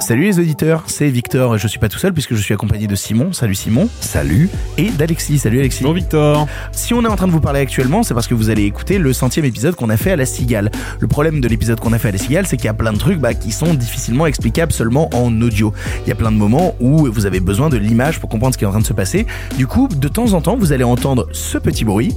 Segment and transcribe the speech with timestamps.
[0.00, 2.86] Salut les auditeurs, c'est Victor et je suis pas tout seul puisque je suis accompagné
[2.86, 3.32] de Simon.
[3.32, 3.88] Salut Simon.
[4.00, 4.48] Salut.
[4.76, 5.38] Et d'Alexis.
[5.38, 5.82] Salut Alexis.
[5.82, 6.46] Bonjour Victor.
[6.72, 8.98] Si on est en train de vous parler actuellement, c'est parce que vous allez écouter
[8.98, 10.70] le centième épisode qu'on a fait à la Cigale.
[11.00, 12.92] Le problème de l'épisode qu'on a fait à la Cigale, c'est qu'il y a plein
[12.92, 15.72] de trucs bah, qui sont difficilement explicables seulement en audio.
[16.06, 18.58] Il y a plein de moments où vous avez besoin de l'image pour comprendre ce
[18.58, 19.26] qui est en train de se passer.
[19.56, 22.14] Du coup, de temps en temps, vous allez entendre ce petit bruit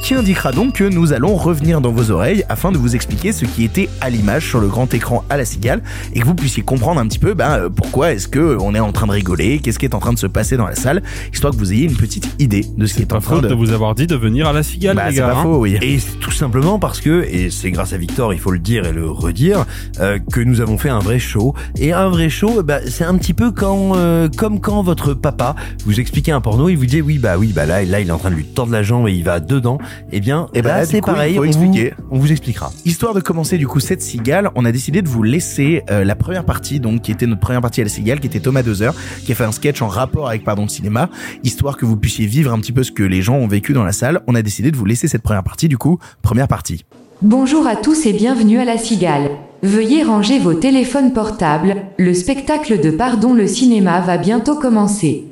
[0.00, 3.44] qui indiquera donc que nous allons revenir dans vos oreilles afin de vous expliquer ce
[3.44, 5.82] qui était à l'image sur le grand écran à la cigale
[6.14, 8.92] et que vous puissiez comprendre un petit peu ben, pourquoi est-ce que on est en
[8.92, 11.52] train de rigoler, qu'est-ce qui est en train de se passer dans la salle, histoire
[11.52, 13.48] que vous ayez une petite idée de ce qui est, en train de...
[13.48, 15.28] de vous avoir dit de venir à la cigale, Bah, les c'est gars.
[15.28, 15.42] pas hein.
[15.42, 15.76] faux, oui.
[15.82, 18.86] Et c'est tout simplement parce que, et c'est grâce à Victor, il faut le dire
[18.86, 19.66] et le redire,
[20.00, 21.54] euh, que nous avons fait un vrai show.
[21.78, 25.54] Et un vrai show, bah, c'est un petit peu quand, euh, comme quand votre papa
[25.84, 28.12] vous expliquait un porno, il vous dit oui, bah oui, bah là, là, il est
[28.12, 29.78] en train de lui tordre la jambe et il va dedans.
[30.12, 31.34] Eh bien, Eh ben c'est coup, pareil.
[31.34, 31.94] faut on expliquer.
[31.98, 32.72] Vous, on vous expliquera.
[32.84, 36.14] Histoire de commencer du coup cette cigale, on a décidé de vous laisser euh, la
[36.14, 38.92] première partie, donc qui était notre première partie à la cigale, qui était Thomas Dozer,
[39.24, 41.10] qui a fait un sketch en rapport avec pardon le cinéma,
[41.44, 43.84] histoire que vous puissiez vivre un petit peu ce que les gens ont vécu dans
[43.84, 44.20] la salle.
[44.26, 46.84] On a décidé de vous laisser cette première partie, du coup première partie.
[47.22, 49.30] Bonjour à tous et bienvenue à la Cigale.
[49.62, 55.26] Veuillez ranger vos téléphones portables, le spectacle de Pardon le cinéma va bientôt commencer.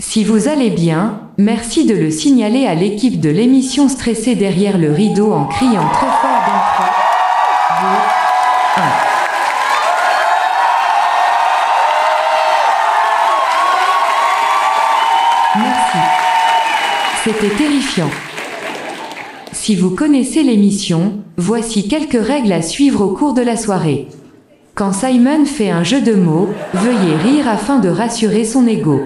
[0.00, 4.90] Si vous allez bien, merci de le signaler à l'équipe de l'émission stressée derrière le
[4.90, 6.86] rideau en criant très fort dans 3,
[7.80, 8.82] 2, 1.
[15.60, 15.98] Merci.
[17.22, 18.10] C'était terrifiant.
[19.52, 24.08] Si vous connaissez l'émission, voici quelques règles à suivre au cours de la soirée.
[24.74, 29.02] Quand Simon fait un jeu de mots, veuillez rire afin de rassurer son ego.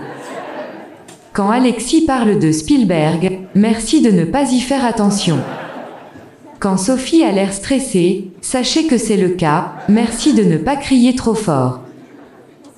[1.33, 5.39] Quand Alexis parle de Spielberg, merci de ne pas y faire attention.
[6.61, 11.17] Quand Sophie a l'air stressée, sachez que c'est le cas, merci de ne pas crier
[11.17, 11.81] trop fort.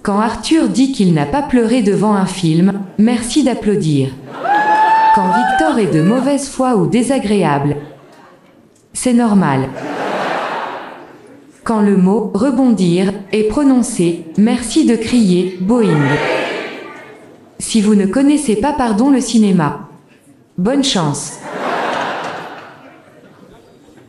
[0.05, 4.11] Quand Arthur dit qu'il n'a pas pleuré devant un film, merci d'applaudir.
[5.17, 7.75] Quand Victor est de mauvaise foi ou désagréable,
[8.93, 9.69] c'est normal.
[11.65, 15.99] Quand le mot rebondir est prononcé, merci de crier Boeing.
[17.59, 19.89] Si vous ne connaissez pas pardon le cinéma,
[20.59, 21.39] bonne chance.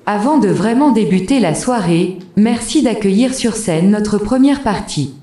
[0.06, 5.16] Avant de vraiment débuter la soirée, merci d'accueillir sur scène notre première partie.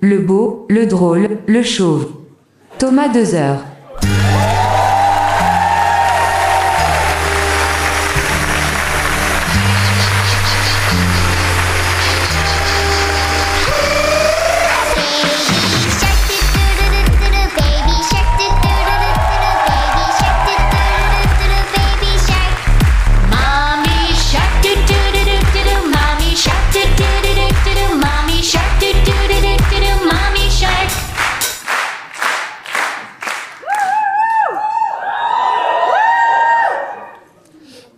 [0.00, 2.08] Le beau, le drôle, le chauve.
[2.78, 3.64] Thomas Dezer.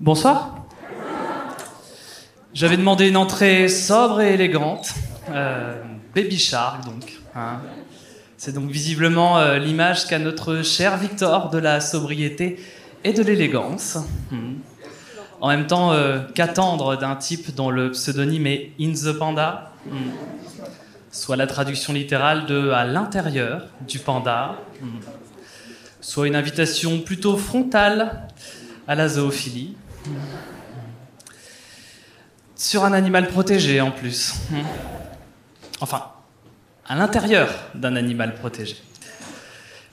[0.02, 0.56] Bonsoir.
[2.52, 4.94] J'avais demandé une entrée sobre et élégante.
[5.30, 5.80] Euh,
[6.12, 7.20] Baby Shark, donc.
[7.36, 7.60] hein.
[8.36, 12.58] C'est donc visiblement euh, l'image qu'a notre cher Victor de la sobriété
[13.04, 13.96] et de l'élégance.
[14.32, 14.54] Hmm.
[15.40, 19.70] En même temps, euh, qu'attendre d'un type dont le pseudonyme est In the Panda?
[19.86, 20.10] Hmm.
[21.12, 24.56] Soit la traduction littérale de à l'intérieur du panda.
[24.80, 24.98] Hmm.
[26.00, 28.26] Soit une invitation plutôt frontale
[28.88, 29.76] à la zoophilie.
[32.56, 34.34] Sur un animal protégé en plus.
[35.80, 36.04] Enfin,
[36.86, 38.76] à l'intérieur d'un animal protégé.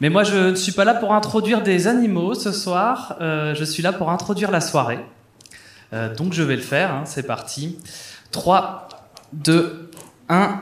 [0.02, 3.64] Mais moi, je ne suis pas là pour introduire des animaux ce soir, euh, je
[3.66, 5.00] suis là pour introduire la soirée.
[5.92, 7.78] Euh, donc je vais le faire, hein, c'est parti.
[8.32, 8.88] 3,
[9.34, 9.92] 2,
[10.30, 10.62] 1.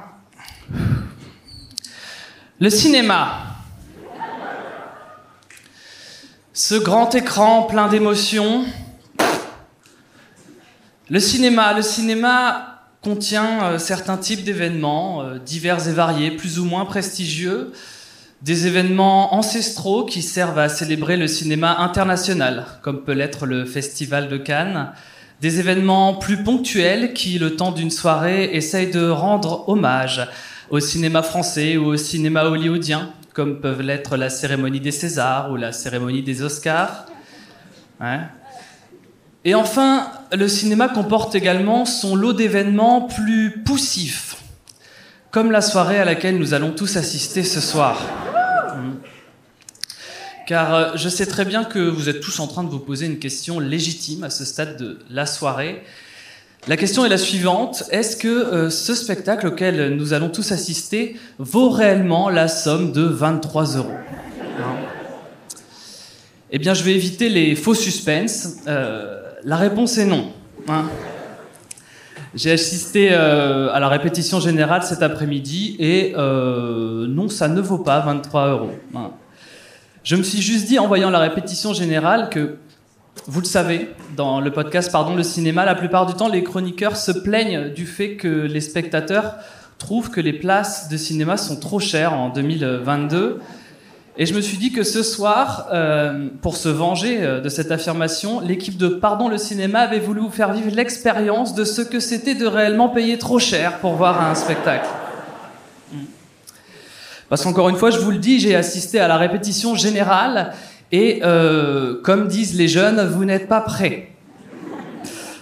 [2.59, 3.43] Le cinéma.
[6.53, 8.65] Ce grand écran plein d'émotions,
[11.09, 16.65] le cinéma, le cinéma contient euh, certains types d'événements, euh, divers et variés, plus ou
[16.65, 17.71] moins prestigieux,
[18.41, 24.27] des événements ancestraux qui servent à célébrer le cinéma international, comme peut l'être le Festival
[24.27, 24.91] de Cannes,
[25.41, 30.27] des événements plus ponctuels qui, le temps d'une soirée, essayent de rendre hommage
[30.69, 35.55] au cinéma français ou au cinéma hollywoodien, comme peuvent l'être la cérémonie des Césars ou
[35.55, 37.05] la cérémonie des Oscars.
[38.01, 38.19] Ouais.
[39.47, 44.35] Et enfin, le cinéma comporte également son lot d'événements plus poussifs,
[45.31, 47.97] comme la soirée à laquelle nous allons tous assister ce soir.
[48.75, 48.95] Mm.
[50.47, 53.05] Car euh, je sais très bien que vous êtes tous en train de vous poser
[53.05, 55.81] une question légitime à ce stade de la soirée.
[56.67, 57.85] La question est la suivante.
[57.89, 63.03] Est-ce que euh, ce spectacle auquel nous allons tous assister vaut réellement la somme de
[63.03, 63.93] 23 euros?
[64.59, 64.75] Hein?
[66.51, 68.25] Eh bien, je vais éviter les faux suspens.
[68.67, 70.31] Euh, la réponse est non.
[70.67, 70.85] hein.
[72.35, 77.79] J'ai assisté euh, à la répétition générale cet après-midi et euh, non, ça ne vaut
[77.79, 78.71] pas 23 euros.
[78.95, 79.11] hein.
[80.03, 82.57] Je me suis juste dit en voyant la répétition générale que
[83.27, 86.95] vous le savez, dans le podcast Pardon le cinéma, la plupart du temps, les chroniqueurs
[86.95, 89.35] se plaignent du fait que les spectateurs
[89.79, 93.39] trouvent que les places de cinéma sont trop chères en 2022.
[94.19, 97.71] Et je me suis dit que ce soir, euh, pour se venger euh, de cette
[97.71, 101.99] affirmation, l'équipe de Pardon le cinéma avait voulu vous faire vivre l'expérience de ce que
[101.99, 104.87] c'était de réellement payer trop cher pour voir un spectacle.
[105.93, 105.97] Mm.
[107.29, 110.53] Parce qu'encore une fois, je vous le dis, j'ai assisté à la répétition générale
[110.91, 114.09] et euh, comme disent les jeunes, vous n'êtes pas prêts.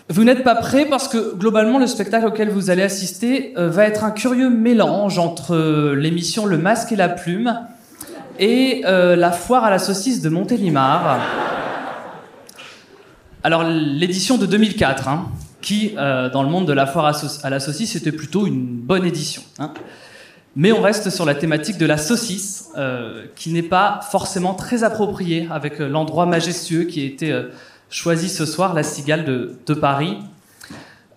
[0.09, 4.03] Vous n'êtes pas prêts parce que globalement le spectacle auquel vous allez assister va être
[4.03, 7.57] un curieux mélange entre l'émission Le Masque et la Plume
[8.39, 11.19] et euh, la foire à la saucisse de Montélimar.
[13.43, 15.29] Alors l'édition de 2004, hein,
[15.61, 19.05] qui euh, dans le monde de la foire à, la saucisse était plutôt une bonne
[19.05, 19.41] édition.
[19.59, 19.73] hein.
[20.55, 24.85] Mais on reste sur la thématique de la saucisse, euh, qui n'est pas forcément très
[24.85, 27.43] appropriée avec l'endroit majestueux qui a été
[27.89, 30.17] choisi ce soir, la Cigale de Paris.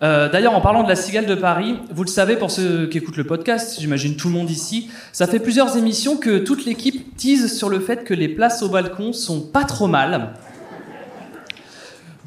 [0.02, 2.98] Euh, D'ailleurs, en parlant de la Cigale de Paris, vous le savez pour ceux qui
[2.98, 7.16] écoutent le podcast, j'imagine tout le monde ici, ça fait plusieurs émissions que toute l'équipe
[7.16, 10.34] tease sur le fait que les places au balcon sont pas trop mal.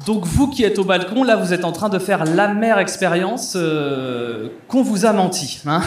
[0.06, 3.54] Donc vous qui êtes au balcon, là, vous êtes en train de faire l'amère expérience
[3.56, 5.62] euh, qu'on vous a menti.
[5.64, 5.80] Hein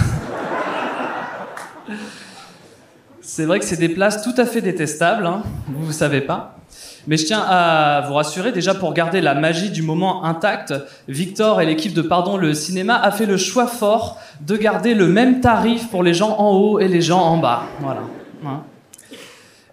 [3.22, 6.58] C'est vrai que c'est des places tout à fait détestables, hein, vous ne savez pas.
[7.07, 10.74] Mais je tiens à vous rassurer, déjà pour garder la magie du moment intacte,
[11.07, 15.07] Victor et l'équipe de Pardon le cinéma a fait le choix fort de garder le
[15.07, 17.63] même tarif pour les gens en haut et les gens en bas.
[17.80, 18.01] Voilà.
[18.45, 18.63] Hein.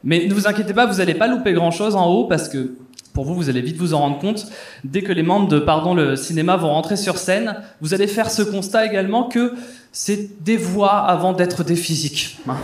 [0.04, 2.74] Mais ne vous inquiétez pas, vous n'allez pas louper grand-chose en haut parce que
[3.14, 4.46] pour vous, vous allez vite vous en rendre compte.
[4.84, 8.30] Dès que les membres de Pardon le cinéma vont rentrer sur scène, vous allez faire
[8.30, 9.52] ce constat également que
[9.92, 12.38] c'est des voix avant d'être des physiques.
[12.48, 12.56] hein.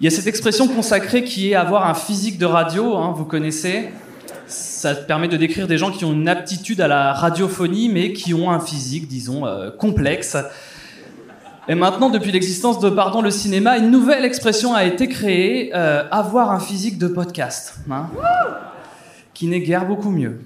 [0.00, 3.26] Il y a cette expression consacrée qui est avoir un physique de radio, hein, vous
[3.26, 3.90] connaissez.
[4.46, 8.32] Ça permet de décrire des gens qui ont une aptitude à la radiophonie, mais qui
[8.32, 10.38] ont un physique, disons, euh, complexe.
[11.68, 16.02] Et maintenant, depuis l'existence de Pardon le cinéma, une nouvelle expression a été créée, euh,
[16.10, 18.06] avoir un physique de podcast, hein,
[19.34, 20.40] qui n'est guère beaucoup mieux.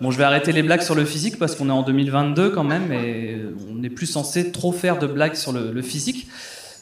[0.00, 2.64] Bon, je vais arrêter les blagues sur le physique parce qu'on est en 2022 quand
[2.64, 3.38] même et
[3.70, 6.28] on n'est plus censé trop faire de blagues sur le, le physique.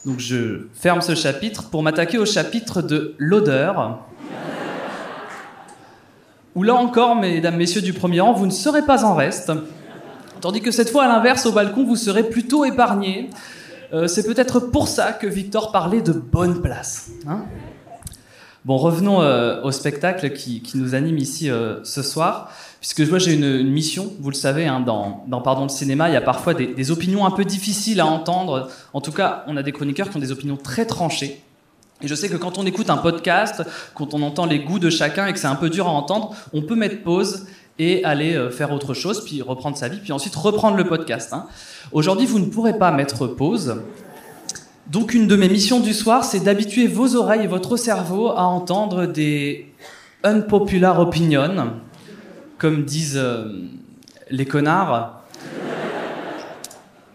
[0.07, 3.99] Donc je ferme ce chapitre pour m'attaquer au chapitre de l'odeur.
[6.55, 9.51] Où là encore, mesdames, messieurs du premier rang, vous ne serez pas en reste.
[10.39, 13.29] Tandis que cette fois, à l'inverse, au balcon, vous serez plutôt épargnés.
[13.91, 17.09] Euh, c'est peut-être pour ça que Victor parlait de bonne place.
[17.27, 17.43] hein.
[18.67, 22.51] Bon, revenons euh, au spectacle qui, nous anime ici euh, ce soir.
[22.81, 26.17] Puisque moi j'ai une, mission, vous le savez, hein, dans, Pardon le cinéma, il y
[26.17, 28.69] a parfois des, des opinions un peu difficiles à entendre.
[28.93, 31.41] En tout cas, on a des chroniqueurs qui ont des opinions très tranchées.
[32.01, 33.63] Et je sais que quand on écoute un podcast,
[33.95, 36.35] quand on entend les goûts de chacun et que c'est un peu dur à entendre,
[36.53, 37.47] on peut mettre pause
[37.79, 41.33] et aller euh, faire autre chose, puis reprendre sa vie, puis ensuite reprendre le podcast.
[41.33, 41.47] hein.
[41.91, 43.77] Aujourd'hui, vous ne pourrez pas mettre pause.
[44.89, 48.43] Donc une de mes missions du soir, c'est d'habituer vos oreilles et votre cerveau à
[48.43, 49.73] entendre des
[50.23, 51.73] unpopular opinions,
[52.57, 53.51] comme disent euh,
[54.29, 55.23] les connards.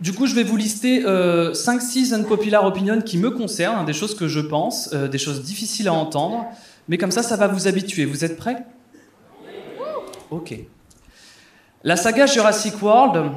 [0.02, 4.17] Du coup, je vais vous lister 5-6 unpopular opinions qui me concernent, hein, des choses
[4.17, 6.45] que je pense, euh, des choses difficiles à entendre,
[6.88, 8.05] mais comme ça, ça va vous habituer.
[8.05, 8.67] Vous êtes prêts?
[10.31, 10.55] Ok.
[11.85, 13.31] La saga Jurassic World,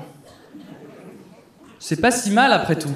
[1.80, 2.94] c'est pas si mal après tout.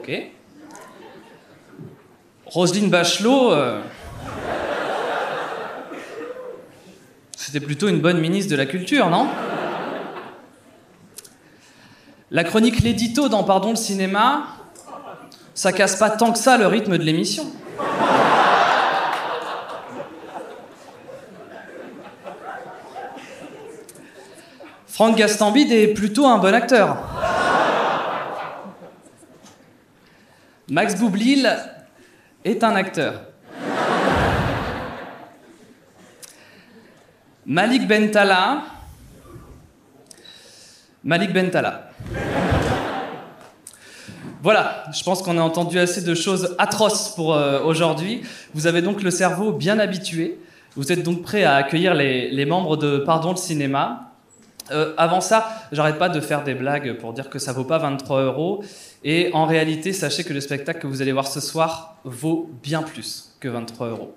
[0.00, 0.10] Ok.
[2.46, 3.82] Roselyne Bachelot, euh,
[7.36, 9.28] c'était plutôt une bonne ministre de la Culture, non?
[12.30, 14.46] La chronique L'édito dans Pardon le cinéma,
[15.52, 17.44] ça casse pas tant que ça le rythme de l'émission.
[24.86, 26.96] Franck Gastambide est plutôt un bon acteur.
[30.70, 31.50] Max Boublil
[32.44, 33.22] est un acteur.
[37.44, 38.62] Malik Bentala.
[41.02, 41.90] Malik Bentala.
[44.40, 48.22] Voilà, je pense qu'on a entendu assez de choses atroces pour euh, aujourd'hui.
[48.54, 50.38] Vous avez donc le cerveau bien habitué.
[50.76, 54.12] Vous êtes donc prêt à accueillir les, membres de Pardon le cinéma.
[54.70, 57.78] Euh, avant ça, j'arrête pas de faire des blagues pour dire que ça vaut pas
[57.78, 58.62] 23 euros.
[59.02, 62.82] Et en réalité, sachez que le spectacle que vous allez voir ce soir vaut bien
[62.82, 64.14] plus que 23 euros.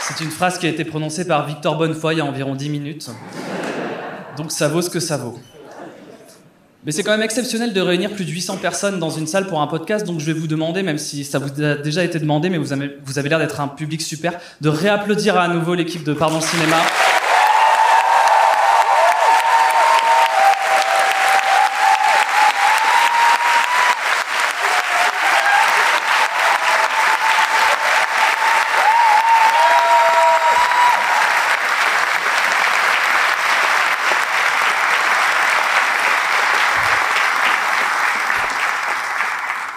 [0.00, 2.68] C'est une phrase qui a été prononcée par Victor Bonnefoy il y a environ 10
[2.68, 3.10] minutes.
[4.36, 5.36] Donc ça vaut ce que ça vaut.
[6.84, 9.62] Mais c'est quand même exceptionnel de réunir plus de 800 personnes dans une salle pour
[9.62, 12.50] un podcast, donc je vais vous demander, même si ça vous a déjà été demandé,
[12.50, 16.40] mais vous avez, l'air d'être un public super, de réapplaudir à nouveau l'équipe de Pardon
[16.40, 16.76] Cinéma.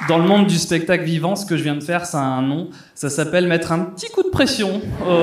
[0.07, 2.41] Dans le monde du spectacle vivant, ce que je viens de faire, ça a un
[2.41, 2.69] nom.
[2.95, 4.81] Ça s'appelle mettre un petit coup de pression.
[5.05, 5.13] Oh.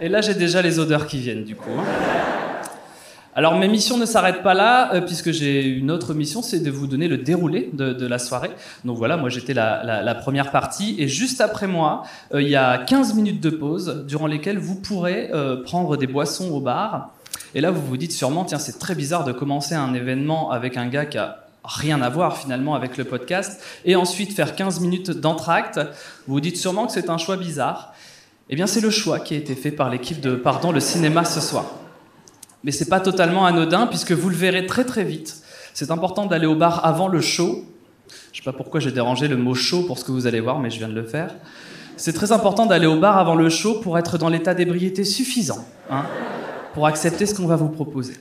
[0.00, 1.70] Et là, j'ai déjà les odeurs qui viennent, du coup.
[3.34, 6.70] Alors, mes missions ne s'arrêtent pas là, euh, puisque j'ai une autre mission, c'est de
[6.70, 8.50] vous donner le déroulé de, la soirée.
[8.84, 12.78] Donc voilà, moi j'étais la première partie, et juste après moi, euh, il y a
[12.78, 17.10] 15 minutes de pause, durant lesquelles vous pourrez euh, prendre des boissons au bar.
[17.56, 20.76] Et là, vous vous dites sûrement, tiens, c'est très bizarre de commencer un événement avec
[20.76, 24.80] un gars qui a rien à voir finalement avec le podcast, et ensuite faire 15
[24.80, 25.80] minutes d'entracte.
[26.26, 27.94] Vous vous dites sûrement que c'est un choix bizarre.
[28.50, 31.24] Eh bien, c'est le choix qui a été fait par l'équipe de Pardon le cinéma
[31.24, 31.64] ce soir.
[32.62, 35.42] Mais c'est pas totalement anodin puisque vous le verrez très très vite.
[35.72, 37.64] C'est important d'aller au bar avant le show.
[38.32, 40.58] Je sais pas pourquoi j'ai dérangé le mot show pour ce que vous allez voir,
[40.60, 41.34] mais je viens de le faire.
[41.96, 45.64] C'est très important d'aller au bar avant le show pour être dans l'état d'ébriété suffisant,
[45.90, 46.04] hein,
[46.74, 48.14] pour accepter ce qu'on va vous proposer.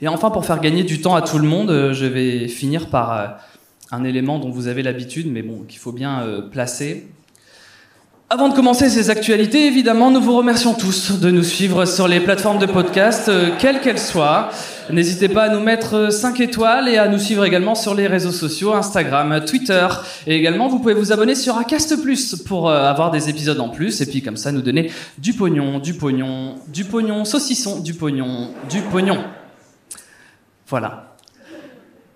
[0.00, 2.86] Et enfin, pour faire gagner du temps à tout le monde, euh, je vais finir
[2.86, 3.26] par euh,
[3.90, 7.08] un élément dont vous avez l'habitude, mais bon, qu'il faut bien euh, placer.
[8.30, 12.20] Avant de commencer ces actualités, évidemment, nous vous remercions tous de nous suivre sur les
[12.20, 14.50] plateformes de podcast, quelles qu'elles soient.
[14.90, 18.30] N'hésitez pas à nous mettre 5 étoiles et à nous suivre également sur les réseaux
[18.30, 19.88] sociaux, Instagram, Twitter.
[20.26, 24.02] Et également, vous pouvez vous abonner sur Acast Plus pour avoir des épisodes en plus.
[24.02, 28.50] Et puis comme ça, nous donner du pognon, du pognon, du pognon, saucisson, du pognon,
[28.68, 29.24] du pognon.
[30.68, 31.16] Voilà.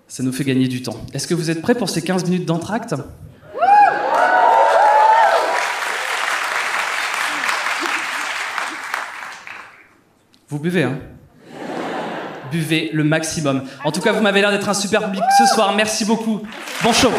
[0.07, 0.97] Ça nous fait gagner du temps.
[1.13, 2.93] Est-ce que vous êtes prêts pour ces 15 minutes d'entracte?
[10.49, 10.99] Vous buvez, hein?
[12.51, 13.63] Buvez le maximum.
[13.83, 15.73] En tout cas, vous m'avez l'air d'être un super public ce soir.
[15.75, 16.43] Merci beaucoup.
[16.83, 17.09] Bon show.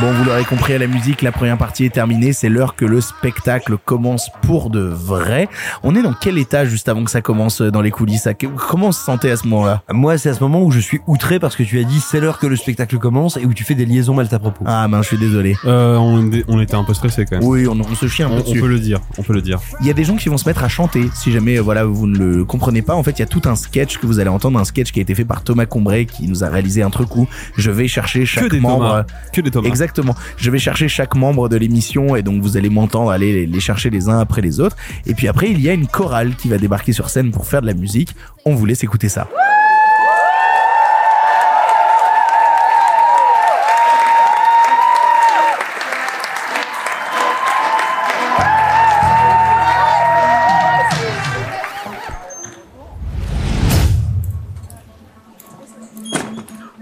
[0.00, 2.32] Bon, vous l'aurez compris à la musique, la première partie est terminée.
[2.32, 5.48] C'est l'heure que le spectacle commence pour de vrai.
[5.82, 8.28] On est dans quel état juste avant que ça commence euh, dans les coulisses?
[8.68, 9.82] Comment on se sentait à ce moment-là?
[9.92, 12.20] Moi, c'est à ce moment où je suis outré parce que tu as dit c'est
[12.20, 14.62] l'heure que le spectacle commence et où tu fais des liaisons mal à propos.
[14.68, 15.56] Ah, ben, je suis désolé.
[15.64, 17.44] Euh, on, on était un peu stressé quand même.
[17.48, 18.60] Oui, on, on se chie un peu On, on dessus.
[18.60, 19.58] peut le dire, on peut le dire.
[19.80, 21.10] Il y a des gens qui vont se mettre à chanter.
[21.12, 23.42] Si jamais, euh, voilà, vous ne le comprenez pas, en fait, il y a tout
[23.46, 26.06] un sketch que vous allez entendre, un sketch qui a été fait par Thomas Combray,
[26.06, 27.26] qui nous a réalisé un truc où
[27.56, 28.84] je vais chercher chaque que des membre.
[28.88, 29.04] Thomas.
[29.32, 29.66] Que des Thomas.
[29.66, 29.87] Exactement.
[30.36, 33.90] Je vais chercher chaque membre de l'émission et donc vous allez m'entendre aller les chercher
[33.90, 34.76] les uns après les autres.
[35.06, 37.62] Et puis après, il y a une chorale qui va débarquer sur scène pour faire
[37.62, 38.14] de la musique.
[38.44, 39.28] On vous laisse écouter ça.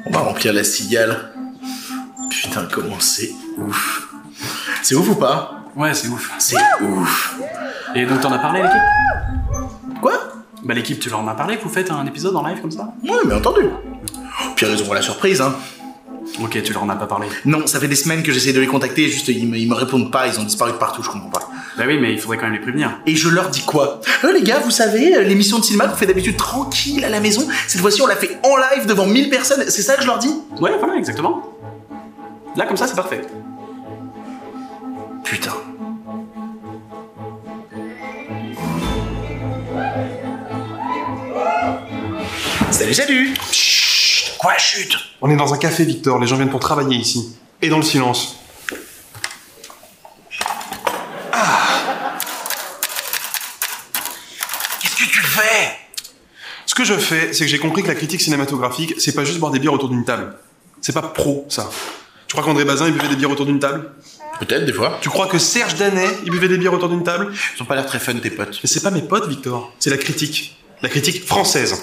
[0.07, 1.36] On va remplir la cigale.
[2.43, 4.09] Putain, comment c'est ouf.
[4.83, 6.31] C'est ouf ou pas Ouais, c'est ouf.
[6.39, 7.37] C'est ouf.
[7.95, 10.13] Et donc t'en as parlé à l'équipe Quoi
[10.65, 12.71] Bah l'équipe, tu leur en as parlé que vous faites un épisode en live comme
[12.71, 13.63] ça Ouais, mais entendu.
[14.55, 15.55] Puis ils auront la surprise, hein.
[16.43, 17.29] Ok, tu leur en as pas parlé.
[17.45, 19.75] Non, ça fait des semaines que j'essaie de les contacter, juste ils me, ils me
[19.75, 21.49] répondent pas, ils ont disparu de partout, je comprends pas.
[21.79, 22.99] Bah oui, mais il faudrait quand même les prévenir.
[23.07, 24.01] Et je leur dis quoi?
[24.25, 27.21] Euh les gars, vous savez, euh, l'émission de cinéma qu'on fait d'habitude tranquille à la
[27.21, 30.07] maison, cette fois-ci on l'a fait en live devant 1000 personnes, c'est ça que je
[30.07, 30.35] leur dis?
[30.61, 31.56] Ouais, voilà, exactement.
[32.57, 33.21] Là, comme ça, c'est parfait.
[35.23, 35.53] Putain.
[42.71, 46.19] Salut, salut Chut Quoi, chut On est dans un café, Victor.
[46.19, 47.37] Les gens viennent pour travailler ici.
[47.61, 48.37] Et dans le silence.
[54.81, 55.77] Qu'est-ce que tu fais?
[56.65, 59.41] Ce que je fais, c'est que j'ai compris que la critique cinématographique, c'est pas juste
[59.41, 60.39] boire des bières autour d'une table.
[60.81, 61.69] C'est pas pro, ça.
[62.37, 63.93] Tu crois qu'André Bazin, il buvait des bières autour d'une table
[64.41, 64.99] Peut-être, des fois.
[65.01, 67.77] Tu crois que Serge Danet, il buvait des bières autour d'une table Ils ont pas
[67.77, 68.61] l'air très fun, tes potes.
[68.63, 69.73] Mais c'est pas mes potes, Victor.
[69.79, 70.63] C'est la critique.
[70.83, 71.81] La critique française.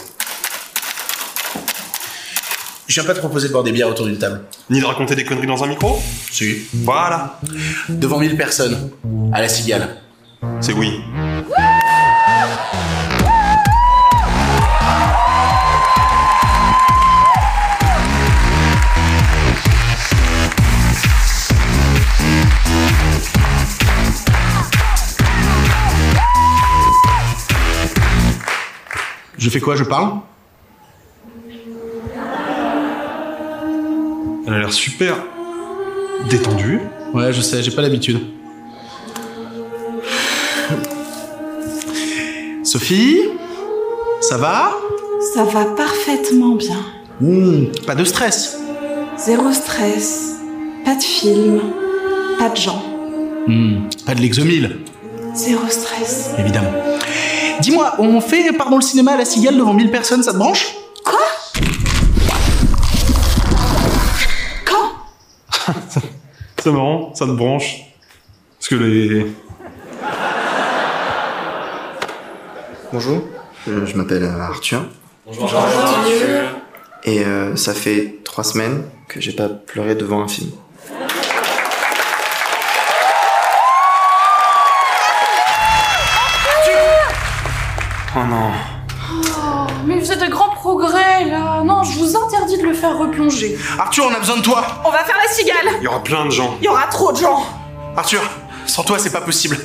[2.86, 4.42] Je viens pas te proposer de boire des bières autour d'une table.
[4.70, 6.68] Ni de raconter des conneries dans un micro Si.
[6.72, 7.40] Voilà.
[7.90, 8.92] Devant 1000 personnes.
[9.32, 10.04] À la cigale.
[10.62, 11.02] C'est oui.
[29.44, 30.20] Je fais quoi Je parle?
[34.48, 35.18] Elle a l'air super
[36.30, 36.80] détendue.
[37.14, 38.22] Ouais, je sais, j'ai pas l'habitude.
[42.64, 43.18] Sophie
[44.22, 44.72] Ça va?
[45.34, 46.78] Ça va parfaitement bien.
[47.20, 48.58] Hmm, Pas de stress.
[49.18, 50.38] Zéro stress,
[50.86, 51.60] pas de film,
[52.40, 52.82] pas de gens.
[53.48, 54.78] Hmm, Pas de l'exomile,
[55.36, 56.30] Zéro stress.
[56.40, 56.72] évidemment.
[57.64, 60.76] Dis-moi, on fait pardon le cinéma à la cigale devant 1000 personnes, ça te branche?
[61.06, 61.22] Quoi?
[64.66, 65.72] Quand?
[66.62, 67.86] C'est marrant, ça te branche.
[68.60, 69.26] Parce que les.
[72.92, 73.22] Bonjour,
[73.66, 74.82] je, je m'appelle euh, Arthur.
[77.06, 80.52] Et euh, ça fait trois semaines que j'ai pas pleuré devant un film.
[88.16, 88.52] Oh non.
[89.12, 91.62] Oh, mais vous êtes de grands progrès là.
[91.64, 93.58] Non, je vous interdis de le faire replonger.
[93.80, 95.76] Arthur, on a besoin de toi On va faire la cigale.
[95.80, 96.56] Il y aura plein de gens.
[96.62, 97.44] Il y aura trop de gens.
[97.98, 98.22] Arthur,
[98.66, 99.58] sans toi, c'est pas possible.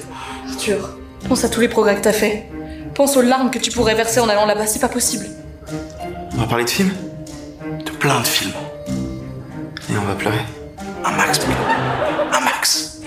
[0.50, 0.90] Arthur,
[1.28, 2.48] pense à tous les progrès que t'as fait.
[2.94, 5.26] Pense aux larmes que tu pourrais verser en allant là-bas, c'est pas possible.
[6.34, 6.90] On va parler de film
[7.84, 8.52] De plein de films.
[8.88, 10.40] et on va pleurer.
[11.04, 11.40] Un max.
[12.32, 12.98] Un max.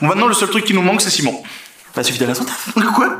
[0.00, 1.42] Bon, maintenant, le seul truc qui nous manque, c'est Simon.
[1.94, 2.72] Pas suffit d'aller à son taf.
[2.94, 3.16] Quoi?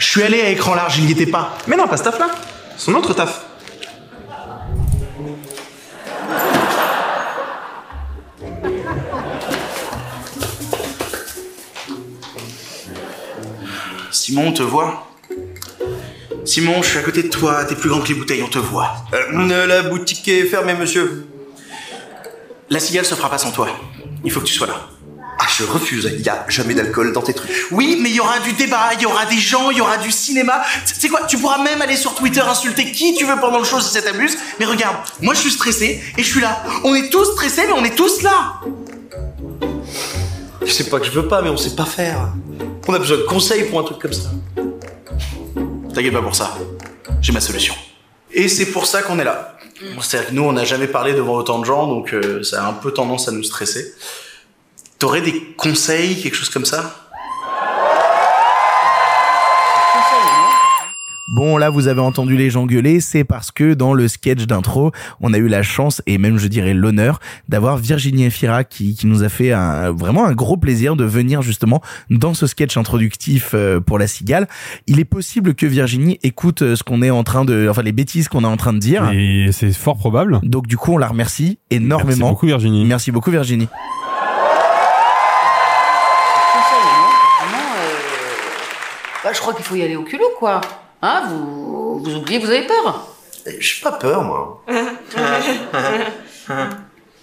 [0.00, 1.58] Je suis allé à écran large, il n'y était pas.
[1.66, 2.30] Mais non, pas ce taf là.
[2.78, 3.44] Son autre taf.
[14.10, 15.06] Simon, on te voit
[16.46, 18.58] Simon, je suis à côté de toi, t'es plus grand que les bouteilles, on te
[18.58, 18.94] voit.
[19.12, 21.26] Euh, la boutique est fermée, monsieur.
[22.70, 23.68] La cigale se fera pas sans toi.
[24.24, 24.88] Il faut que tu sois là.
[25.42, 26.12] Ah, je refuse.
[26.18, 27.50] Il y a jamais d'alcool dans tes trucs.
[27.70, 29.96] Oui, mais il y aura du débat, il y aura des gens, il y aura
[29.96, 30.60] du cinéma.
[30.86, 33.64] Tu sais quoi, tu pourras même aller sur Twitter insulter qui tu veux pendant le
[33.64, 34.36] show si ça t'amuse.
[34.58, 36.62] Mais regarde, moi je suis stressé et je suis là.
[36.84, 38.60] On est tous stressés, mais on est tous là.
[40.60, 42.34] Je sais pas que je veux pas, mais on sait pas faire.
[42.86, 44.30] On a besoin de conseils pour un truc comme ça.
[45.94, 46.54] T'inquiète pas pour ça.
[47.22, 47.74] J'ai ma solution.
[48.30, 49.56] Et c'est pour ça qu'on est là.
[50.02, 52.68] C'est-à-dire que nous, on n'a jamais parlé devant autant de gens, donc euh, ça a
[52.68, 53.94] un peu tendance à nous stresser.
[55.00, 56.94] T'aurais des conseils, quelque chose comme ça?
[61.32, 64.92] Bon, là, vous avez entendu les gens gueuler, c'est parce que dans le sketch d'intro,
[65.22, 69.06] on a eu la chance et même, je dirais, l'honneur d'avoir Virginie Efira qui, qui
[69.06, 73.52] nous a fait un, vraiment un gros plaisir de venir justement dans ce sketch introductif
[73.54, 74.48] euh, pour la cigale.
[74.86, 77.92] Il est possible que Virginie écoute euh, ce qu'on est en train de, enfin, les
[77.92, 79.10] bêtises qu'on est en train de dire.
[79.14, 80.40] Et c'est fort probable.
[80.42, 82.06] Donc, du coup, on la remercie énormément.
[82.06, 82.84] Merci beaucoup Virginie.
[82.84, 83.68] Merci beaucoup, Virginie.
[89.24, 90.60] Bah, je crois qu'il faut y aller au culot, quoi.
[91.02, 93.06] Hein, vous, vous oubliez, vous avez peur.
[93.58, 94.62] J'ai pas peur, moi.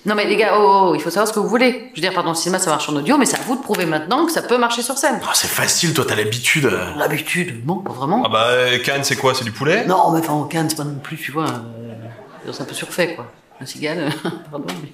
[0.05, 1.89] Non mais les gars, oh, oh, il faut savoir ce que vous voulez.
[1.93, 3.61] Je veux dire, pardon, le cinéma ça marche en audio, mais c'est à vous de
[3.61, 5.19] prouver maintenant que ça peut marcher sur scène.
[5.21, 6.71] Oh, c'est facile, toi, t'as l'habitude.
[6.95, 8.23] L'habitude, non, pas vraiment.
[8.25, 9.85] Ah bah, euh, Cannes, c'est quoi C'est du poulet?
[9.85, 11.47] Non, mais enfin, en Cannes, c'est pas non plus, tu vois.
[11.47, 13.25] euh, c'est un peu surfait, quoi.
[13.59, 14.09] La cigale,
[14.51, 14.67] pardon.
[14.81, 14.93] mais-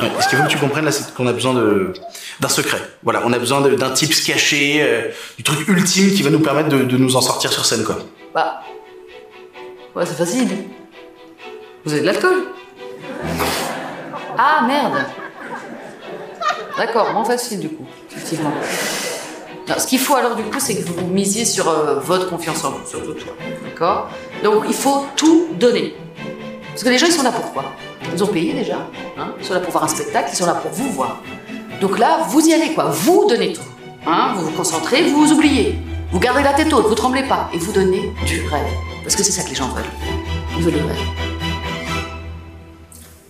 [0.00, 1.54] Ouais, ce qu'il faut que tu comprennes là, c'est qu'on a besoin
[2.40, 2.80] d'un secret.
[3.02, 6.68] Voilà, on a besoin d'un tips caché, euh, du truc ultime qui va nous permettre
[6.68, 7.98] de, nous en sortir sur scène, quoi.
[8.34, 8.60] Bah.
[9.94, 10.48] Ouais, c'est facile.
[11.84, 12.44] Vous avez de l'alcool
[14.36, 15.04] Ah, merde
[16.76, 18.52] D'accord, moins facile du coup, effectivement.
[19.78, 22.72] Ce qu'il faut alors du coup, c'est que vous misiez sur euh, votre confiance en
[22.72, 23.32] vous, surtout toi.
[23.64, 24.10] D'accord?
[24.42, 25.94] Donc il faut tout donner.
[26.70, 27.64] Parce que les gens, ils sont là pour quoi?
[28.12, 28.88] Ils ont payé déjà.
[29.18, 31.22] Hein ils sont là pour voir un spectacle, ils sont là pour vous voir.
[31.80, 32.84] Donc là, vous y allez quoi.
[32.90, 33.62] Vous donnez tout.
[34.06, 35.78] Hein vous vous concentrez, vous vous oubliez.
[36.12, 37.50] Vous gardez la tête haute, vous tremblez pas.
[37.52, 38.66] Et vous donnez du rêve.
[39.02, 39.84] Parce que c'est ça que les gens veulent.
[40.56, 40.98] Ils veulent le rêve.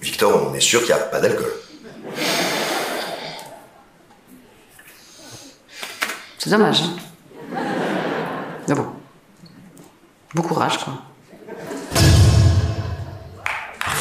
[0.02, 1.52] Victor, on est sûr qu'il n'y a pas d'alcool.
[6.38, 6.82] C'est dommage.
[6.82, 7.58] Hein
[8.68, 8.86] Mais bon.
[10.34, 10.94] Bon courage, quoi.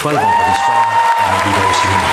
[0.04, 0.84] Parfois, le vendredi soir,
[1.18, 2.10] on d'aller au cinéma.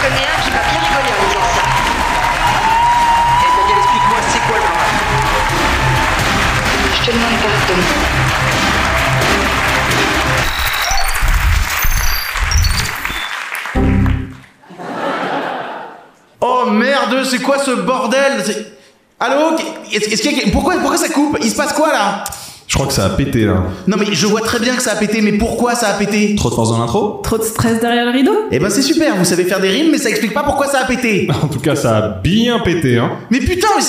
[0.00, 1.64] Connais un qui bien ça.
[3.42, 4.64] Eh explique-moi, c'est quoi le
[6.94, 8.05] Je te demande pardon.
[16.66, 18.42] Oh merde, c'est quoi ce bordel?
[19.20, 19.56] Allô?
[19.92, 21.38] Est-ce- est-ce qu'il y a- pourquoi, pourquoi ça coupe?
[21.42, 22.24] Il se passe quoi là?
[22.68, 23.62] Je crois que ça a pété là.
[23.86, 26.34] Non mais je vois très bien que ça a pété, mais pourquoi ça a pété?
[26.34, 27.20] Trop de force dans l'intro?
[27.22, 28.34] Trop de stress derrière le rideau?
[28.50, 30.80] Eh ben c'est super, vous savez faire des rimes, mais ça explique pas pourquoi ça
[30.80, 31.28] a pété.
[31.42, 33.12] En tout cas, ça a bien pété, hein.
[33.30, 33.82] Mais putain, mais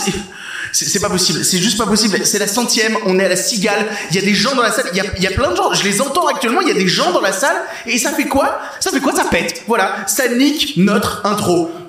[0.72, 2.20] c'est- pas possible, c'est juste pas possible.
[2.24, 4.72] C'est la centième, on est à la cigale, il y a des gens dans la
[4.72, 6.68] salle, il y a, il y a plein de gens, je les entends actuellement, il
[6.68, 7.56] y a des gens dans la salle,
[7.88, 8.60] et ça fait quoi?
[8.80, 9.14] Ça fait quoi?
[9.16, 9.64] Ça pète.
[9.68, 11.72] Voilà, ça nique notre intro.
[11.74, 11.88] Oh,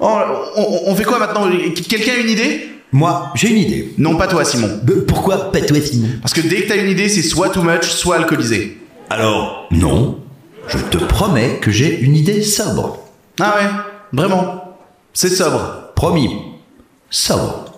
[0.00, 1.48] on, on fait quoi maintenant?
[1.88, 2.66] Quelqu'un a une idée?
[2.92, 3.94] Moi, j'ai une idée.
[3.98, 4.80] Non, pas toi, Simon.
[5.06, 6.08] Pourquoi pas toi, Simon?
[6.20, 8.78] Parce que dès que t'as une idée, c'est soit too much, soit alcoolisé.
[9.08, 10.18] Alors, non.
[10.68, 12.98] Je te promets que j'ai une idée sobre.
[13.40, 13.70] Ah ouais,
[14.12, 14.76] vraiment.
[15.12, 15.92] C'est sobre.
[15.94, 16.30] Promis.
[17.10, 17.69] Sobre.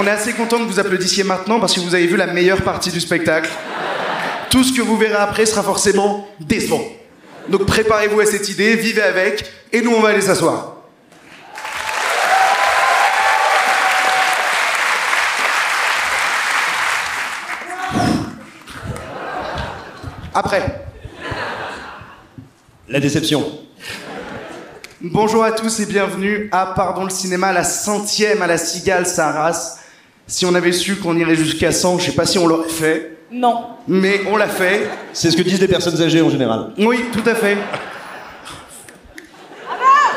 [0.00, 2.62] On est assez content que vous applaudissiez maintenant parce que vous avez vu la meilleure
[2.62, 3.50] partie du spectacle.
[4.48, 6.80] Tout ce que vous verrez après sera forcément décevant.
[7.50, 10.76] Donc préparez-vous à cette idée, vivez avec, et nous on va aller s'asseoir.
[20.32, 20.86] Après.
[22.88, 23.44] La déception.
[25.02, 29.79] Bonjour à tous et bienvenue à Pardon le cinéma, la centième à la cigale Saras.
[30.30, 33.16] Si on avait su qu'on irait jusqu'à 100, je sais pas si on l'aurait fait,
[33.32, 33.64] Non.
[33.88, 34.88] mais on l'a fait.
[35.12, 36.70] C'est ce que disent les personnes âgées en général.
[36.78, 37.56] Oui, tout à fait.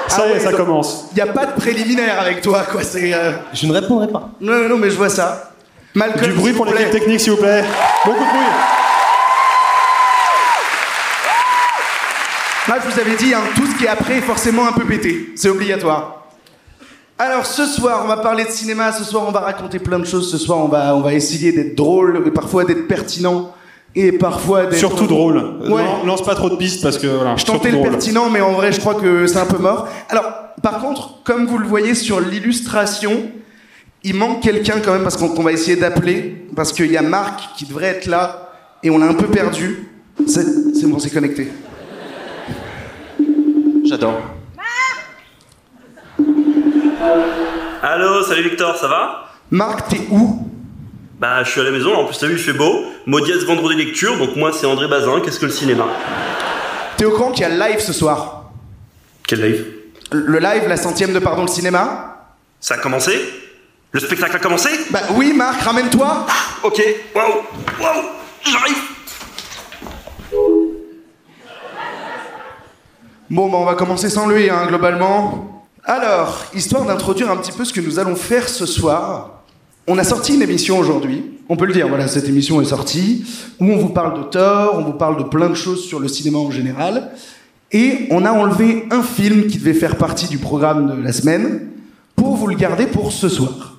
[0.08, 1.06] Ça y est, ça commence.
[1.14, 2.84] Il n'y a pas de préliminaire avec toi, quoi.
[2.84, 3.12] C'est.
[3.12, 4.30] euh, Je ne répondrai pas.
[4.40, 5.50] Non, non, non, mais je vois ça.
[5.96, 6.86] Malcolm, Du bruit s'il pour vous plaît.
[6.86, 7.64] l'équipe technique, s'il vous plaît.
[8.06, 8.54] Beaucoup de bruit.
[12.68, 14.86] Là, je vous avais dit, hein, tout ce qui est après est forcément un peu
[14.86, 15.32] pété.
[15.36, 16.23] C'est obligatoire.
[17.20, 20.06] Alors ce soir, on va parler de cinéma, ce soir on va raconter plein de
[20.06, 23.54] choses, ce soir on va, on va essayer d'être drôle, et parfois d'être pertinent,
[23.96, 24.80] et parfois d'être...
[24.80, 25.38] Surtout drôle.
[25.38, 25.84] Ouais.
[25.84, 27.36] Non, lance pas trop de pistes parce que voilà.
[27.36, 27.92] Je tentais le drôle.
[27.92, 29.88] pertinent, mais en vrai, je crois que c'est un peu mort.
[30.10, 30.26] Alors,
[30.64, 33.32] par contre, comme vous le voyez sur l'illustration,
[34.04, 37.56] il manque quelqu'un quand même parce qu'on va essayer d'appeler, parce qu'il y a Marc
[37.56, 38.50] qui devrait être là
[38.82, 39.88] et on l'a un peu perdu.
[40.26, 41.52] C'est bon, c'est connecté.
[43.86, 44.20] J'adore.
[47.82, 49.26] Allô, salut Victor, ça va?
[49.52, 50.48] Marc, t'es où?
[51.20, 52.86] Bah, je suis à la maison, en plus t'as vu, il fait beau.
[53.06, 55.86] Maudiès vendredi lecture, donc moi c'est André Bazin, qu'est-ce que le cinéma?
[56.98, 58.52] T'es au courant qu'il y a le live ce soir?
[59.28, 59.66] Quel live?
[60.12, 62.18] Le live, la centième de Pardon le cinéma?
[62.60, 63.20] Ça a commencé?
[63.92, 64.70] Le spectacle a commencé?
[64.90, 66.26] Bah oui, Marc, ramène-toi.
[66.64, 66.82] Ok,
[67.14, 67.42] waouh,
[67.82, 68.04] waouh,
[68.44, 68.78] j'arrive.
[73.30, 75.63] Bon, bah on va commencer sans lui, hein, globalement.
[75.86, 79.44] Alors, histoire d'introduire un petit peu ce que nous allons faire ce soir,
[79.86, 83.26] on a sorti une émission aujourd'hui, on peut le dire, voilà, cette émission est sortie,
[83.60, 86.08] où on vous parle de Thor, on vous parle de plein de choses sur le
[86.08, 87.12] cinéma en général,
[87.74, 91.68] et on a enlevé un film qui devait faire partie du programme de la semaine,
[92.16, 93.78] pour vous le garder pour ce soir.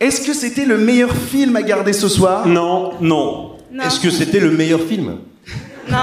[0.00, 2.48] Est-ce que c'était le meilleur film à garder ce soir?
[2.48, 3.52] Non, non.
[3.80, 5.18] Est-ce que c'était le meilleur film?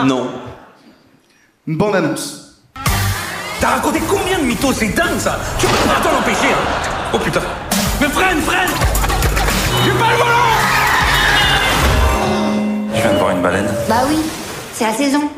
[0.05, 0.27] Non.
[1.67, 2.42] Bande annonce.
[3.63, 7.17] T'as raconté combien de mythos C'est dingue ça Tu peux pas t'en empêcher hein Oh
[7.17, 7.39] putain
[8.01, 8.69] Mais freine, freine
[9.85, 10.29] J'ai pas le volant
[12.93, 13.69] Je viens de voir une baleine.
[13.87, 14.17] Bah oui,
[14.73, 15.29] c'est la saison.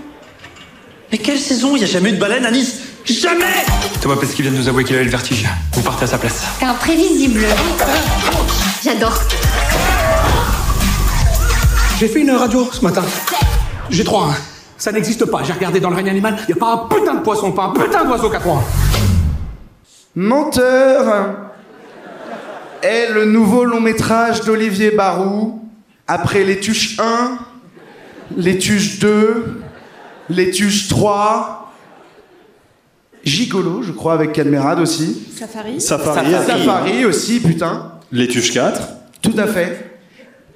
[1.12, 1.76] Mais quelle saison?
[1.76, 3.64] Il y a jamais eu de baleine à Nice Jamais
[4.02, 5.46] Thomas Pesquet vient de nous avouer qu'il avait le vertige.
[5.74, 6.42] Vous partez à sa place.
[6.60, 7.46] T'es imprévisible.
[8.84, 9.20] J'adore.
[12.00, 13.04] J'ai fait une radio ce matin.
[13.92, 14.30] J'ai trois.
[14.32, 14.55] hein.
[14.86, 15.42] Ça n'existe pas.
[15.42, 16.38] J'ai regardé dans le règne animal.
[16.48, 18.64] Y a pas un putain de poisson, pas un putain d'oiseau qu'à trois.
[20.14, 21.54] Menteur
[22.84, 25.68] est le nouveau long métrage d'Olivier Barou.
[26.06, 27.40] Après Les Tuches 1,
[28.38, 29.60] Les Tuches 2,
[30.30, 31.74] Les Tuches 3,
[33.24, 35.28] Gigolo, je crois, avec Cadmerade aussi.
[35.36, 35.82] Safari.
[35.82, 36.32] Safari.
[36.46, 37.94] Safari aussi, putain.
[38.12, 38.88] Les Tuches 4.
[39.24, 40.00] Tout à fait.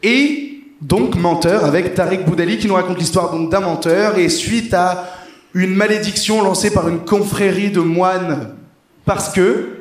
[0.03, 0.48] Et
[0.81, 5.09] donc Menteur avec Tariq Boudali qui nous raconte l'histoire donc d'un menteur et suite à
[5.53, 8.55] une malédiction lancée par une confrérie de moines
[9.05, 9.79] parce que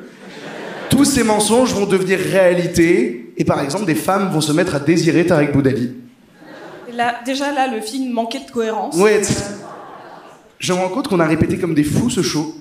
[0.89, 4.79] tous ces mensonges vont devenir réalité et par exemple des femmes vont se mettre à
[4.79, 5.95] désirer Tariq Boudali.
[6.93, 8.95] Là, déjà là, le film manquait de cohérence.
[8.97, 9.21] Ouais,
[10.57, 12.55] je me rends compte qu'on a répété comme des fous ce show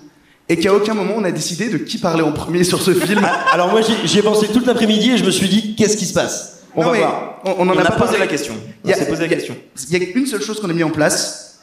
[0.49, 3.27] et qu'à aucun moment on a décidé de qui parlait en premier sur ce film.
[3.53, 6.07] Alors moi j'y j'y ai pensé toute l'après-midi et je me suis dit qu'est-ce qui
[6.07, 6.58] se passe?
[6.77, 7.35] On Non, va voir.
[7.45, 8.19] On, on en On a, a pas posé parlé.
[8.19, 8.55] la question.
[8.55, 9.57] On Il y a- s'est posé la question.
[9.91, 11.61] Il y a une seule chose qu'on a mis en place,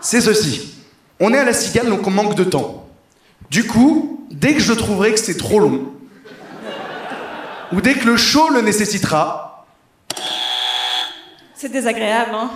[0.00, 0.74] c'est ceci.
[1.20, 2.86] On est à la cigale, donc on manque de temps.
[3.50, 5.92] Du coup, dès que je trouverai que c'est trop long,
[7.72, 9.66] ou dès que le show le nécessitera,
[11.54, 12.50] C'est désagréable, hein.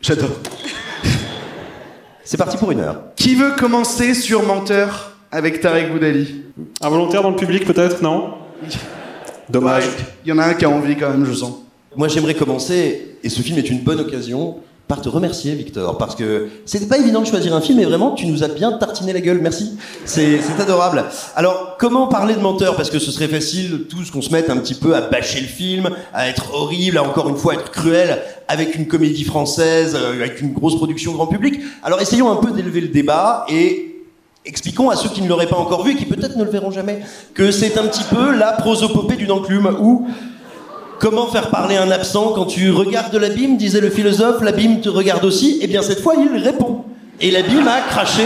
[0.00, 0.30] j'adore.
[2.24, 3.02] C'est parti pour une heure.
[3.16, 6.42] Qui veut commencer sur Menteur avec Tarek Boudali?
[6.80, 8.34] Un volontaire dans le public peut-être, non?
[9.48, 9.84] Dommage.
[10.24, 11.54] Il y en a un qui a envie quand même, je sens.
[11.96, 16.14] Moi j'aimerais commencer, et ce film est une bonne occasion, par te remercier Victor, parce
[16.14, 19.12] que c'était pas évident de choisir un film, et vraiment tu nous as bien tartiné
[19.12, 19.78] la gueule, merci.
[20.04, 21.04] C'est c'est adorable.
[21.36, 22.76] Alors comment parler de menteur?
[22.76, 25.46] Parce que ce serait facile tous qu'on se mette un petit peu à bâcher le
[25.46, 30.12] film, à être horrible, à encore une fois être cruel, avec une comédie française, euh,
[30.12, 31.60] avec une grosse production grand public.
[31.82, 33.93] Alors essayons un peu d'élever le débat et
[34.46, 36.70] Expliquons à ceux qui ne l'auraient pas encore vu et qui peut-être ne le verront
[36.70, 37.00] jamais
[37.32, 40.06] que c'est un petit peu la prosopopée d'une enclume où
[41.00, 45.24] Comment faire parler un absent quand tu regardes l'abîme, disait le philosophe, l'abîme te regarde
[45.24, 46.84] aussi Eh bien cette fois il répond.
[47.20, 48.22] Et l'abîme a craché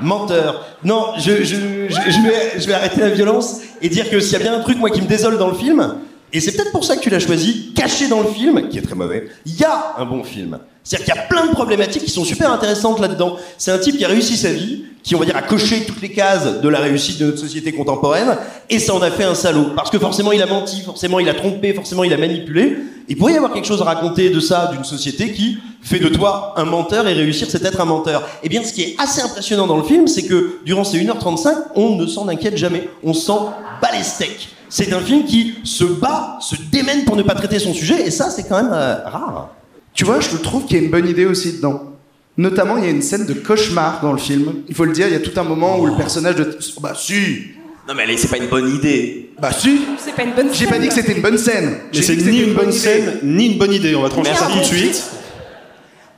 [0.00, 0.64] menteur.
[0.82, 4.54] Non, je vais, je vais arrêter la violence et dire que s'il y a bien
[4.54, 5.94] un truc moi qui me désole dans le film,
[6.34, 8.82] et c'est peut-être pour ça que tu l'as choisi, caché dans le film, qui est
[8.82, 10.58] très mauvais, il y a un bon film.
[10.82, 13.36] C'est-à-dire qu'il y a plein de problématiques qui sont super intéressantes là-dedans.
[13.56, 16.02] C'est un type qui a réussi sa vie, qui on va dire a coché toutes
[16.02, 18.36] les cases de la réussite de notre société contemporaine,
[18.68, 19.68] et ça en a fait un salaud.
[19.76, 22.78] Parce que forcément il a menti, forcément il a trompé, forcément il a manipulé.
[23.08, 26.08] Il pourrait y avoir quelque chose à raconter de ça, d'une société qui fait de
[26.08, 28.28] toi un menteur et réussir c'est être un menteur.
[28.42, 31.54] Eh bien ce qui est assez impressionnant dans le film, c'est que durant ces 1h35,
[31.76, 32.88] on ne s'en inquiète jamais.
[33.04, 34.53] On s'en bat les steaks.
[34.76, 38.10] C'est un film qui se bat, se démène pour ne pas traiter son sujet, et
[38.10, 39.54] ça c'est quand même euh, rare.
[39.92, 41.92] Tu vois, je trouve qu'il y a une bonne idée aussi dedans.
[42.36, 44.64] Notamment, il y a une scène de cauchemar dans le film.
[44.68, 46.58] Il faut le dire, il y a tout un moment où le personnage de...
[46.80, 47.52] Bah si
[47.86, 49.30] Non mais allez, c'est pas une bonne idée.
[49.40, 51.70] Bah si C'est pas une bonne J'ai pas dit que c'était une bonne scène.
[51.70, 52.76] Mais J'ai c'est dit que ni une bonne idée.
[52.76, 53.94] scène, ni une bonne idée.
[53.94, 55.04] On va trancher ça tout de suite.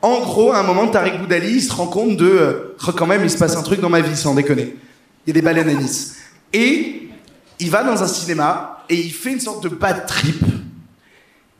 [0.00, 3.06] En gros, à un moment, Tarek Boudali, il se rend compte de euh, Oh, quand
[3.06, 4.76] même, il se passe un truc dans ma vie, sans déconner.
[5.26, 6.16] Il y a des baleines à Nice.
[6.54, 7.05] Et
[7.58, 10.42] il va dans un cinéma et il fait une sorte de bad trip.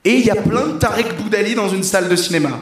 [0.04, 2.61] Et il y a plein de Tarek Boudali dans une salle de cinéma.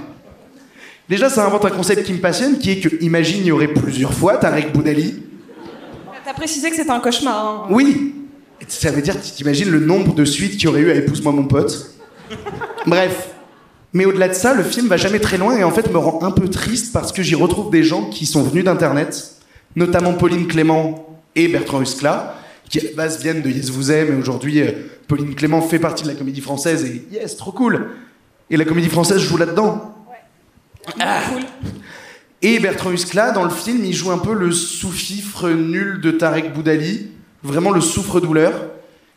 [1.08, 3.68] Déjà, ça invente un concept qui me passionne, qui est que, imagine, il y aurait
[3.68, 5.22] plusieurs fois Tarek Boudali.
[6.24, 7.46] T'as précisé que c'était un cauchemar.
[7.46, 7.66] Hein.
[7.68, 8.14] Oui.
[8.60, 10.94] Et Ça veut dire, tu t'imagines le nombre de suites qu'il y aurait eu à
[10.94, 11.94] Épouse-moi mon pote.
[12.86, 13.30] Bref.
[13.92, 16.22] Mais au-delà de ça, le film va jamais très loin et en fait me rend
[16.22, 19.36] un peu triste parce que j'y retrouve des gens qui sont venus d'Internet,
[19.76, 22.34] notamment Pauline Clément et Bertrand Huskla,
[22.68, 24.72] qui à la base viennent de Yes Vous Aime et aujourd'hui euh,
[25.06, 27.90] Pauline Clément fait partie de la comédie française et yes, trop cool.
[28.50, 29.94] Et la comédie française joue là-dedans.
[31.00, 31.20] Ah.
[32.42, 36.52] Et Bertrand Huskla, dans le film, il joue un peu le sous-fifre nul de Tarek
[36.52, 37.08] Boudali,
[37.42, 38.52] vraiment le souffre-douleur.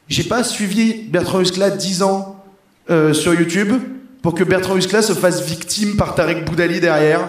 [0.07, 2.45] J'ai pas suivi Bertrand Huskla 10 ans
[2.89, 3.73] euh, sur YouTube
[4.21, 7.27] pour que Bertrand Huskla se fasse victime par Tarek Boudali derrière.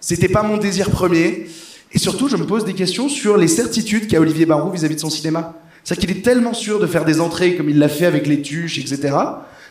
[0.00, 1.46] C'était pas mon désir premier.
[1.94, 5.00] Et surtout, je me pose des questions sur les certitudes qu'a Olivier Barrault vis-à-vis de
[5.00, 5.54] son cinéma.
[5.84, 8.42] C'est-à-dire qu'il est tellement sûr de faire des entrées comme il l'a fait avec les
[8.42, 9.16] tuches, etc.,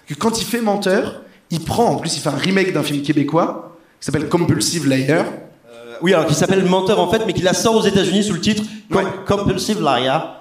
[0.07, 3.01] que quand il fait Menteur, il prend, en plus il fait un remake d'un film
[3.01, 5.25] québécois qui s'appelle Compulsive Liar.
[5.71, 8.33] Euh, oui, alors qui s'appelle Menteur en fait, mais qui la sort aux États-Unis sous
[8.33, 10.39] le titre Com- Compulsive Liar.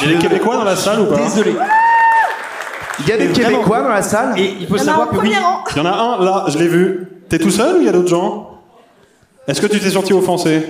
[0.00, 1.16] A des Québécois dans la salle ou pas?
[1.16, 1.54] Désolé.
[3.00, 5.32] Il y a des Québécois dans la salle Et il faut savoir que oui.
[5.72, 7.08] Il y en a un là, je l'ai vu.
[7.28, 8.47] T'es tout seul ou il y a d'autres gens?
[9.48, 10.60] Est-ce que tu t'es senti offensé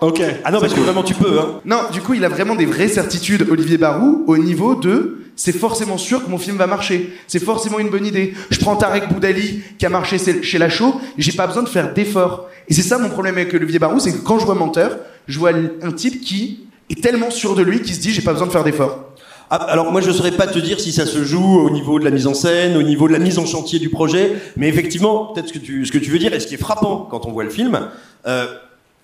[0.00, 0.22] Ok.
[0.42, 1.38] Ah non, parce que vraiment tu peux.
[1.38, 1.60] Hein.
[1.66, 5.52] Non, du coup, il a vraiment des vraies certitudes, Olivier Barou, au niveau de c'est
[5.52, 7.12] forcément sûr que mon film va marcher.
[7.26, 8.34] C'est forcément une bonne idée.
[8.50, 11.68] Je prends Tarek Boudali qui a marché chez chez La Chaux, j'ai pas besoin de
[11.68, 12.48] faire d'efforts.
[12.68, 15.38] Et c'est ça mon problème avec Olivier Barou, c'est que quand je vois Menteur, je
[15.38, 15.50] vois
[15.82, 18.52] un type qui est tellement sûr de lui qu'il se dit j'ai pas besoin de
[18.52, 19.07] faire d'efforts.
[19.50, 22.04] Ah, alors moi je saurais pas te dire si ça se joue au niveau de
[22.04, 25.26] la mise en scène, au niveau de la mise en chantier du projet, mais effectivement
[25.32, 27.32] peut-être ce que tu ce que veux dire et ce qui est frappant quand on
[27.32, 27.80] voit le film.
[28.26, 28.46] Euh,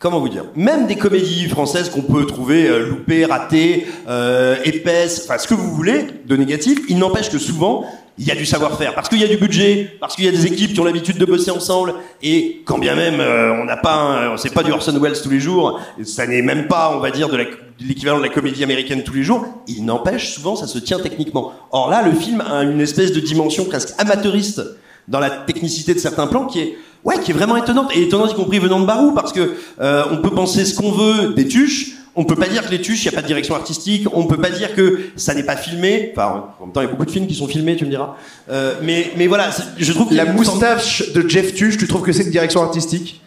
[0.04, 5.22] Comment vous dire Même des comédies françaises qu'on peut trouver euh, loupées, ratées, euh, épaisses,
[5.24, 7.86] enfin ce que vous voulez de négatif, il n'empêche que souvent
[8.18, 10.30] il y a du savoir-faire parce qu'il y a du budget, parce qu'il y a
[10.30, 13.76] des équipes qui ont l'habitude de bosser ensemble et quand bien même euh, on n'a
[13.76, 17.00] pas, un- c'est pas du Orson Welles tous les jours, ça n'est même pas, on
[17.00, 19.44] va dire, de la- de l'équivalent de la comédie américaine tous les jours.
[19.66, 21.52] Il n'empêche souvent ça se tient techniquement.
[21.72, 24.62] Or là, le film a une espèce de dimension presque amateuriste
[25.08, 28.30] dans la technicité de certains plans qui est ouais qui est vraiment étonnante et étonnante
[28.30, 31.46] y compris venant de Barou parce que euh, on peut penser ce qu'on veut des
[31.48, 34.06] tuches on peut pas dire que les tuches il y a pas de direction artistique
[34.12, 36.86] on peut pas dire que ça n'est pas filmé enfin en même temps il y
[36.86, 38.16] a beaucoup de films qui sont filmés tu me diras
[38.50, 42.12] Euh, mais mais voilà je trouve y La moustache de Jeff Tuche, tu trouves que
[42.12, 43.20] c'est une direction artistique?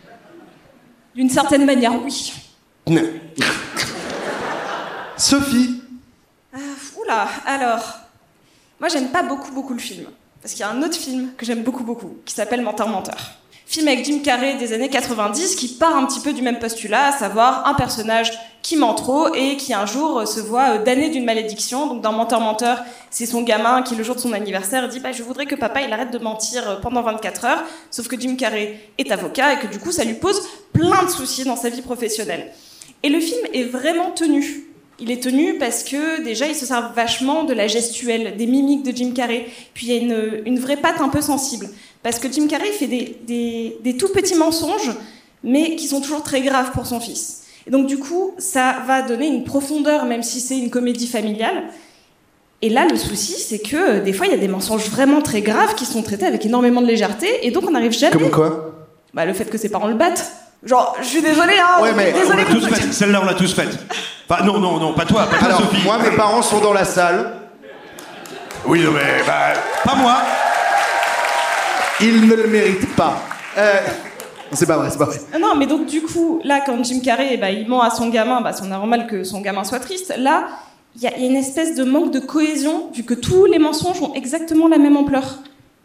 [1.15, 2.31] D'une certaine manière, oui.
[5.17, 5.81] Sophie
[6.53, 6.59] Ah,
[7.01, 7.99] oula, alors.
[8.79, 10.05] Moi, j'aime pas beaucoup, beaucoup le film.
[10.41, 13.17] Parce qu'il y a un autre film que j'aime beaucoup, beaucoup, qui s'appelle Menteur, Menteur.
[13.65, 17.07] Film avec Jim Carrey des années 90 qui part un petit peu du même postulat,
[17.07, 18.31] à savoir un personnage
[18.67, 21.87] qui ment trop et qui un jour euh, se voit euh, damné d'une malédiction.
[21.87, 25.13] Donc dans Menteur, Menteur, c'est son gamin qui, le jour de son anniversaire, dit bah,
[25.13, 27.63] Je voudrais que papa il arrête de mentir euh, pendant 24 heures.
[27.91, 30.41] Sauf que Jim Carrey est avocat et que du coup, ça lui pose
[30.73, 32.51] plein de soucis dans sa vie professionnelle.
[33.03, 34.65] Et le film est vraiment tenu.
[34.99, 38.83] Il est tenu parce que déjà il se sert vachement de la gestuelle, des mimiques
[38.83, 39.47] de Jim Carrey.
[39.75, 41.69] Puis il y a une, vraie patte un peu sensible.
[42.03, 44.91] Parce que Jim Carrey fait des tout petits mensonges,
[45.41, 47.46] mais qui sont toujours très graves pour son fils.
[47.67, 51.63] Et donc du coup, ça va donner une profondeur, même si c'est une comédie familiale.
[52.61, 55.21] Et là, le souci, c'est que euh, des fois, il y a des mensonges vraiment
[55.21, 58.13] très graves qui sont traités avec énormément de légèreté, et donc on n'arrive jamais.
[58.17, 58.73] Comme quoi?
[59.13, 60.31] Bah, le fait que ses parents le battent.
[60.63, 61.81] Genre, je suis désolée, hein.
[61.83, 63.77] Ouais, mais- désolée on l'a tous faite celle-là on l'a tous faite
[64.27, 66.73] enfin non non non pas toi pas toi Alors, Sophie moi, mes parents sont dans
[66.73, 67.31] la salle.
[68.65, 69.53] oui non, mais bah
[69.85, 70.15] pas moi
[72.01, 73.21] Ils ne le méritent pas.
[73.57, 73.79] Euh,
[74.51, 75.19] C'est pas vrai, c'est pas vrai.
[75.39, 78.41] Non, mais donc du coup, là, quand Jim Carrey, bah, il ment à son gamin,
[78.41, 80.13] bah, c'est normal que son gamin soit triste.
[80.17, 80.47] Là,
[80.95, 83.45] il y, a il y a une espèce de manque de cohésion, vu que tous
[83.45, 85.39] les mensonges ont exactement la même ampleur.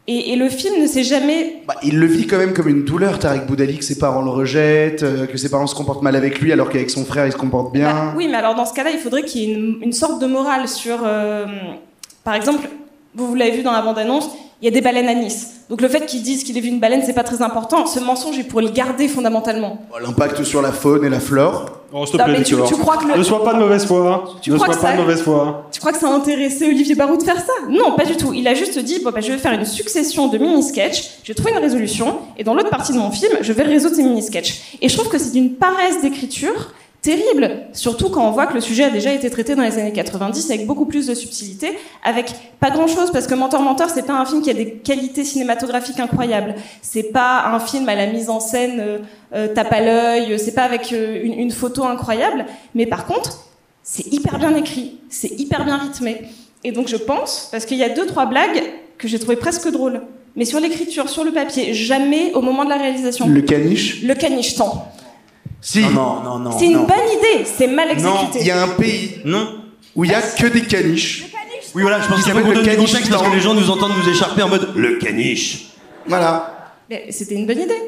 [0.09, 1.63] Et, et le film ne s'est jamais...
[1.69, 4.31] Bah, il le vit quand même comme une douleur, Tarek Boudali, que ses parents le
[4.31, 7.31] rejettent, euh, que ses parents se comportent mal avec lui, alors qu'avec son frère, il
[7.33, 7.93] se comporte bien.
[7.93, 10.21] Bah, oui, mais alors dans ce cas-là, il faudrait qu'il y ait une, une sorte
[10.21, 10.99] de morale sur...
[11.05, 11.47] euh,
[12.25, 12.69] par exemple,
[13.15, 14.29] vous, vous l'avez vu dans la bande-annonce,
[14.63, 15.49] il y a des baleines à Nice.
[15.69, 17.85] Donc le fait qu'ils disent qu'il ait vu une baleine, c'est pas très important.
[17.87, 19.79] Ce mensonge, il pourrait le garder fondamentalement.
[20.01, 21.67] L'impact sur la faune et la flore.
[21.95, 24.25] Oh, s'il te Non, plaît, tu- crois que le- Ne sois pas de mauvaise foi.
[24.41, 25.69] Tu ne crois sois que pas ça- de mauvaise foi.
[25.73, 27.53] Tu crois que ça a intéressé Olivier Barou de faire ça?
[27.69, 28.33] Non, pas du tout.
[28.33, 31.35] Il a juste dit bon, bah, je vais faire une succession de mini-sketchs, je vais
[31.35, 34.79] trouver une résolution, et dans l'autre partie de mon film, je vais résoudre ces mini-sketchs.
[34.81, 38.61] Et je trouve que c'est d'une paresse d'écriture, terrible, surtout quand on voit que le
[38.61, 42.33] sujet a déjà été traité dans les années 90 avec beaucoup plus de subtilité, avec
[42.61, 45.25] pas grand chose, parce que Menteur Menteur, c'est pas un film qui a des qualités
[45.25, 46.55] cinématographiques incroyables.
[46.81, 48.99] C'est pas un film à la mise en scène euh,
[49.35, 52.47] euh, tape à l'œil, c'est pas avec euh, une, une photo incroyable,
[52.77, 53.49] mais par contre,
[53.83, 56.23] c'est hyper bien écrit, c'est hyper bien rythmé.
[56.63, 58.63] Et donc je pense, parce qu'il y a deux, trois blagues
[58.97, 60.03] que j'ai trouvé presque drôles,
[60.37, 63.27] mais sur l'écriture, sur le papier, jamais au moment de la réalisation.
[63.27, 64.05] Le caniche?
[64.05, 64.87] Le caniche tant.
[65.65, 65.81] Si.
[65.81, 66.51] Non, non, non.
[66.59, 66.87] C'est une non.
[66.87, 68.41] bonne idée, c'est mal exécuté.
[68.41, 69.61] Il y a un pays Non.
[69.95, 71.25] où il y a que des caniches.
[71.75, 73.55] Oui, voilà, je pense Qui qu'il faut qu'on donne du contexte parce que les gens
[73.55, 75.69] nous entendent nous écharper en mode le caniche.
[76.07, 76.75] Voilà.
[76.91, 77.81] Mais c'était une bonne idée.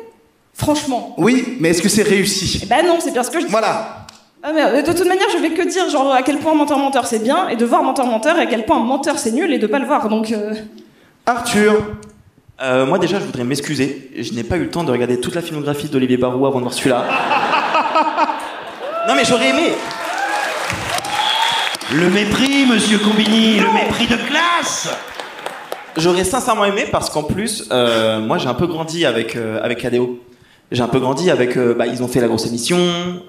[0.54, 1.14] Franchement.
[1.18, 2.60] Oui, mais est-ce que c'est réussi?
[2.62, 3.50] Eh ben non, c'est bien ce que je dis.
[3.50, 4.06] Voilà.
[4.42, 7.06] Ah, euh, de toute manière, je vais que dire genre à quel point menteur menteur
[7.06, 9.58] c'est bien et de voir menteur menteur et à quel point menteur c'est nul et
[9.58, 10.08] de pas le voir.
[10.08, 10.54] Donc euh,
[11.26, 11.74] Arthur
[12.62, 14.10] Euh, moi déjà, je voudrais m'excuser.
[14.16, 16.64] Je n'ai pas eu le temps de regarder toute la filmographie d'Olivier Barou avant de
[16.64, 17.04] voir celui-là.
[19.08, 19.72] non mais j'aurais aimé.
[21.92, 24.88] Le mépris, monsieur Combini, le mépris de classe
[25.96, 29.86] J'aurais sincèrement aimé parce qu'en plus, euh, moi j'ai un peu grandi avec euh, avec.
[30.72, 31.56] J'ai un peu grandi avec.
[31.56, 32.78] euh, bah, ils ont fait la grosse émission,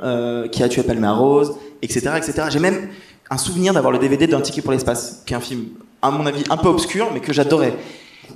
[0.04, 2.48] euh, qui a tué Palmer Rose, etc., etc.
[2.50, 2.90] J'ai même
[3.30, 5.66] un souvenir d'avoir le DVD d'un ticket pour l'espace, qui est un film,
[6.02, 7.74] à mon avis, un peu obscur, mais que j'adorais.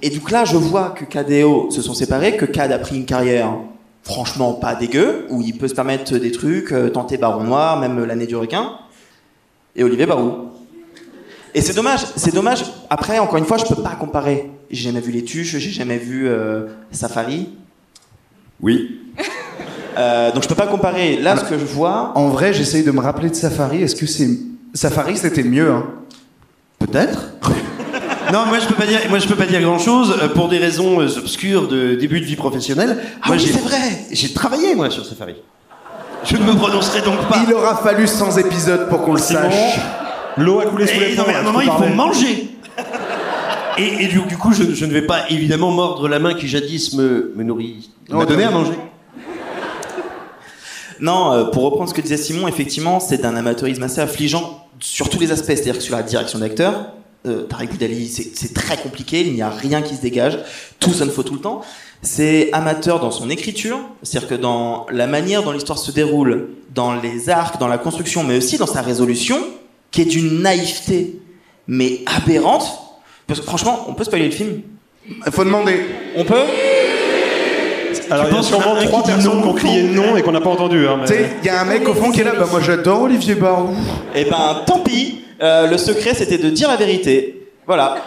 [0.03, 3.05] Et donc là, je vois que KDO se sont séparés, que Cad a pris une
[3.05, 3.53] carrière
[4.03, 8.03] franchement pas dégueu, où il peut se permettre des trucs, euh, tenter Baron Noir, même
[8.03, 8.73] l'année du requin,
[9.75, 10.49] et Olivier Barou.
[11.53, 12.63] Et c'est dommage, c'est dommage.
[12.89, 14.51] Après, encore une fois, je peux pas comparer.
[14.69, 17.49] J'ai jamais vu Les Tuches, j'ai jamais vu euh, Safari.
[18.61, 19.01] Oui.
[19.97, 21.17] Euh, donc je peux pas comparer.
[21.17, 22.11] Là, ce que je vois.
[22.15, 23.81] En vrai, j'essaye de me rappeler de Safari.
[23.81, 24.29] Est-ce que c'est.
[24.73, 25.87] Safari, c'était mieux, hein?
[26.77, 27.31] Peut-être.
[28.31, 30.57] non, moi je peux pas dire, moi je peux pas dire grand chose pour des
[30.57, 32.97] raisons euh, obscures de début de vie professionnelle.
[33.21, 33.77] Ah moi, oui, j'ai- c'est vrai.
[34.11, 35.35] J'ai travaillé moi sur Safari.
[36.25, 37.37] Je ne me prononcerai donc pas.
[37.47, 39.79] Il aura fallu 100 épisodes pour qu'on le sache.
[40.37, 41.29] L'eau a coulé sous les Et non, ponts.
[41.29, 42.49] mais à un moment, il faut manger.
[43.77, 46.47] Et, et du, du coup, je, je ne vais pas évidemment mordre la main qui
[46.49, 48.73] jadis me, me nourrit, m'a Oh, donné à manger.
[50.99, 55.09] Non, euh, pour reprendre ce que disait Simon, effectivement, c'est d'un amateurisme assez affligeant sur
[55.09, 55.45] tous les aspects.
[55.47, 56.87] C'est-à-dire que sur la direction d'acteur,
[57.27, 60.39] euh, Tariq Boudali, c'est très compliqué, il n'y a rien qui se dégage,
[60.79, 61.61] tout sonne faux tout le temps.
[62.01, 66.93] C'est amateur dans son écriture, c'est-à-dire que dans la manière dont l'histoire se déroule, dans
[66.93, 69.37] les arcs, dans la construction, mais aussi dans sa résolution,
[69.91, 71.19] qui est d'une naïveté,
[71.67, 72.65] mais aberrante.
[73.27, 74.61] Parce que franchement, on peut spoiler le film
[75.25, 75.81] Il faut demander.
[76.15, 76.35] On peut?
[78.11, 80.49] Alors, il y a sûrement trois personnes qui ont crié non et qu'on n'a pas
[80.49, 80.87] entendu.
[80.87, 82.33] Hein, mais- Tu sais, il y a un mec au fond qui est là.
[82.37, 83.75] Bah, moi, j'adore Olivier Barou.
[84.15, 85.21] Eh ben, tant pis.
[85.41, 87.47] Euh, le secret, c'était de dire la vérité.
[87.65, 87.97] Voilà.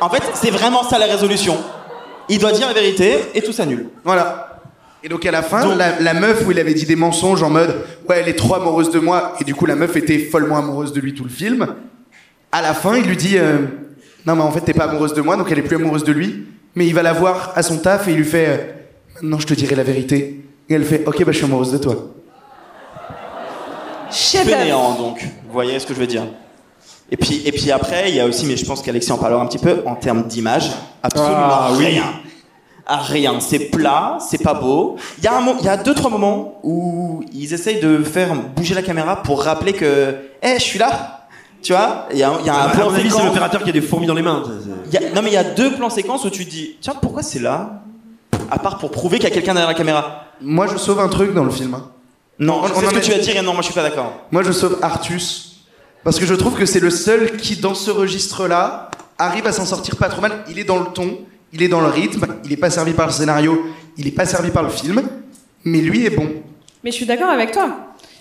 [0.00, 1.56] En fait, c'est vraiment ça la résolution.
[2.28, 3.88] Il doit dire la vérité et tout s'annule.
[4.02, 4.60] Voilà.
[5.02, 7.50] Et donc à la fin, la, la meuf où il avait dit des mensonges en
[7.50, 7.76] mode
[8.08, 10.94] ouais elle est trop amoureuse de moi et du coup la meuf était follement amoureuse
[10.94, 11.66] de lui tout le film.
[12.50, 13.58] À la fin, il lui dit euh,
[14.24, 16.12] non mais en fait t'es pas amoureuse de moi donc elle est plus amoureuse de
[16.12, 16.46] lui.
[16.74, 18.56] Mais il va la voir à son taf et il lui fait euh,
[19.16, 20.42] maintenant je te dirai la vérité.
[20.70, 21.96] Et elle fait ok bah je suis amoureuse de toi.
[24.10, 25.22] chef Fainéant, donc.
[25.22, 26.24] Vous voyez ce que je veux dire
[27.14, 29.40] et puis, et puis après, il y a aussi, mais je pense qu'Alexis en parlera
[29.40, 31.84] un petit peu, en termes d'image, absolument Ah, oui.
[31.86, 32.02] rien.
[32.86, 33.38] Ah, rien.
[33.38, 34.96] C'est plat, c'est pas beau.
[35.18, 38.34] Il y, a un il y a deux, trois moments où ils essayent de faire
[38.56, 41.20] bouger la caméra pour rappeler que, hé, je suis là.
[41.62, 43.62] Tu vois Il y a, il y a un plan mon avis, c'est séquence- l'opérateur
[43.62, 44.42] qui a des fourmis dans les mains.
[44.86, 46.76] Il y a- non mais il y a deux plans séquences où tu te dis
[46.82, 47.80] tiens pourquoi c'est là?
[48.50, 51.08] À part pour prouver qu'il y a quelqu'un derrière la caméra Moi je sauve un
[51.08, 51.72] truc dans le film.
[51.74, 51.86] hein.
[52.38, 53.82] non On- je sais ce que tu vas dire et non moi je suis pas
[53.82, 55.53] d'accord Moi je sauve Artus
[56.04, 59.64] parce que je trouve que c'est le seul qui dans ce registre-là arrive à s'en
[59.64, 60.44] sortir pas trop mal.
[60.50, 61.18] Il est dans le ton,
[61.52, 63.64] il est dans le rythme, il est pas servi par le scénario,
[63.96, 65.02] il est pas servi par le film,
[65.64, 66.28] mais lui est bon.
[66.82, 67.68] Mais je suis d'accord avec toi.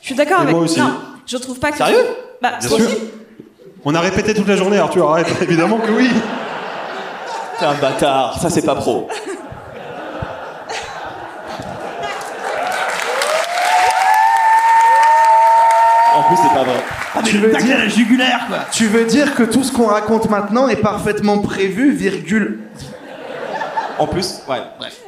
[0.01, 0.79] Je suis d'accord avec moi aussi.
[0.79, 0.93] Non,
[1.25, 1.77] je trouve pas que.
[1.77, 2.05] Sérieux?
[2.41, 2.87] Bah, Bien toi sûr.
[2.87, 2.97] aussi.
[3.85, 5.27] On a répété toute la journée, Arthur, arrête.
[5.41, 6.09] Évidemment que oui.
[7.59, 9.07] t'es un bâtard ça c'est pas pro
[16.15, 16.83] en plus c'est pas vrai
[17.21, 18.59] tu, veux à dire, la jugulaire, quoi.
[18.71, 22.59] tu veux dire que tout ce qu'on raconte maintenant est parfaitement prévu, virgule.
[23.99, 24.99] en plus ouais bref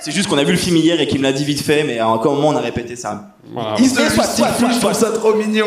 [0.00, 1.82] c'est juste qu'on a vu le film hier et qu'il me l'a dit vite fait
[1.84, 3.74] mais encore un moment on a répété ça Voilà.
[3.78, 5.66] Il se Mais soit, soit, justifie, soit, je trouve ça trop mignon.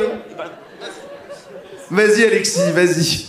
[1.90, 3.26] Vas-y Alexis, vas-y.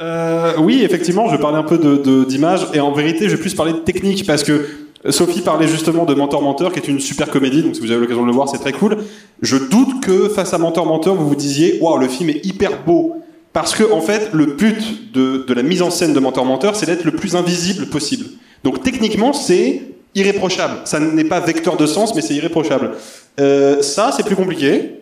[0.00, 3.40] Euh, oui, effectivement, je parlais un peu de- de- d'image et en vérité, je vais
[3.40, 4.66] plus parler de technique parce que
[5.10, 8.00] Sophie parlait justement de Menteur Menteur, qui est une super comédie, donc si vous avez
[8.00, 8.98] l'occasion de le voir, c'est très cool.
[9.42, 12.82] Je doute que face à Menteur Menteur, vous vous disiez, waouh, le film est hyper
[12.84, 13.14] beau.
[13.52, 16.76] Parce que, en fait, le but de, de la mise en scène de Menteur Menteur,
[16.76, 18.26] c'est d'être le plus invisible possible.
[18.64, 19.82] Donc, techniquement, c'est
[20.14, 20.80] irréprochable.
[20.84, 22.92] Ça n'est pas vecteur de sens, mais c'est irréprochable.
[23.40, 25.00] Euh, ça, c'est plus compliqué.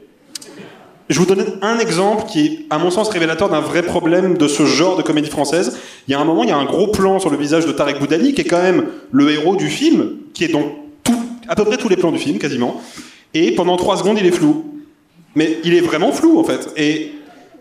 [1.08, 4.48] Je vous donne un exemple qui est, à mon sens, révélateur d'un vrai problème de
[4.48, 5.78] ce genre de comédie française.
[6.08, 7.70] Il y a un moment, il y a un gros plan sur le visage de
[7.70, 10.64] Tarek Boudali, qui est quand même le héros du film, qui est dans
[11.04, 12.80] tout, à peu près tous les plans du film, quasiment.
[13.34, 14.64] Et pendant trois secondes, il est flou.
[15.36, 16.70] Mais il est vraiment flou, en fait.
[16.76, 17.12] Et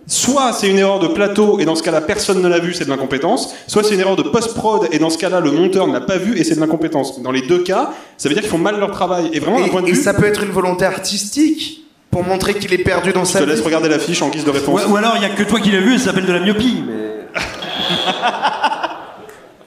[0.08, 2.86] soit c'est une erreur de plateau, et dans ce cas-là, personne ne l'a vu, c'est
[2.86, 3.54] de l'incompétence.
[3.68, 6.18] Soit c'est une erreur de post-prod, et dans ce cas-là, le monteur ne l'a pas
[6.18, 7.22] vu, et c'est de l'incompétence.
[7.22, 9.30] Dans les deux cas, ça veut dire qu'ils font mal leur travail.
[9.34, 10.02] Et vraiment, d'un point de et vue.
[10.02, 11.85] ça peut être une volonté artistique
[12.16, 13.50] pour montrer qu'il est perdu dans Je sa te vie.
[13.52, 14.86] laisse regarder l'affiche en guise de réponse.
[14.88, 16.40] Ou, ou alors, il y a que toi qui l'as vu, ça s'appelle de la
[16.40, 16.82] myopie.
[16.88, 17.42] Mais...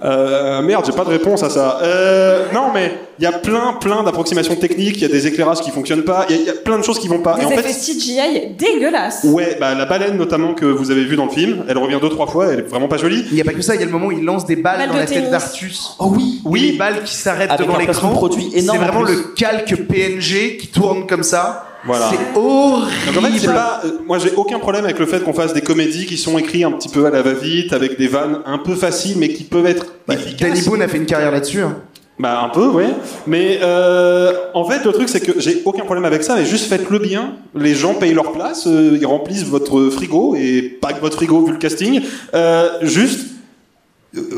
[0.05, 1.81] Euh, merde, j'ai pas de réponse à ça.
[1.83, 4.95] Euh, non, mais il y a plein, plein d'approximations techniques.
[4.99, 6.25] Il y a des éclairages qui fonctionnent pas.
[6.31, 7.35] Il y, a- y plein de choses qui vont pas.
[7.35, 9.25] Des Et en effets fait, CGI dégueulasses.
[9.25, 12.11] ouais, bah, la baleine notamment que vous avez vue dans le film, elle revient deux
[12.11, 12.47] trois fois.
[12.53, 13.25] Elle est vraiment pas jolie.
[13.31, 14.55] Il n'y a pas que ça, il y a le moment où il lance des
[14.55, 15.97] balles Balles dans de la tête d'Artus.
[15.99, 18.11] Oh oui Oui, les balles qui s'arrêtent devant l'écran.
[18.11, 21.65] produit C'est énorme vraiment le calque PNG qui tourne comme ça.
[21.85, 22.11] Voilà.
[22.11, 22.91] C'est horrible.
[23.07, 23.81] Donc en fait, c'est pas.
[23.85, 26.65] euh, moi, j'ai aucun problème avec le fait qu'on fasse des comédies qui sont écrites
[26.65, 29.67] un petit peu à la va-vite, avec des vannes un peu faciles, mais qui peuvent
[29.67, 30.49] être efficaces.
[30.49, 31.63] Danny Boone a fait une carrière là-dessus.
[31.63, 31.77] hein.
[32.21, 32.89] Bah un peu, ouais.
[33.29, 36.69] Mais euh, en fait, le truc c'est que j'ai aucun problème avec ça, mais juste
[36.69, 37.35] faites-le bien.
[37.55, 41.45] Les gens payent leur place, euh, ils remplissent votre frigo et pas que votre frigo
[41.45, 42.01] vu le casting.
[42.35, 43.21] Euh, juste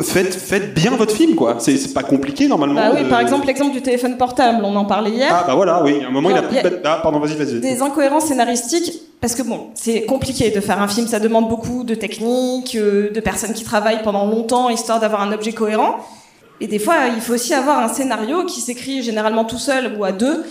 [0.02, 1.56] faites faites bien votre film quoi.
[1.60, 2.74] C'est pas compliqué normalement.
[2.74, 5.28] Bah oui, Euh, par exemple, l'exemple du téléphone portable, on en parlait hier.
[5.32, 6.02] Ah bah voilà, oui.
[6.04, 6.60] À un moment il a plus.
[6.60, 7.60] de- Ah pardon, vas-y, vas-y.
[7.60, 11.84] des incohérences scénaristiques parce que bon, c'est compliqué de faire un film, ça demande beaucoup
[11.84, 15.96] de techniques, euh, de personnes qui travaillent pendant longtemps histoire d'avoir un objet cohérent.
[16.62, 20.04] Et des fois, il faut aussi avoir un scénario qui s'écrit généralement tout seul ou
[20.04, 20.44] à deux.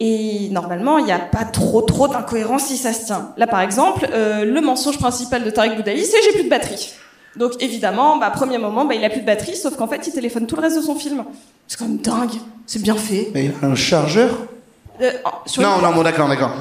[0.00, 3.30] Et normalement, il n'y a pas trop trop d'incohérences si ça se tient.
[3.36, 6.92] Là, par exemple, euh, le mensonge principal de Tarek Boudali, c'est j'ai plus de batterie.
[7.36, 10.12] Donc évidemment, bah, premier moment, bah, il a plus de batterie, sauf qu'en fait, il
[10.12, 11.24] téléphone tout le reste de son film.
[11.66, 12.38] C'est quand même dingue.
[12.66, 13.30] C'est bien fait.
[13.34, 14.30] Mais un chargeur
[15.00, 15.10] Euh,
[15.44, 16.52] sur Non, non, bon, d'accord, d'accord.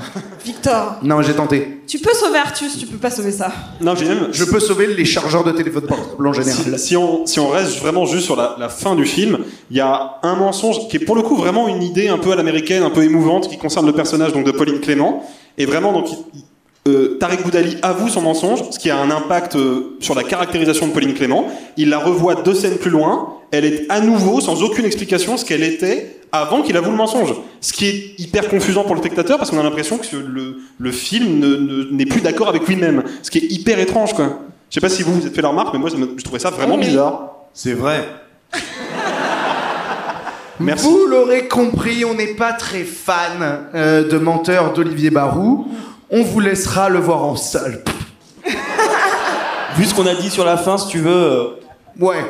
[0.43, 1.81] Victor, Non, j'ai tenté.
[1.87, 3.51] tu peux sauver Artus, tu peux pas sauver ça.
[3.79, 4.29] Non, j'ai même.
[4.31, 6.79] Je peux sauver les chargeurs de téléphone portable en général.
[6.79, 9.37] Si, si on, si on reste vraiment juste sur la, la fin du film,
[9.69, 12.31] il y a un mensonge qui est pour le coup vraiment une idée un peu
[12.31, 15.23] à l'américaine, un peu émouvante, qui concerne le personnage donc de Pauline Clément.
[15.59, 16.43] Et vraiment, donc, il- il-
[16.87, 20.87] euh, Tarek Boudali avoue son mensonge, ce qui a un impact euh, sur la caractérisation
[20.87, 21.47] de Pauline Clément.
[21.77, 23.35] Il la revoit deux scènes plus loin.
[23.51, 27.33] Elle est à nouveau, sans aucune explication, ce qu'elle était avant qu'il avoue le mensonge.
[27.61, 30.91] Ce qui est hyper confusant pour le spectateur parce qu'on a l'impression que le, le
[30.91, 33.03] film ne- ne- n'est plus d'accord avec lui-même.
[33.21, 34.39] Ce qui est hyper étrange, quoi.
[34.69, 36.39] Je sais pas si vous vous êtes fait la remarque, mais moi, me- je trouvais
[36.39, 36.85] ça vraiment Oui.
[36.87, 37.29] bizarre.
[37.53, 38.03] C'est vrai.
[40.59, 40.85] Merci.
[40.85, 45.67] Vous l'aurez compris, on n'est pas très fan euh, de menteur d'Olivier Barou.
[46.15, 47.81] On vous laissera le voir en salle.
[49.75, 51.09] Vu ce qu'on a dit sur la fin, si tu veux.
[51.11, 51.47] euh,
[51.99, 52.23] Ouais,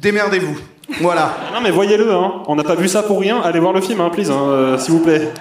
[0.00, 0.56] démerdez-vous.
[1.00, 1.34] Voilà.
[1.54, 2.42] Non mais voyez-le, hein.
[2.46, 4.78] on n'a pas vu ça pour rien, allez voir le film, hein, please, hein, euh,
[4.78, 5.32] s'il vous plaît.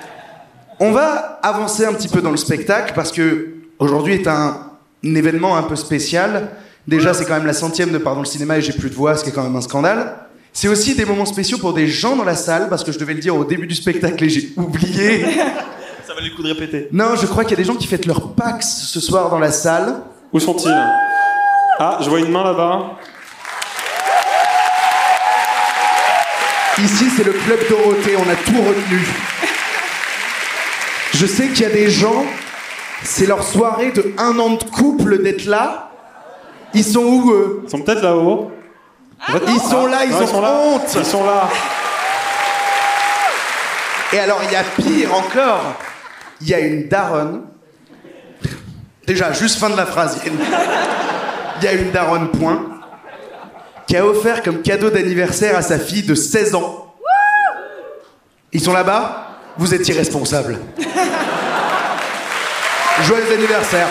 [0.80, 4.58] On va avancer un petit peu dans le spectacle parce que aujourd'hui est un,
[5.06, 6.52] un événement un peu spécial.
[6.88, 9.16] Déjà, c'est quand même la centième de Pardon le cinéma et j'ai plus de voix,
[9.18, 10.16] ce qui est quand même un scandale.
[10.54, 13.14] C'est aussi des moments spéciaux pour des gens dans la salle parce que je devais
[13.14, 15.26] le dire au début du spectacle et j'ai oublié.
[16.08, 16.90] Ça valait le coup de répéter.
[16.92, 19.40] Non, je crois qu'il y a des gens qui fêtent leur Pax ce soir dans
[19.40, 20.02] la salle.
[20.34, 20.76] Où sont-ils?
[21.80, 22.98] Ah, je vois une main là-bas.
[26.80, 29.08] Ici, c'est le club Dorothée, on a tout retenu.
[31.14, 32.26] Je sais qu'il y a des gens,
[33.04, 35.92] c'est leur soirée de un an de couple d'être là.
[36.74, 37.62] Ils sont où eux?
[37.66, 38.52] Ils sont peut-être là-haut.
[39.48, 40.54] Ils sont là, ils Non, ont ils sont là.
[40.66, 40.96] honte.
[40.96, 41.50] Ils sont là.
[44.14, 45.76] Et alors, il y a pire encore.
[46.42, 47.46] Il y a une daronne.
[49.08, 50.20] Déjà, juste fin de la phrase.
[50.26, 52.64] Il y a une- daronne, point.
[53.88, 56.94] Qui a offert comme cadeau d'anniversaire à sa fille de 16 ans.
[58.52, 59.30] Ils sont là-bas?
[59.58, 60.58] Vous êtes irresponsables.
[63.04, 63.88] Joyeux anniversaire.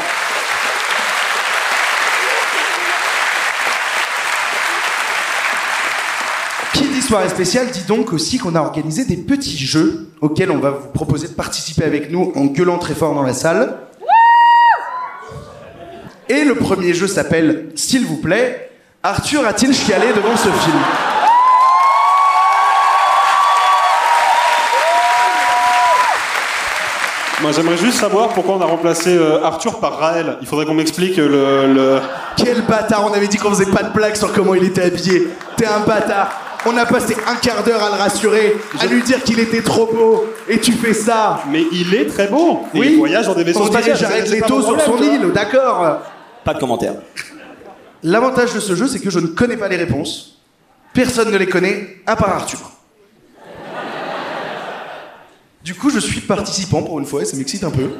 [7.02, 10.70] Dit soirée spéciale dit donc aussi qu'on a organisé des petits jeux auxquels on va
[10.70, 13.76] vous proposer de participer avec nous en gueulant très fort dans la salle.
[16.28, 18.70] Et le premier jeu s'appelle S'il vous plaît,
[19.02, 20.78] Arthur a-t-il chialé devant ce film?
[27.40, 30.36] Moi j'aimerais juste savoir pourquoi on a remplacé euh, Arthur par Raël.
[30.40, 32.00] Il faudrait qu'on m'explique euh, le, le-
[32.36, 35.26] Quel bâtard, on avait dit qu'on faisait pas de blagues sur comment il était habillé.
[35.56, 36.30] T'es un bâtard.
[36.64, 39.86] On a passé un quart d'heure à le rassurer, à lui dire qu'il était trop
[39.86, 41.42] beau, et tu fais ça.
[41.50, 42.62] Mais il est très beau.
[42.74, 42.88] Et Oui.
[42.92, 43.94] il voyage dans des vaisseaux spatiaux.
[43.94, 45.98] Pas Leto mon sur son île, d'accord.
[46.44, 46.94] Pas de commentaire.
[48.04, 50.38] L'avantage de ce jeu, c'est que je ne connais pas les réponses.
[50.92, 52.58] Personne ne les connaît, à part Arthur.
[55.64, 57.90] Du coup, je suis participant pour une fois et ça m'excite un peu.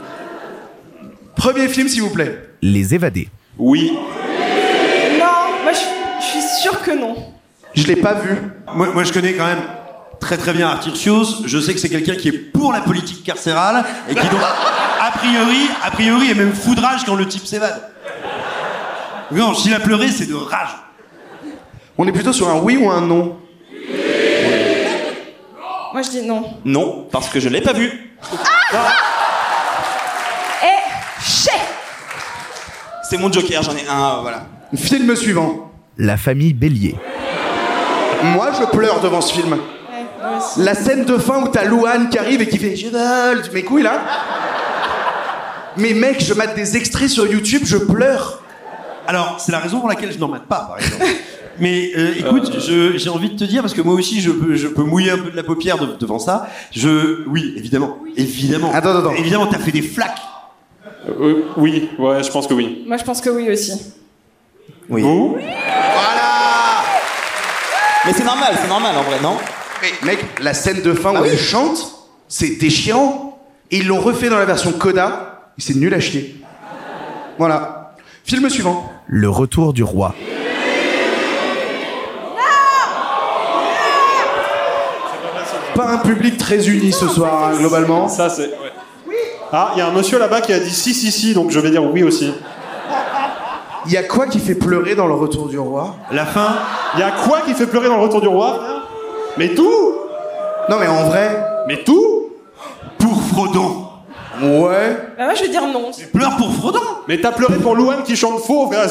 [1.37, 2.51] Premier film, s'il vous plaît.
[2.61, 3.29] Les évadés.
[3.59, 3.93] Oui.
[5.19, 5.79] Non, moi je,
[6.21, 7.17] je suis sûre que non.
[7.75, 8.37] Je l'ai pas vu.
[8.75, 9.63] Moi, moi, je connais quand même
[10.21, 11.45] très très bien Arthur Chios.
[11.47, 14.41] Je sais que c'est quelqu'un qui est pour la politique carcérale et qui donc,
[15.01, 17.83] a priori, a priori, est même fou de rage quand le type s'évade.
[19.31, 20.77] Non, s'il a pleuré, c'est de rage.
[21.97, 23.39] On est plutôt sur un oui ou un non?
[25.93, 26.45] Moi je dis non.
[26.65, 27.87] Non, parce que je l'ai pas vu.
[30.63, 31.51] Et chais
[33.09, 34.47] C'est mon joker, j'en ai un, voilà.
[34.75, 35.71] Film suivant.
[35.99, 36.97] La famille Bélier.
[38.25, 39.57] Moi, je pleure devant ce film.
[40.59, 43.63] La scène de fin où t'as Louane qui arrive et qui fait Je vole mes
[43.63, 44.01] couilles là.
[45.77, 48.43] Mais mec, je mate des extraits sur YouTube, je pleure.
[49.07, 51.05] Alors, c'est la raison pour laquelle je n'en mate pas, par exemple.
[51.59, 54.55] Mais euh, écoute, je- j'ai envie de te dire, parce que moi aussi, je peux,
[54.55, 56.47] je peux mouiller un peu de la paupière de- devant ça.
[56.73, 58.71] Je, oui, évidemment, évidemment.
[58.73, 59.13] Attends, attends.
[59.13, 60.19] Évidemment, t'as fait des flaques.
[61.09, 62.85] Euh, oui, ouais, je pense que oui.
[62.87, 63.73] Moi je pense que oui aussi.
[64.89, 65.03] Oui.
[65.03, 65.37] Vous
[68.05, 69.37] Mais c'est normal, c'est normal en vrai, non
[69.81, 71.93] Mais mec, la scène de fin où elle chante,
[72.29, 73.39] c'est déchirant.
[73.71, 76.37] Et ils l'ont refait dans la version Coda, et c'est nul à chier.
[77.39, 77.95] Voilà.
[78.25, 78.91] Film suivant.
[79.07, 80.15] Le retour du roi.
[85.75, 88.09] Pas un public très uni ce soir, hein, globalement.
[88.09, 88.49] Ça, c'est.
[88.49, 88.73] ouais.
[89.53, 91.61] Ah, il y a un monsieur là-bas qui a dit si, si, si, donc je
[91.61, 92.33] vais dire oui aussi.
[93.87, 95.97] Il y a quoi qui fait pleurer dans le retour du roi?
[96.13, 96.55] La fin
[96.95, 98.61] Il y a quoi qui fait pleurer dans le retour du roi
[99.37, 99.95] Mais tout
[100.69, 101.45] Non mais en vrai.
[101.67, 102.31] Mais tout
[102.99, 103.89] Pour Frodon.
[104.41, 104.97] Ouais.
[105.19, 105.91] Bah moi je vais dire non.
[106.13, 106.81] Pleure pour Frodon.
[107.09, 108.89] Mais t'as pleuré pour Louane qui chante faux, frère.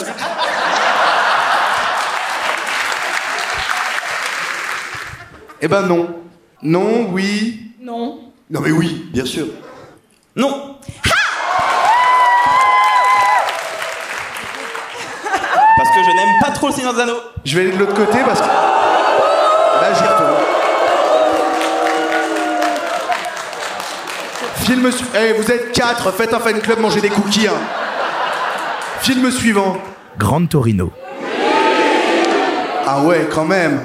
[5.61, 6.09] Eh ben non.
[6.63, 7.71] Non, oui.
[7.81, 8.19] Non.
[8.49, 9.45] Non, mais oui, bien sûr.
[10.35, 10.70] Non
[15.83, 17.17] Parce que je n'aime pas trop le Seigneur des Anneaux.
[17.43, 18.45] Je vais aller de l'autre côté parce que.
[18.45, 20.37] Là, j'y retourne.
[24.57, 27.47] Film su- Eh, vous êtes quatre, faites un fan club, mangez des cookies.
[27.47, 27.57] hein.
[28.99, 29.77] Film suivant.
[30.19, 30.91] Grande Torino.
[32.85, 33.79] Ah ouais, quand même.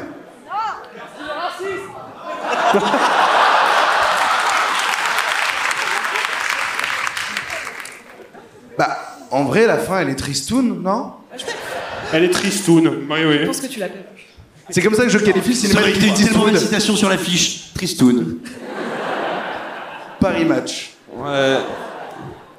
[8.78, 8.97] bah,
[9.30, 11.12] en vrai, la fin, elle est tristoun, non?
[12.12, 12.86] Elle est tristoun.
[13.11, 13.46] Oui, Je oui.
[13.46, 13.86] pense que tu vu.
[14.70, 17.70] C'est comme ça que je qualifie le cinéma de tellement une citation sur l'affiche.
[17.74, 18.38] Tristoun.
[20.20, 20.92] Paris Match.
[21.16, 21.59] Ouais.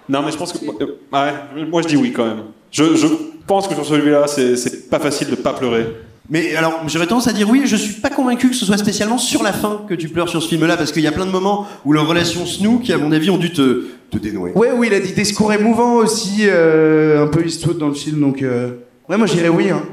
[0.10, 0.60] Non, mais je pense que.
[0.66, 2.43] Ouais, moi je dis oui quand même.
[2.72, 3.08] Je, je
[3.45, 5.88] pense que sur celui-là, c'est c'est pas facile de pas pleurer.
[6.30, 8.78] Mais alors, j'aurais tendance à dire oui, et je suis pas convaincu que ce soit
[8.78, 11.26] spécialement sur la fin que tu pleures sur ce film-là, parce qu'il y a plein
[11.26, 14.18] de moments où leur relation se noue qui, à mon avis, ont dû te, te
[14.18, 14.52] dénouer.
[14.54, 18.20] Ouais, oui, il a dit discours émouvant aussi, euh, un peu Eastwood dans le film,
[18.20, 18.41] donc.
[18.41, 18.72] euh,
[19.10, 19.70] Ouais, moi j'irais oui.
[19.70, 19.84] Hein.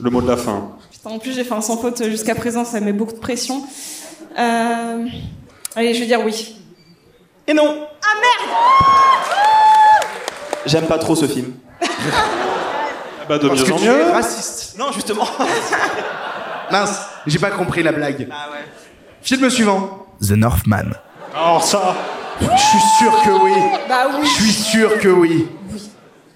[0.00, 0.70] Le mot de la fin.
[0.90, 3.62] Putain, en plus j'ai fait un sans faute jusqu'à présent, ça met beaucoup de pression.
[4.38, 5.06] Euh...
[5.76, 6.56] Allez, je vais dire oui.
[7.46, 8.56] Et non Ah merde
[10.66, 11.52] J'aime pas trop ce film.
[11.80, 11.86] Ah
[13.28, 14.00] bah de Parce mieux que en tu mieux.
[14.00, 14.76] es raciste.
[14.78, 15.26] Non, justement.
[16.70, 18.28] Mince, j'ai pas compris la blague.
[18.30, 18.64] Ah ouais.
[19.22, 20.06] Film suivant.
[20.20, 20.94] The Northman.
[21.34, 21.94] Alors ça.
[22.40, 23.52] Je suis sûr que oui.
[23.88, 24.26] Bah oui.
[24.26, 25.46] Je suis sûr que oui.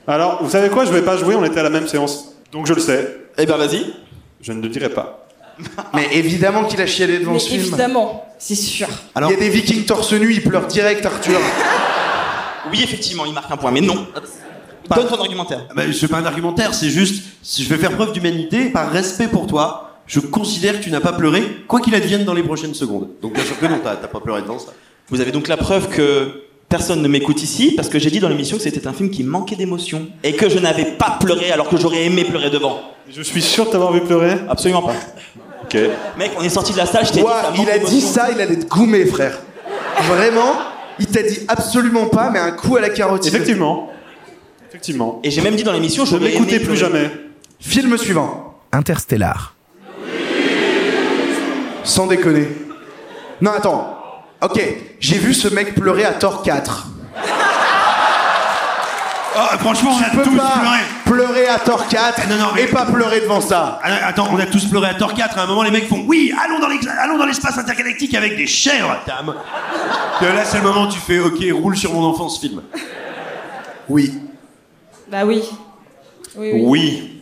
[0.09, 2.33] Alors, vous savez quoi Je vais pas jouer, on était à la même séance.
[2.51, 3.27] Donc je le sais.
[3.37, 3.93] Eh ben vas-y.
[4.41, 5.29] Je ne le dirai pas.
[5.95, 7.61] Mais évidemment qu'il a chialé devant Mais ce film.
[7.61, 8.89] évidemment, c'est sûr.
[9.17, 11.39] Il y a des vikings torse nu, ils pleurent direct, Arthur.
[12.71, 14.07] Oui, effectivement, il marque un point, mais non.
[14.95, 15.67] Donne ton argumentaire.
[15.75, 19.29] Bah, c'est pas un argumentaire, c'est juste, si je vais faire preuve d'humanité, par respect
[19.29, 22.75] pour toi, je considère que tu n'as pas pleuré, quoi qu'il advienne dans les prochaines
[22.75, 23.09] secondes.
[23.23, 24.73] Donc bien sûr que non, t'as t'as pas pleuré devant ça.
[25.09, 28.29] Vous avez donc la preuve que personne ne m'écoute ici, parce que j'ai dit dans
[28.29, 31.69] l'émission que c'était un film qui manquait d'émotion, et que je n'avais pas pleuré alors
[31.69, 32.81] que j'aurais aimé pleurer devant.
[33.11, 34.37] Je suis sûr de t'avoir vu pleurer.
[34.49, 34.95] Absolument pas.
[35.65, 35.77] Ok.
[36.19, 38.29] Mec, on est sorti de la salle, je t'ai dit ça il a dit ça,
[38.31, 39.39] il allait te goumer, frère.
[40.03, 40.55] Vraiment,
[40.99, 43.35] il t'a dit absolument pas, mais un coup à la carotide.
[43.35, 43.91] Effectivement.
[44.69, 45.21] Effectivement.
[45.25, 47.11] Et j'ai même dit dans l'émission, Ne j'aurais m'écoutez aimé plus jamais.
[47.61, 48.55] Film suivant.
[48.73, 49.55] Interstellar.
[51.85, 52.49] Sans déconner.
[53.41, 53.98] Non, attends.
[54.41, 54.61] Ok,
[55.01, 56.87] j'ai vu ce mec pleurer à Thor 4.
[59.41, 60.79] Ah, franchement, on a tous pas pleuré.
[61.05, 63.79] pleurer à Thor 4 non, non, mais- et pas pleurer devant ça.
[63.85, 65.39] Ah, Attends, on a tous pleuré à Thor 4.
[65.39, 66.59] À un moment, les mecs font Oui, allons
[67.19, 69.35] dans l'espace intergalactique avec des chèvres, Tam.
[70.21, 72.63] Là, c'est le moment où tu fais Ok, roule sur mon enfant ce film.
[73.89, 74.13] Oui.
[75.11, 75.43] Bah oui.
[76.37, 76.63] Oui, oui.
[76.65, 77.18] Oui.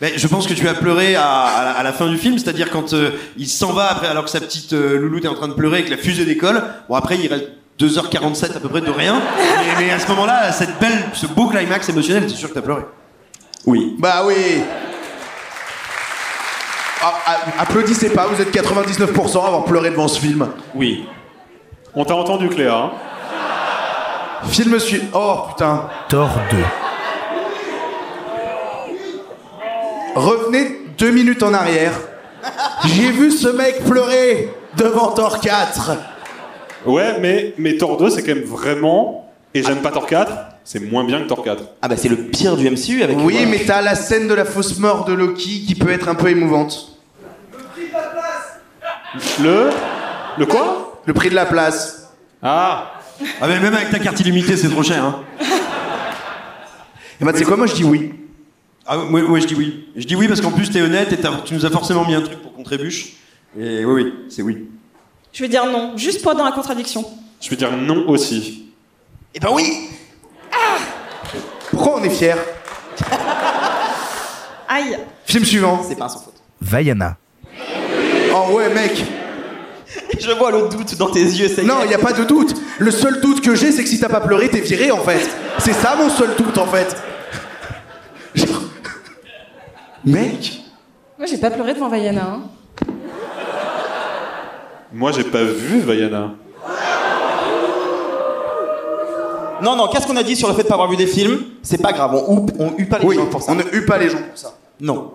[0.00, 2.38] Mais je pense que tu as pleuré à, à la, à la fin du film,
[2.38, 5.34] c'est-à-dire quand euh, il s'en va après, alors que sa petite euh, louloute est en
[5.34, 6.62] train de pleurer et que la fusée décolle.
[6.88, 7.46] Bon, après, il reste
[7.80, 9.20] 2h47 à peu près de rien.
[9.76, 12.62] mais, mais à ce moment-là, cette belle, ce beau climax émotionnel, t'es sûr que t'as
[12.62, 12.82] pleuré?
[13.66, 13.96] Oui.
[13.98, 14.34] Bah oui.
[17.00, 20.48] Ah, ah, applaudissez pas, vous êtes 99% à avoir pleuré devant ce film.
[20.74, 21.06] Oui.
[21.94, 22.74] On t'a entendu, Cléa.
[22.76, 22.90] hein?
[24.48, 25.06] Film suivant.
[25.14, 25.88] Oh putain.
[26.08, 26.56] Thor 2.
[30.18, 31.92] Revenez deux minutes en arrière.
[32.86, 35.92] J'ai vu ce mec pleurer devant Thor 4.
[36.86, 39.30] Ouais, mais, mais Thor 2, c'est quand même vraiment.
[39.54, 40.32] Et j'aime pas Thor 4,
[40.64, 41.62] c'est moins bien que Thor 4.
[41.82, 43.16] Ah bah c'est le pire du MCU avec.
[43.20, 46.16] Oui, mais t'as la scène de la fausse mort de Loki qui peut être un
[46.16, 46.98] peu émouvante.
[49.40, 49.70] Le.
[50.36, 51.00] Le quoi?
[51.06, 52.12] Le prix de la place.
[52.42, 52.92] Ah
[53.40, 55.04] Ah mais même avec ta carte illimitée, c'est trop cher.
[55.04, 55.22] Hein.
[57.20, 58.12] Et bah tu sais quoi, moi je dis oui.
[58.90, 59.84] Ah ouais, ouais, je dis oui.
[59.96, 62.22] Je dis oui parce qu'en plus t'es honnête et tu nous as forcément mis un
[62.22, 63.16] truc pour qu'on trébuche.
[63.58, 64.66] Et oui, oui, c'est oui.
[65.30, 67.04] Je vais dire non, juste pour être dans la contradiction.
[67.40, 68.70] Je vais dire non aussi.
[69.34, 69.64] Eh ben oui
[71.70, 72.32] Pourquoi on est fiers?
[74.68, 74.96] Aïe.
[75.26, 75.84] Film suivant.
[75.86, 76.34] C'est pas sans faute.
[76.60, 77.18] Vaiana.
[78.34, 79.04] Oh ouais, mec.
[80.18, 81.86] Je vois le doute dans tes yeux, ça y Non, est.
[81.86, 82.54] il y a pas de doute.
[82.78, 85.28] Le seul doute que j'ai, c'est que si t'as pas pleuré, t'es viré en fait.
[85.58, 86.96] C'est ça mon seul doute en fait.
[90.08, 90.62] Mec.
[91.18, 92.22] Moi, j'ai pas pleuré devant Vaiana.
[92.24, 92.40] hein.
[94.92, 96.30] Moi, j'ai pas vu Vaiana.
[99.62, 101.40] Non, non, qu'est-ce qu'on a dit sur le fait de pas avoir vu des films?
[101.62, 103.52] C'est pas grave, on hupe, on hupe pas les Oui, gens pour ça.
[103.52, 104.54] on ne pas les gens pour ça.
[104.80, 105.12] Non.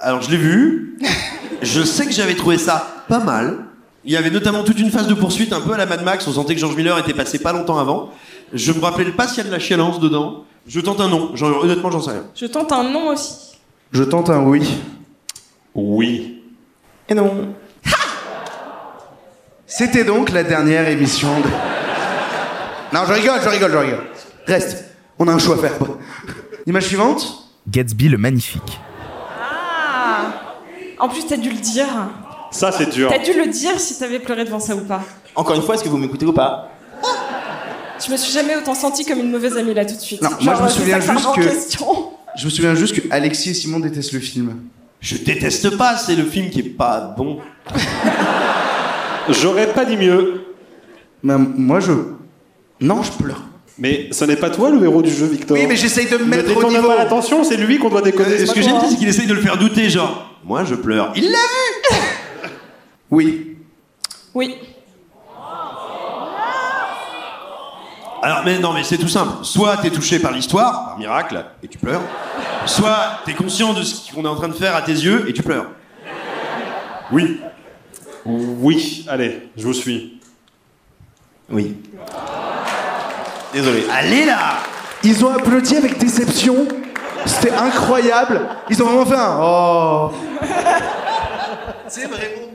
[0.00, 0.98] Alors je l'ai vu.
[1.62, 3.58] je sais que j'avais trouvé ça pas mal.
[4.04, 6.26] Il y avait notamment toute une phase de poursuite un peu à la Mad Max.
[6.26, 8.08] On sentait que George Miller était passé pas longtemps avant.
[8.54, 10.44] Je me rappelais pas s'il y a de la chialance dedans.
[10.66, 11.36] Je tente un nom.
[11.36, 12.24] Genre, honnêtement, j'en sais rien.
[12.34, 13.47] Je tente un non aussi.
[13.92, 14.68] Je tente un oui.
[15.74, 16.42] Oui.
[17.08, 17.54] Et non.
[19.66, 21.48] C'était donc la dernière émission de.
[22.94, 24.04] Non, je rigole, je rigole, je rigole.
[24.46, 24.84] Reste.
[25.18, 25.72] On a un choix à faire.
[26.66, 27.50] Image suivante.
[27.68, 28.78] Gatsby le magnifique.
[29.40, 30.32] Ah
[30.98, 31.86] En plus, t'as dû le dire.
[32.50, 33.10] Ça, c'est dur.
[33.10, 35.02] T'as dû le dire si t'avais pleuré devant ça ou pas.
[35.34, 36.70] Encore une fois, est-ce que vous m'écoutez ou pas?
[38.04, 40.22] Je me suis jamais autant sentie comme une mauvaise amie là tout de suite.
[40.22, 42.12] Non, moi, je me souviens juste que- question.
[42.38, 44.54] Je me souviens juste que Alexis et Simon détestent le film.
[45.00, 45.96] Je déteste pas.
[45.96, 47.40] C'est le film qui est pas bon.
[49.28, 50.44] J'aurais pas dit mieux.
[51.22, 51.92] Mais moi, je.
[52.80, 53.42] Non, je pleure.
[53.76, 55.56] Mais ce n'est pas toi le héros du jeu, Victor.
[55.56, 56.88] Oui, mais j'essaye de me Ne mettre au niveau.
[56.88, 58.32] pas l'attention, c'est lui qu'on doit déconner.
[58.34, 60.36] Euh, c'est ce que j'aime bien, c'est qu'il essaye de le faire douter, genre.
[60.44, 61.12] Moi, je pleure.
[61.16, 62.50] Il l'a vu
[63.10, 63.56] Oui.
[64.34, 64.54] Oui.
[68.22, 69.44] Alors, mais non, mais c'est tout simple.
[69.44, 72.02] Soit t'es touché par l'histoire, par miracle, et tu pleures.
[72.66, 75.32] Soit t'es conscient de ce qu'on est en train de faire à tes yeux et
[75.32, 75.70] tu pleures.
[77.12, 77.40] Oui.
[78.24, 80.20] Oui, allez, je vous suis.
[81.50, 81.76] Oui.
[83.52, 83.84] Désolé.
[83.90, 84.58] Allez là
[85.02, 86.66] Ils ont applaudi avec déception.
[87.24, 88.40] C'était incroyable.
[88.68, 89.38] Ils ont vraiment fait un.
[89.40, 90.10] Oh.
[91.88, 92.48] C'est vraiment.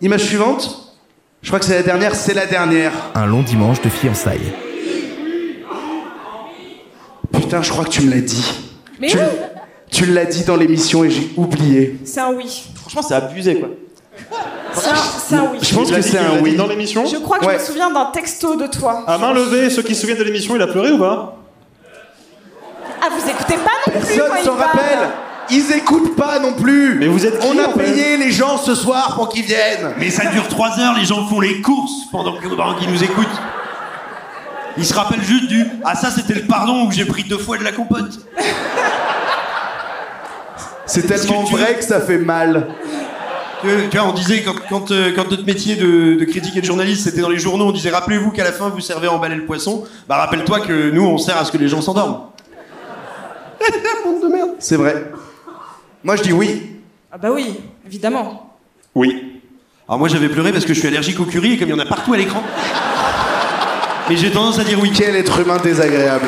[0.00, 0.87] Image suivante.
[1.48, 2.92] Je crois que c'est la dernière, c'est la dernière.
[3.14, 4.52] Un long dimanche de fiançailles.
[7.32, 8.52] Putain, je crois que tu me l'as dit.
[9.00, 9.22] Mais tu oui.
[9.90, 11.96] tu l'as dit dans l'émission et j'ai oublié.
[12.04, 12.64] C'est un oui.
[12.74, 13.70] Franchement, c'est abusé, quoi.
[14.74, 15.58] C'est un, oui.
[15.62, 16.54] Je pense que c'est un oui.
[16.54, 17.54] Dans l'émission Je crois que Ouais.
[17.54, 19.04] je me souviens d'un texto de toi.
[19.06, 21.38] À main levée, ceux qui se souviennent de l'émission, il a pleuré ou pas?
[23.00, 25.08] Ah, vous écoutez pas non plus Personne s'en rappelle.
[25.50, 26.96] Ils écoutent pas non plus.
[26.98, 29.44] Mais vous êtes qui, On a en fait payé les gens ce soir pour qu'ils
[29.44, 29.94] viennent.
[29.98, 33.02] Mais ça dure 3 heures, les gens font les courses pendant que- pendant qu'ils nous
[33.02, 33.26] écoutent.
[34.76, 37.56] Ils se rappellent juste du Ah, ça c'était le pardon où j'ai pris deux fois
[37.58, 38.20] de la compote.
[40.86, 42.68] C'est Est-ce tellement que tu- vrai que ça fait mal.
[43.60, 46.56] Tu vois, tu vois, on disait quand, quand, euh, quand notre métier de, de critique
[46.56, 49.08] et de journaliste c'était dans les journaux, on disait rappelez-vous qu'à la fin vous servez
[49.08, 49.84] à emballer le poisson.
[50.08, 52.26] Bah rappelle-toi que nous on sert à ce que les gens s'endorment.
[54.60, 55.10] C'est vrai.
[56.04, 56.80] Moi, je dis oui.
[57.10, 58.56] Ah bah oui, évidemment.
[58.94, 59.40] Oui.
[59.88, 61.74] Alors moi j'avais pleuré parce que je suis allergique au curry et comme il y
[61.74, 62.42] en a partout à l'écran.
[64.08, 64.92] Mais j'ai tendance à dire oui.
[64.94, 66.26] Quel être humain désagréable.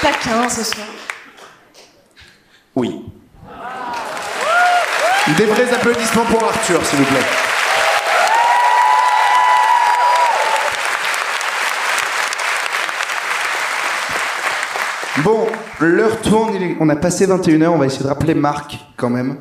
[0.00, 0.86] Taquin ce soir.
[2.76, 3.02] Oui.
[5.36, 7.18] Des vrais applaudissements pour Arthur, s'il vous plaît.
[15.18, 15.46] Bon,
[15.86, 19.36] l'heure tourne, on a passé 21h, on va essayer de rappeler Marc quand même.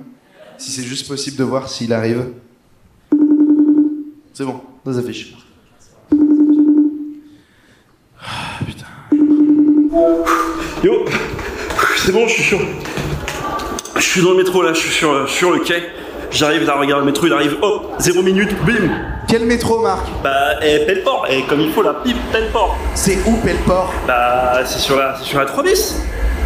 [0.57, 2.25] Si c'est juste possible de voir s'il arrive.
[4.33, 5.35] C'est bon, nos affiches.
[10.83, 11.05] Yo,
[11.97, 12.59] c'est bon, je suis sur.
[13.95, 15.83] Je suis dans le métro là, je suis sur, sur le quai.
[16.31, 18.89] J'arrive là, regarde, le métro il arrive, hop, zéro minute, bim
[19.27, 20.05] Quel métro, Marc?
[20.23, 22.77] Bah, et Pelleport, et comme il faut, la pipe Pelleport.
[22.93, 23.91] C'est où Pelleport?
[24.07, 25.95] Bah, c'est sur la, c'est sur la 3 bis.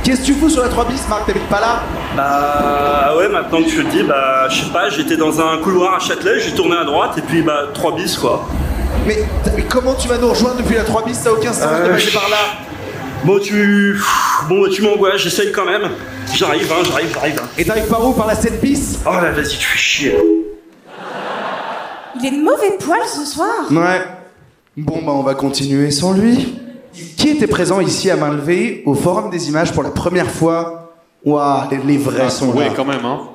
[0.04, 1.26] Qu'est-ce que tu fous sur la 3 bis, Marc?
[1.28, 1.82] T'habites pas là?
[2.18, 5.96] Bah, ouais, maintenant que tu le dis, bah, je sais pas, j'étais dans un couloir
[5.96, 8.46] à Châtelet, j'ai tourné à droite, et puis, bah, 3 bis, quoi.
[9.08, 9.24] mais,
[9.56, 11.18] mais comment tu vas nous rejoindre depuis la 3 bis?
[11.18, 12.36] Ça n'a aucun sens de Euh, passer par là.
[13.24, 13.98] Bon, tu.
[14.50, 15.84] Bon, tu m'angoisses, j'essaye quand même.
[16.36, 17.40] J'arrive, hein, j'arrive, j'arrive.
[17.42, 17.48] hein.
[17.58, 18.12] Et t'arrives par où?
[18.12, 19.00] Par la 7 bis?
[19.06, 20.18] Oh là, vas-y, tu fais chier.
[22.20, 23.50] Il est de mauvais poil ce soir.
[23.72, 24.02] Ouais.
[24.76, 26.60] Bon, bah, on va continuer sans lui.
[26.94, 30.94] Qui était présent ici à main levée au Forum des images pour la première fois?
[31.26, 32.68] Waouh, les, les vrais sont là.
[32.68, 33.30] Ouais, quand même, hein.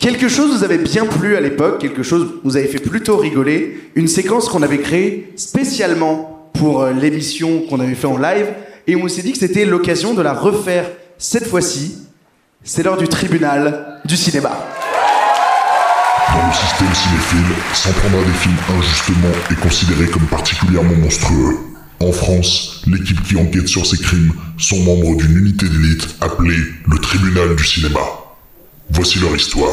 [0.00, 3.90] Quelque chose vous avait bien plu à l'époque, quelque chose vous avez fait plutôt rigoler,
[3.94, 8.46] une séquence qu'on avait créée spécialement pour euh, l'émission qu'on avait fait en live,
[8.86, 11.98] et on s'est dit que c'était l'occasion de la refaire cette fois-ci.
[12.64, 14.50] C'est l'heure du tribunal du cinéma.
[16.28, 21.58] Dans le système cinéphile, s'en prendre à des films injustement est considéré comme particulièrement monstrueux.
[22.02, 26.98] En France, l'équipe qui enquête sur ces crimes sont membres d'une unité d'élite appelée le
[26.98, 28.00] Tribunal du cinéma.
[28.90, 29.72] Voici leur histoire.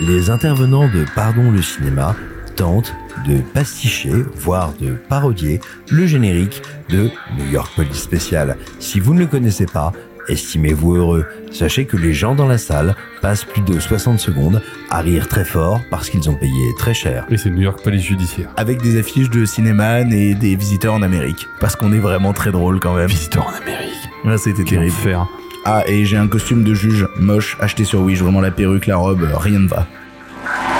[0.00, 2.16] Les intervenants de Pardon le cinéma
[2.56, 2.94] tentent
[3.28, 5.60] de pasticher, voire de parodier,
[5.90, 8.56] le générique de New York Police Special.
[8.78, 9.92] Si vous ne le connaissez pas,
[10.28, 11.26] estimez-vous heureux.
[11.52, 15.44] Sachez que les gens dans la salle passent plus de 60 secondes à rire très
[15.44, 17.26] fort parce qu'ils ont payé très cher.
[17.30, 18.50] Et c'est New York Police Judiciaire.
[18.56, 21.46] Avec des affiches de Cinéman et des visiteurs en Amérique.
[21.60, 23.08] Parce qu'on est vraiment très drôle quand même.
[23.08, 23.92] Visiteurs en Amérique.
[24.24, 24.92] Ouais, c'était terrible.
[24.92, 25.26] Enfer.
[25.64, 28.20] Ah, et j'ai un costume de juge moche acheté sur Wish.
[28.20, 29.86] Vraiment la perruque, la robe, euh, rien ne va.«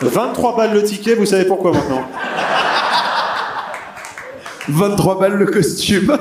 [0.00, 2.06] 23 balles le ticket, vous savez pourquoi maintenant
[4.68, 6.18] 23 balles le costume.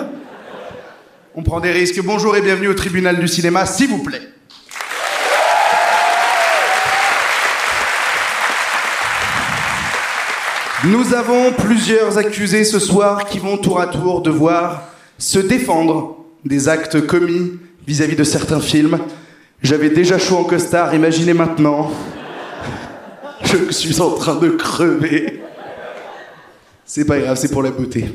[1.34, 2.02] On prend des risques.
[2.02, 4.22] Bonjour et bienvenue au tribunal du cinéma, s'il vous plaît.
[10.86, 14.84] Nous avons plusieurs accusés ce soir qui vont tour à tour devoir
[15.18, 19.00] se défendre des actes commis vis-à-vis de certains films.
[19.64, 21.92] J'avais déjà chaud en costard, imaginez maintenant.
[23.46, 25.42] Je suis en train de crever.
[26.86, 28.06] C'est pas grave, c'est pour la beauté.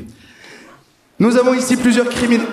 [1.19, 2.47] Nous avons ici plusieurs criminels.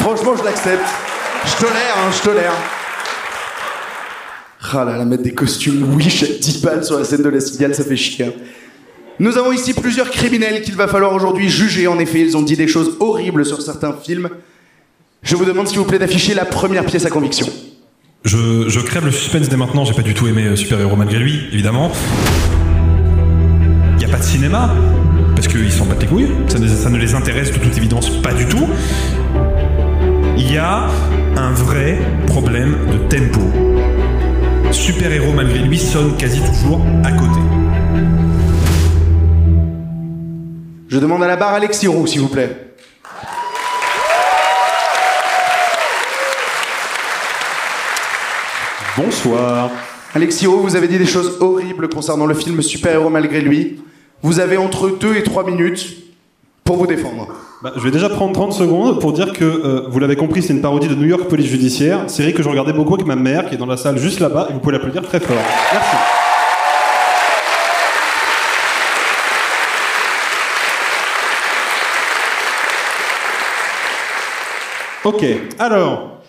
[0.00, 0.84] Franchement, je l'accepte.
[1.44, 2.52] Je tolère, hein, je tolère.
[4.74, 7.40] Ah là là, mettre des costumes Wish à 10 balles sur la scène de la
[7.40, 8.26] cigale, ça fait chier.
[8.26, 8.32] hein.
[9.18, 11.86] Nous avons ici plusieurs criminels qu'il va falloir aujourd'hui juger.
[11.86, 14.30] En effet, ils ont dit des choses horribles sur certains films.
[15.22, 17.46] Je vous demande s'il vous plaît d'afficher la première pièce à conviction.
[18.24, 21.18] Je, crève le suspense dès maintenant, j'ai pas du tout aimé euh, Super Héros malgré
[21.18, 21.90] lui, évidemment.
[23.98, 24.74] Y a pas de cinéma,
[25.34, 26.58] parce qu'ils s'en battent les couilles, ça
[26.90, 28.68] ne, les intéresse de toute évidence pas du tout.
[30.36, 30.86] Il y a
[31.36, 33.40] un vrai problème de tempo.
[34.70, 37.40] Super Héros malgré lui sonne quasi toujours à côté.
[40.88, 42.71] Je demande à la barre Alexis Roux, s'il vous plaît.
[48.96, 49.70] Bonsoir.
[50.14, 53.80] Alexis Roux, vous avez dit des choses horribles concernant le film Super Héros malgré lui.
[54.22, 55.96] Vous avez entre 2 et 3 minutes
[56.62, 57.28] pour vous défendre.
[57.62, 60.52] Bah, je vais déjà prendre 30 secondes pour dire que, euh, vous l'avez compris, c'est
[60.52, 63.48] une parodie de New York Police Judiciaire, série que je regardais beaucoup avec ma mère,
[63.48, 65.36] qui est dans la salle juste là-bas, et vous pouvez l'applaudir très fort.
[65.72, 65.96] Merci.
[75.04, 75.24] Ok,
[75.58, 76.21] alors,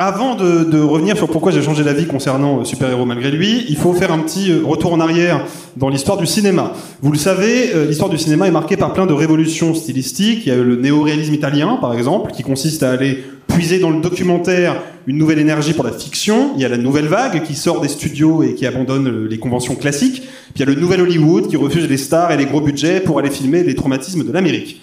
[0.00, 3.76] avant de, revenir sur pourquoi j'ai changé d'avis concernant euh, Super Héros malgré lui, il
[3.76, 5.44] faut faire un petit euh, retour en arrière
[5.76, 6.72] dans l'histoire du cinéma.
[7.02, 10.46] Vous le savez, euh, l'histoire du cinéma est marquée par plein de révolutions stylistiques.
[10.46, 13.90] Il y a eu le néoréalisme italien, par exemple, qui consiste à aller puiser dans
[13.90, 16.52] le documentaire une nouvelle énergie pour la fiction.
[16.54, 19.74] Il y a la nouvelle vague qui sort des studios et qui abandonne les conventions
[19.74, 20.22] classiques.
[20.22, 23.00] Puis il y a le nouvel Hollywood qui refuse les stars et les gros budgets
[23.00, 24.80] pour aller filmer les traumatismes de l'Amérique.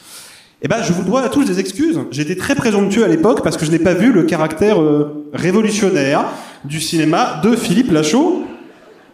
[0.62, 2.00] Eh ben, je vous dois à tous des excuses.
[2.12, 6.26] J'étais très présomptueux à l'époque parce que je n'ai pas vu le caractère euh, révolutionnaire
[6.64, 8.44] du cinéma de Philippe Lachaud,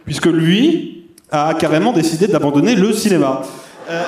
[0.04, 3.42] puisque lui a carrément décidé d'abandonner le cinéma.
[3.90, 4.02] Euh,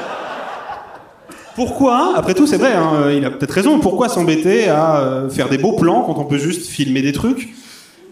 [1.56, 3.80] pourquoi Après tout, c'est vrai, hein, euh, il a peut-être raison.
[3.80, 7.52] Pourquoi s'embêter à faire des beaux plans quand on peut juste filmer des trucs?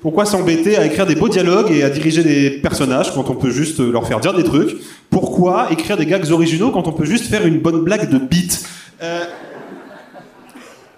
[0.01, 3.51] Pourquoi s'embêter à écrire des beaux dialogues et à diriger des personnages quand on peut
[3.51, 4.77] juste leur faire dire des trucs?
[5.11, 8.65] Pourquoi écrire des gags originaux quand on peut juste faire une bonne blague de beat
[9.03, 9.25] Euh,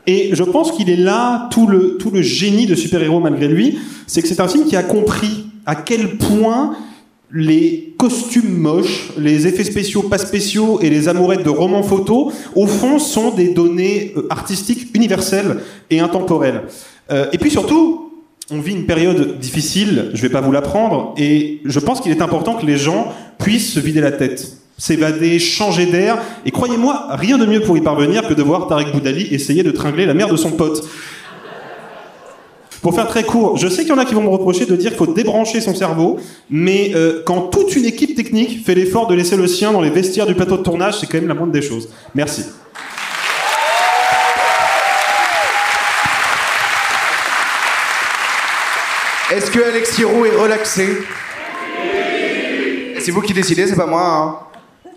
[0.06, 3.78] Et je pense qu'il est là tout le, tout le génie de super-héros malgré lui,
[4.06, 6.76] c'est que c'est un film qui a compris à quel point
[7.32, 12.66] les costumes moches, les effets spéciaux pas spéciaux et les amourettes de romans photos, au
[12.66, 16.62] fond, sont des données euh, artistiques universelles et intemporelles.
[17.10, 18.12] Euh, et puis surtout,
[18.50, 22.20] on vit une période difficile, je vais pas vous l'apprendre, et je pense qu'il est
[22.20, 27.38] important que les gens puissent se vider la tête, s'évader, changer d'air, et croyez-moi, rien
[27.38, 30.28] de mieux pour y parvenir que de voir Tarek Boudali essayer de tringler la mère
[30.28, 30.84] de son pote.
[32.82, 34.76] Pour faire très court, je sais qu'il y en a qui vont me reprocher de
[34.76, 36.18] dire qu'il faut débrancher son cerveau,
[36.50, 39.88] mais euh, quand toute une équipe technique fait l'effort de laisser le sien dans les
[39.88, 41.88] vestiaires du plateau de tournage, c'est quand même la moindre des choses.
[42.14, 42.44] Merci.
[49.34, 50.86] Est-ce que Alexis Roux est relaxé?
[53.00, 54.06] C'est vous qui décidez, c'est pas moi.
[54.06, 54.43] Hein.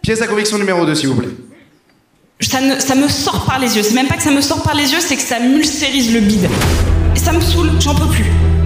[0.08, 1.28] Pièce à conviction numéro 2, s'il vous plaît.
[2.39, 3.84] Ça, ne- ça me sort par les yeux.
[3.84, 6.22] C'est même pas que ça me sort par les yeux, c'est que ça mulcérise le
[6.22, 6.47] bide.
[7.14, 8.24] Et ça me saoule, j'en peux plus.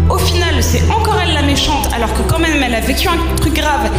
[0.07, 3.17] Au final, c'est encore elle la méchante, alors que quand même elle a vécu un
[3.37, 3.89] truc grave.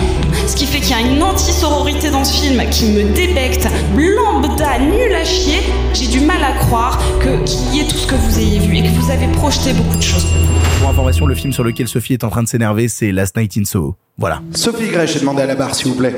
[0.46, 3.66] Ce qui fait qu'il y a une anti-sororité dans ce film qui me débecte,
[3.96, 5.62] lambda, nul à chier.
[5.94, 8.76] J'ai du mal à croire que qu'il y ait tout ce que vous ayez vu
[8.76, 10.28] et que vous avez projeté beaucoup de choses.
[10.78, 13.56] Pour information, le film sur lequel Sophie est en train de s'énerver, c'est Last Night
[13.58, 13.96] in Soho.
[14.16, 14.40] Voilà.
[14.54, 16.14] Sophie Grèche est demandée à la barre, s'il vous plaît.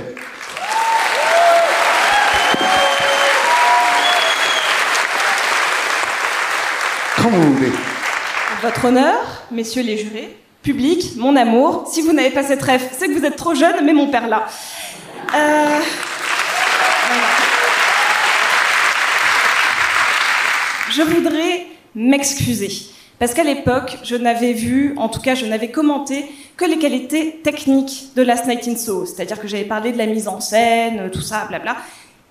[8.63, 13.09] Votre honneur, messieurs les jurés, public, mon amour, si vous n'avez pas cette rêve, c'est
[13.09, 14.47] que vous êtes trop jeune, mais mon père là.
[15.35, 15.81] Euh,
[20.95, 21.67] Je voudrais
[21.97, 22.71] m'excuser.
[23.19, 26.25] Parce qu'à l'époque, je n'avais vu, en tout cas, je n'avais commenté
[26.57, 29.05] que les qualités techniques de Last Night in Soho.
[29.05, 31.77] C'est-à-dire que j'avais parlé de la mise en scène, tout ça, blabla.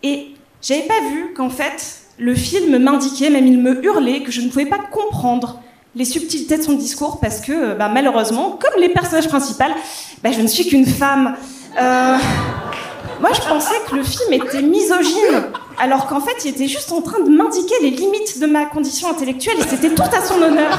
[0.01, 0.27] Et
[0.61, 4.47] j'avais pas vu qu'en fait, le film m'indiquait, même il me hurlait, que je ne
[4.47, 5.59] pouvais pas comprendre
[5.93, 9.65] les subtilités de son discours parce que, bah, malheureusement, comme les personnages principaux,
[10.23, 11.35] bah, je ne suis qu'une femme.
[11.79, 12.17] Euh,
[13.19, 15.43] Moi, je pensais que le film était misogyne,
[15.77, 19.09] alors qu'en fait, il était juste en train de m'indiquer les limites de ma condition
[19.09, 20.77] intellectuelle et c'était tout à son honneur.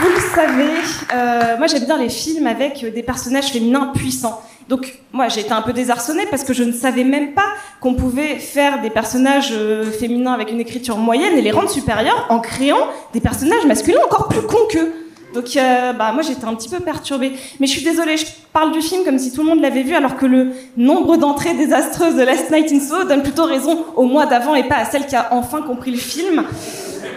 [0.00, 0.72] Vous le savez,
[1.14, 4.40] euh, moi j'aime bien les films avec des personnages féminins puissants.
[4.68, 7.46] Donc moi j'ai été un peu désarçonnée parce que je ne savais même pas
[7.80, 12.26] qu'on pouvait faire des personnages euh, féminins avec une écriture moyenne et les rendre supérieurs
[12.30, 14.92] en créant des personnages masculins encore plus cons qu'eux.
[15.34, 17.32] Donc euh, bah, moi j'étais un petit peu perturbée.
[17.58, 19.94] Mais je suis désolée, je parle du film comme si tout le monde l'avait vu
[19.94, 24.04] alors que le nombre d'entrées désastreuses de Last Night in Soho donne plutôt raison au
[24.04, 26.44] mois d'avant et pas à celle qui a enfin compris le film.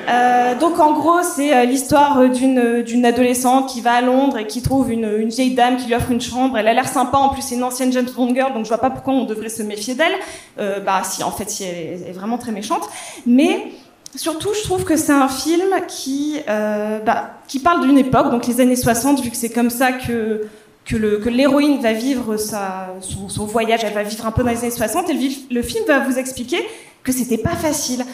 [0.08, 4.62] Euh, donc en gros, c'est euh, l'histoire d'une adolescente qui va à Londres et qui
[4.62, 6.58] trouve une, vieille dame qui lui offre une chambre.
[6.58, 8.78] Elle a l'air sympa, en plus c'est une ancienne James Bond girl, donc je vois
[8.78, 10.14] pas pourquoi on devrait se méfier d'elle.
[10.60, 11.76] Euh, bah si, en fait, si elle
[12.08, 12.84] est, vraiment très méchante.
[13.26, 13.72] Mais
[14.16, 18.62] surtout, je trouve que c'est un film qui bah, qui parle d'une époque, donc les
[18.62, 20.48] années 60, vu que c'est comme ça que
[20.86, 24.70] que l'héroïne va vivre sa, son, voyage, elle va vivre un peu dans les années
[24.70, 26.60] 60, et le, le film va vous expliquer
[27.04, 28.06] que c'était pas facile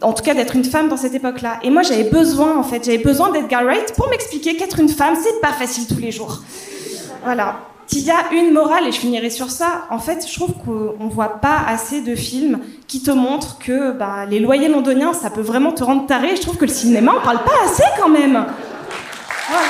[0.00, 1.58] en tout cas d'être une femme dans cette époque-là.
[1.62, 5.14] Et moi, j'avais besoin, en fait, j'avais besoin d'Edgar Wright pour m'expliquer qu'être une femme,
[5.20, 6.42] c'est pas facile tous les jours.
[7.24, 7.60] Voilà.
[7.88, 11.08] Qu'il y a une morale, et je finirai sur ça, en fait, je trouve qu'on
[11.08, 15.40] voit pas assez de films qui te montrent que bah, les loyers londoniens, ça peut
[15.40, 16.36] vraiment te rendre taré.
[16.36, 18.44] Je trouve que le cinéma, on parle pas assez quand même.
[19.48, 19.64] Voilà.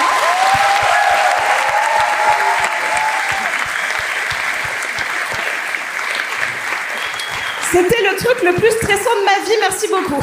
[7.70, 10.22] C'était le truc le plus stressant de ma vie, merci beaucoup.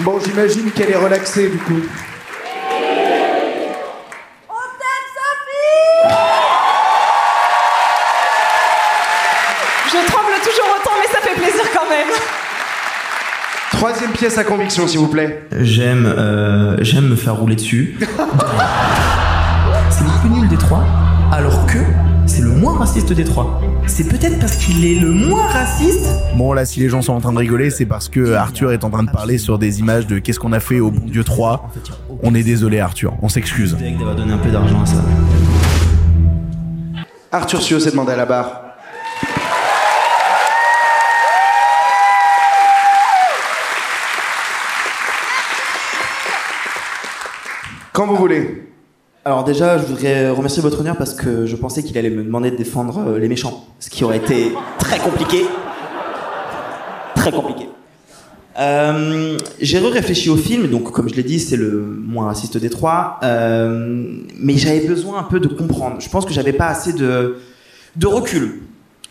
[0.00, 1.80] Bon, j'imagine qu'elle est relaxée du coup.
[9.86, 12.08] Je tremble toujours autant, mais ça fait plaisir quand même.
[13.72, 15.42] Troisième pièce à conviction, s'il vous plaît.
[15.60, 17.98] J'aime euh, j'aime me faire rouler dessus.
[20.64, 20.84] trois,
[21.30, 21.78] alors que
[22.26, 23.60] c'est le moins raciste des trois.
[23.86, 26.08] C'est peut-être parce qu'il est le moins raciste.
[26.36, 28.82] Bon là si les gens sont en train de rigoler c'est parce que Arthur est
[28.82, 31.22] en train de parler sur des images de qu'est-ce qu'on a fait au bon Dieu
[31.22, 31.70] 3.
[32.22, 33.76] On est désolé Arthur, on s'excuse.
[33.76, 35.04] d'avoir donné un peu d'argent à ça.
[37.30, 38.62] Arthur Sio s'est demandé à la barre.
[47.92, 48.63] Quand vous voulez.
[49.26, 52.50] Alors déjà, je voudrais remercier votre honneur parce que je pensais qu'il allait me demander
[52.50, 55.46] de défendre euh, les méchants, ce qui aurait été très compliqué.
[57.14, 57.70] Très compliqué.
[58.60, 62.68] Euh, j'ai réfléchi au film, donc comme je l'ai dit, c'est le moins raciste des
[62.68, 64.04] trois, euh,
[64.38, 66.02] mais j'avais besoin un peu de comprendre.
[66.02, 67.36] Je pense que j'avais pas assez de
[68.04, 68.60] recul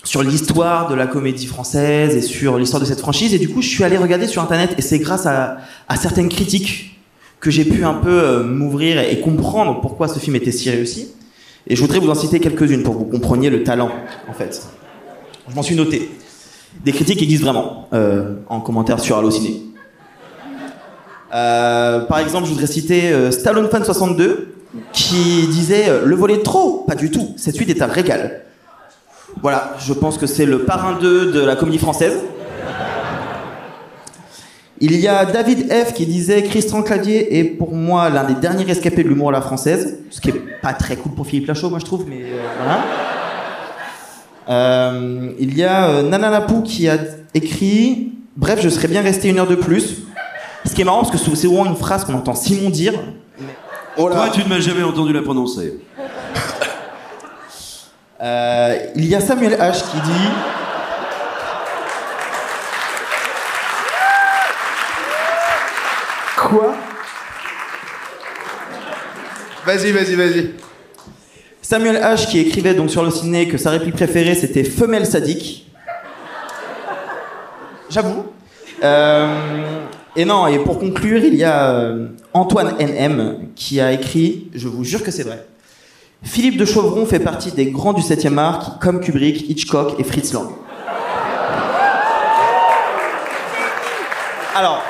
[0.03, 3.34] sur l'histoire de la comédie française et sur l'histoire de cette franchise.
[3.34, 5.57] Et du coup, je suis allé regarder sur Internet et c'est grâce à
[5.95, 6.92] certaines critiques
[7.43, 11.09] que j'ai pu un peu euh, m'ouvrir et comprendre pourquoi ce film était si réussi.
[11.67, 13.91] Et je voudrais vous en citer quelques-unes pour que vous compreniez le talent,
[14.29, 14.65] en fait.
[15.49, 16.09] Je m'en suis noté.
[16.85, 19.61] Des critiques existent vraiment euh, en commentaire sur Allociné.
[21.33, 24.53] Euh, par exemple, je voudrais citer euh, Stallone Fan 62
[24.93, 27.33] qui disait euh, le volet de trop, pas du tout.
[27.35, 28.43] Cette suite est un régal.
[29.41, 32.19] Voilà, je pense que c'est le parrain 2 de la comédie française.
[34.86, 38.65] Il y a David F qui disait Christian Clavier est pour moi l'un des derniers
[38.65, 41.69] rescapés de l'humour à la française, ce qui est pas très cool pour Philippe Lachaud,
[41.69, 42.84] moi je trouve, mais euh, voilà.
[44.49, 46.97] Euh, il y a euh, Nana Napou qui a
[47.34, 49.99] écrit Bref, je serais bien resté une heure de plus.
[50.65, 52.91] Ce qui est marrant parce que c'est vraiment une phrase qu'on entend Simon dire.
[53.95, 55.79] Toi, tu ne m'as jamais entendu la prononcer.
[58.21, 60.29] Euh, il y a Samuel H qui dit
[66.43, 66.75] Quoi
[69.65, 70.51] Vas-y, vas-y, vas-y.
[71.61, 75.71] Samuel H qui écrivait donc sur le ciné que sa réplique préférée c'était femelle sadique.
[77.89, 78.25] J'avoue.
[78.83, 79.85] Euh,
[80.15, 84.67] et non, et pour conclure, il y a euh, Antoine NM qui a écrit, je
[84.67, 85.45] vous jure que c'est vrai.
[86.23, 90.03] Philippe de Chauvron fait partie des grands du 7e art qui, comme Kubrick, Hitchcock et
[90.03, 90.49] Fritz Lang.
[94.55, 94.83] Alors,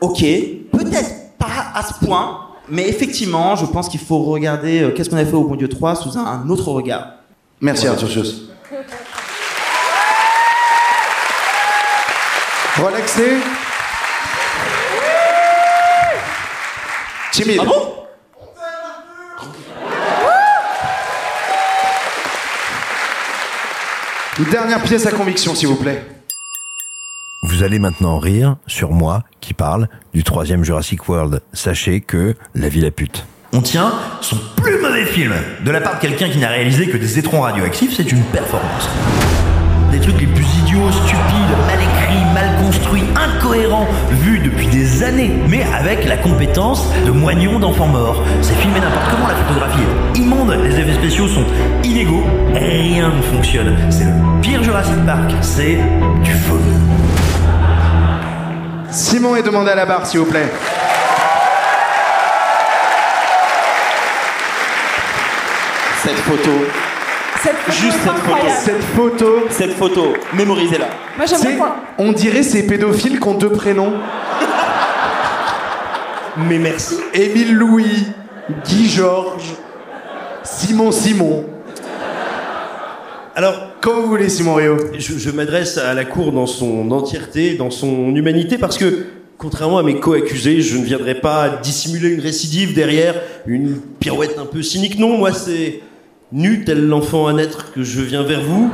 [0.00, 0.20] ok,
[0.72, 5.16] peut-être pas à ce point, mais effectivement, je pense qu'il faut regarder euh, Qu'est-ce qu'on
[5.16, 7.06] a fait au Bon Dieu 3 sous un, un autre regard.
[7.60, 8.00] Merci Voilà.
[8.00, 8.42] Arthur Schuss.
[12.76, 13.38] Relaxé
[17.32, 17.58] Timide.
[17.60, 17.94] Ah bon?
[24.38, 26.04] Une dernière pièce à conviction, s'il vous plaît.
[27.42, 31.42] Vous allez maintenant rire sur moi qui parle du troisième Jurassic World.
[31.52, 33.26] Sachez que la vie la pute.
[33.52, 35.32] On tient son plus mauvais film
[35.64, 38.88] de la part de quelqu'un qui n'a réalisé que des étrons radioactifs, c'est une performance.
[39.90, 45.32] Des trucs les plus idiots, stupides, mal écrits, mal construits, incohérents, vus depuis des années,
[45.48, 48.22] mais avec la compétence de moignons d'enfants morts.
[48.42, 51.44] C'est filmé n'importe comment, la photographie est immonde, les effets spéciaux sont
[51.84, 53.76] inégaux, rien ne fonctionne.
[53.88, 55.78] C'est le pire Jurassic Park, c'est
[56.22, 56.60] du faux.
[58.90, 60.48] Simon est demandé à la barre, s'il vous plaît.
[66.02, 66.50] Cette photo.
[67.70, 68.46] Juste cette photo.
[68.64, 69.26] Cette photo.
[69.50, 70.12] Cette photo.
[70.32, 70.86] Mémorisez-la.
[71.16, 71.76] Moi, j'aimerais C'est- pas.
[71.98, 73.94] On dirait ces pédophiles qui ont deux prénoms.
[76.36, 76.98] Mais merci.
[77.12, 78.06] Émile Louis,
[78.64, 79.54] Guy Georges,
[80.44, 81.44] Simon Simon.
[83.34, 84.76] Alors, Comme vous voulez, Simon Rio.
[84.98, 89.06] je, m'adresse à la cour dans son entièreté, dans son humanité, parce que,
[89.36, 93.14] contrairement à mes co-accusés, je ne viendrai pas dissimuler une récidive derrière
[93.46, 94.98] une pirouette un peu cynique.
[94.98, 95.80] Non, moi, c'est
[96.32, 98.68] nu tel l'enfant à naître que je viens vers vous.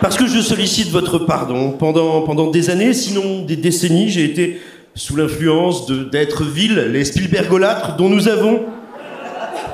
[0.00, 1.70] Parce que je sollicite votre pardon.
[1.70, 4.60] Pendant, pendant des années, sinon des décennies, j'ai été
[4.96, 8.64] sous l'influence d'êtres vils, les Spielbergolâtres, dont nous avons,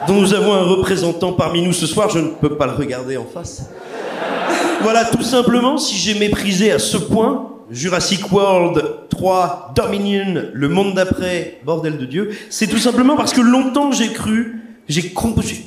[0.06, 2.10] dont nous avons un représentant parmi nous ce soir.
[2.10, 3.70] Je ne peux pas le regarder en face.
[4.82, 10.94] Voilà, tout simplement, si j'ai méprisé à ce point Jurassic World 3, Dominion, le monde
[10.94, 15.62] d'après, bordel de Dieu, c'est tout simplement parce que longtemps j'ai cru, j'ai conçu,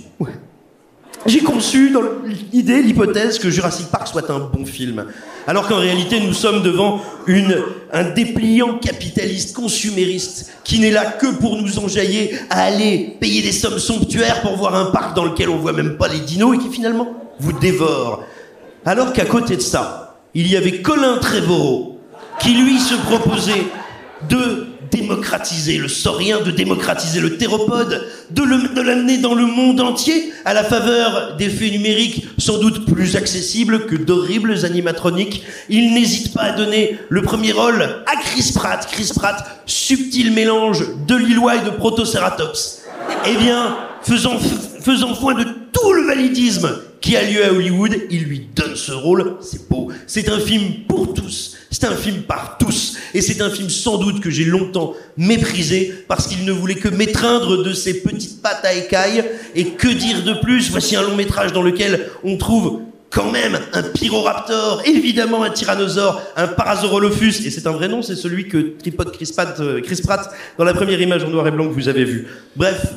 [1.26, 1.96] j'ai conçu
[2.52, 5.06] l'idée, l'hypothèse que Jurassic Park soit un bon film.
[5.48, 7.00] Alors qu'en réalité, nous sommes devant
[7.94, 13.54] un dépliant capitaliste consumériste qui n'est là que pour nous enjailler à aller payer des
[13.54, 16.60] sommes somptuaires pour voir un parc dans lequel on voit même pas les dinos et
[16.60, 17.08] qui finalement
[17.40, 18.24] vous dévore.
[18.88, 22.00] Alors qu'à côté de ça, il y avait Colin Trevorrow,
[22.40, 23.66] qui lui se proposait
[24.30, 30.54] de démocratiser le saurien, de démocratiser le théropode, de l'amener dans le monde entier à
[30.54, 35.44] la faveur d'effets numériques sans doute plus accessibles que d'horribles animatroniques.
[35.68, 38.88] Il n'hésite pas à donner le premier rôle à Chris Pratt.
[38.92, 42.84] Chris Pratt, subtil mélange de Lillois et de Protoceratops.
[43.28, 44.38] Eh bien, faisant,
[44.82, 45.44] faisant foi de
[45.74, 46.70] tout le validisme
[47.06, 49.36] qui a lieu à Hollywood, il lui donne ce rôle.
[49.40, 49.92] C'est beau.
[50.08, 51.56] C'est un film pour tous.
[51.70, 52.98] C'est un film par tous.
[53.14, 56.88] Et c'est un film sans doute que j'ai longtemps méprisé parce qu'il ne voulait que
[56.88, 59.24] m'étreindre de ses petites pattes à écailles.
[59.54, 60.72] Et que dire de plus?
[60.72, 66.24] Voici un long métrage dans lequel on trouve quand même un pyroraptor, évidemment un tyrannosaure,
[66.36, 70.02] un parasaurolophus, et c'est un vrai nom, c'est celui que tripote Chris Pratt, euh, Chris
[70.04, 72.28] Pratt dans la première image en noir et blanc que vous avez vue.
[72.58, 72.94] Bref,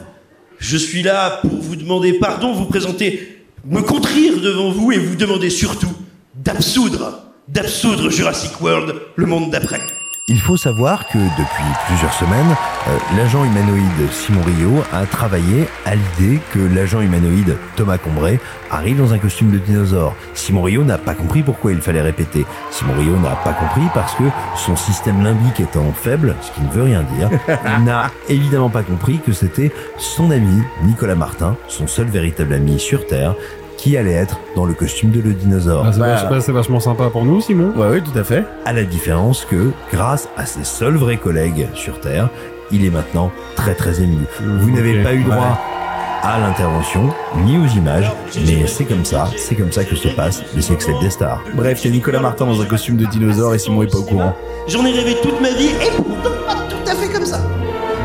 [0.59, 5.17] je suis là pour vous demander pardon, vous présenter me contrir devant vous et vous
[5.17, 5.93] demander surtout
[6.35, 9.81] d'absoudre, d'absoudre Jurassic World, le monde d'après.
[10.31, 12.55] Il faut savoir que depuis plusieurs semaines,
[12.87, 18.39] euh, l'agent humanoïde Simon Rio a travaillé à l'idée que l'agent humanoïde Thomas Combray
[18.71, 20.15] arrive dans un costume de dinosaure.
[20.35, 22.45] Simon Rio n'a pas compris pourquoi il fallait répéter.
[22.71, 24.25] Simon Rio n'a pas compris parce que
[24.55, 27.31] son système limbique étant faible, ce qui ne veut rien dire,
[27.79, 32.79] il n'a évidemment pas compris que c'était son ami Nicolas Martin, son seul véritable ami
[32.79, 33.35] sur Terre,
[33.79, 35.85] qui allait être dans le costume de le dinosaure.
[35.87, 37.73] Ah, c'est vach- bah, c'est vachement sympa pour nous, Simon.
[37.77, 38.45] Ouais, oui, tout à fait.
[38.67, 42.29] À la différence que, grâce à ses seuls vrais collègues sur Terre,
[42.71, 44.19] il est maintenant très très ému.
[44.43, 45.59] Vous n'avez pas eu droit
[46.23, 47.09] à l'intervention,
[47.45, 48.11] ni aux images,
[48.45, 51.41] mais c'est comme ça, c'est comme ça que se passe le sex des stars.
[51.55, 53.99] Bref, il y a Nicolas Martin dans un costume de dinosaure et Simon est pas
[53.99, 54.35] au courant.
[54.67, 57.39] J'en ai rêvé toute ma vie et pourtant pas tout à fait comme ça.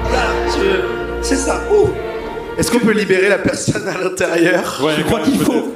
[0.08, 0.30] Voilà,
[1.24, 1.60] c'est ça.
[1.74, 1.88] Ouh.
[2.58, 5.74] Est-ce qu'on peut libérer la personne à l'intérieur Ouais, Je crois qu'il faut.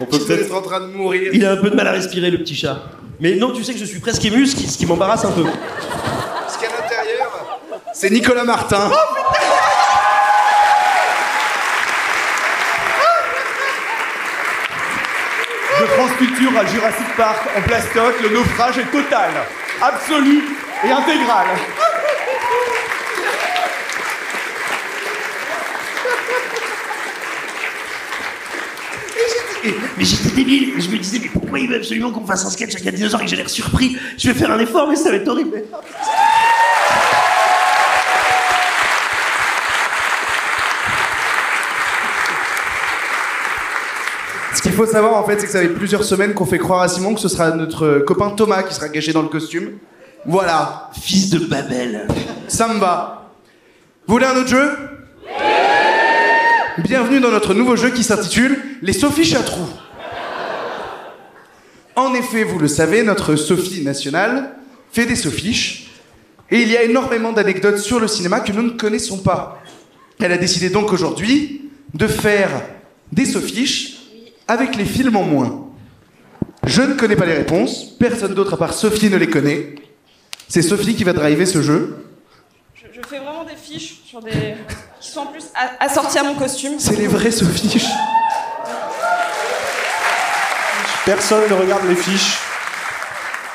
[0.00, 1.30] On peut doit être en train de mourir.
[1.32, 2.78] Il a un peu de mal à respirer, le petit chat.
[3.20, 5.32] Mais non, tu sais que je suis presque ému, ce qui, ce qui m'embarrasse un
[5.32, 5.44] peu.
[6.48, 7.58] Ce qu'il y a à l'intérieur,
[7.92, 8.90] c'est Nicolas Martin.
[15.80, 19.30] De France Culture à Jurassic Park en plastoc, le naufrage est total,
[19.80, 20.42] absolu
[20.84, 21.46] et intégral.
[29.64, 32.50] Et- Mais j'étais débile, je me disais, mais pourquoi il veut absolument qu'on fasse un
[32.50, 33.96] sketch avec un dinosaure et que j'ai l'air surpris?
[34.16, 35.62] Je vais faire un effort, mais ça va être horrible.
[44.54, 46.82] Ce qu'il faut savoir en fait, c'est que ça fait plusieurs semaines qu'on fait croire
[46.82, 49.72] à Simon que ce sera notre copain Thomas qui sera caché dans le costume.
[50.26, 50.90] Voilà.
[51.00, 52.08] Fils de Babel.
[52.48, 53.30] Ça me va.
[54.06, 54.70] Vous voulez un autre jeu?
[56.84, 59.66] Bienvenue dans notre nouveau jeu qui s'intitule Les Sophie Chatrou.
[61.96, 64.54] En effet, vous le savez, notre Sophie nationale
[64.92, 65.90] fait des sophiches.
[66.52, 69.60] Et il y a énormément d'anecdotes sur le cinéma que nous ne connaissons pas.
[70.20, 72.50] Elle a décidé donc aujourd'hui de faire
[73.10, 73.98] des sophiches
[74.46, 75.66] avec les films en moins.
[76.64, 79.74] Je ne connais pas les réponses, personne d'autre à part Sophie ne les connaît.
[80.46, 82.04] C'est Sophie qui va driver ce jeu.
[82.74, 84.54] Je, je fais vraiment des fiches sur des.
[85.18, 86.74] En plus a- assorties à mon costume.
[86.78, 87.86] C'est les vraies sophiches.
[91.04, 92.38] Personne ne regarde les fiches.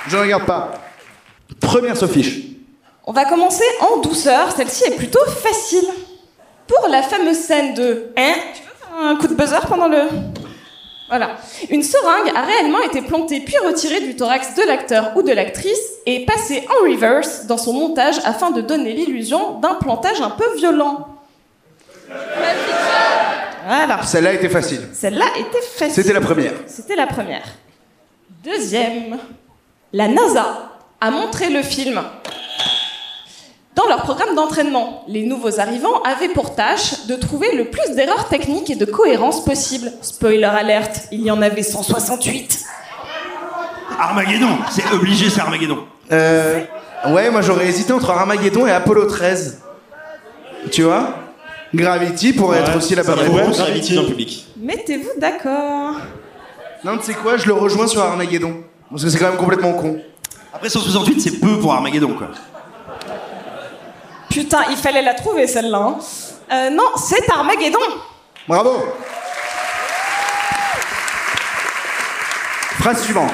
[0.08, 0.72] Je ne regarde pas.
[1.62, 2.40] Première sophiche.
[3.06, 5.86] On va commencer en douceur, celle-ci est plutôt facile.
[6.68, 10.04] Pour la fameuse scène de Hein Tu veux faire un coup de buzzer pendant le.
[11.10, 11.32] Voilà.
[11.70, 15.78] Une seringue a réellement été plantée puis retirée du thorax de l'acteur ou de l'actrice
[16.08, 20.46] et passée en reverse dans son montage afin de donner l'illusion d'un plantage un peu
[20.56, 21.08] violent.
[23.66, 24.04] Voilà.
[24.04, 24.82] Celle-là était facile.
[24.94, 25.94] Celle-là était facile.
[25.94, 26.54] C'était la première.
[26.68, 27.46] C'était la première.
[28.44, 29.18] Deuxième,
[29.94, 32.02] la NASA a montré le film.
[33.76, 38.28] Dans leur programme d'entraînement, les nouveaux arrivants avaient pour tâche de trouver le plus d'erreurs
[38.28, 39.92] techniques et de cohérence possible.
[40.02, 42.66] Spoiler alerte, il y en avait 168.
[44.00, 45.86] Armageddon, c'est obligé, c'est Armageddon.
[46.12, 46.64] Euh,
[47.10, 49.62] ouais, moi j'aurais hésité entre Armageddon et Apollo 13.
[50.72, 51.23] Tu vois?
[51.74, 53.58] Gravity pourrait Ouais, être aussi la bonne réponse.
[53.58, 53.96] Gravity.
[53.96, 54.46] dans le public.
[54.58, 55.96] Mettez-vous d'accord.
[56.84, 58.64] Non, tu sais quoi Je le rejoins sur Armageddon.
[58.90, 60.00] Parce que c'est quand même complètement con.
[60.54, 62.28] Après 168, c'est peu pour Armageddon, quoi.
[64.30, 65.78] Putain, il fallait la trouver celle-là.
[65.78, 65.98] hein.
[66.52, 67.80] Euh, non, c'est Armageddon.
[68.48, 68.72] Bravo
[72.80, 73.32] Phrase suivante.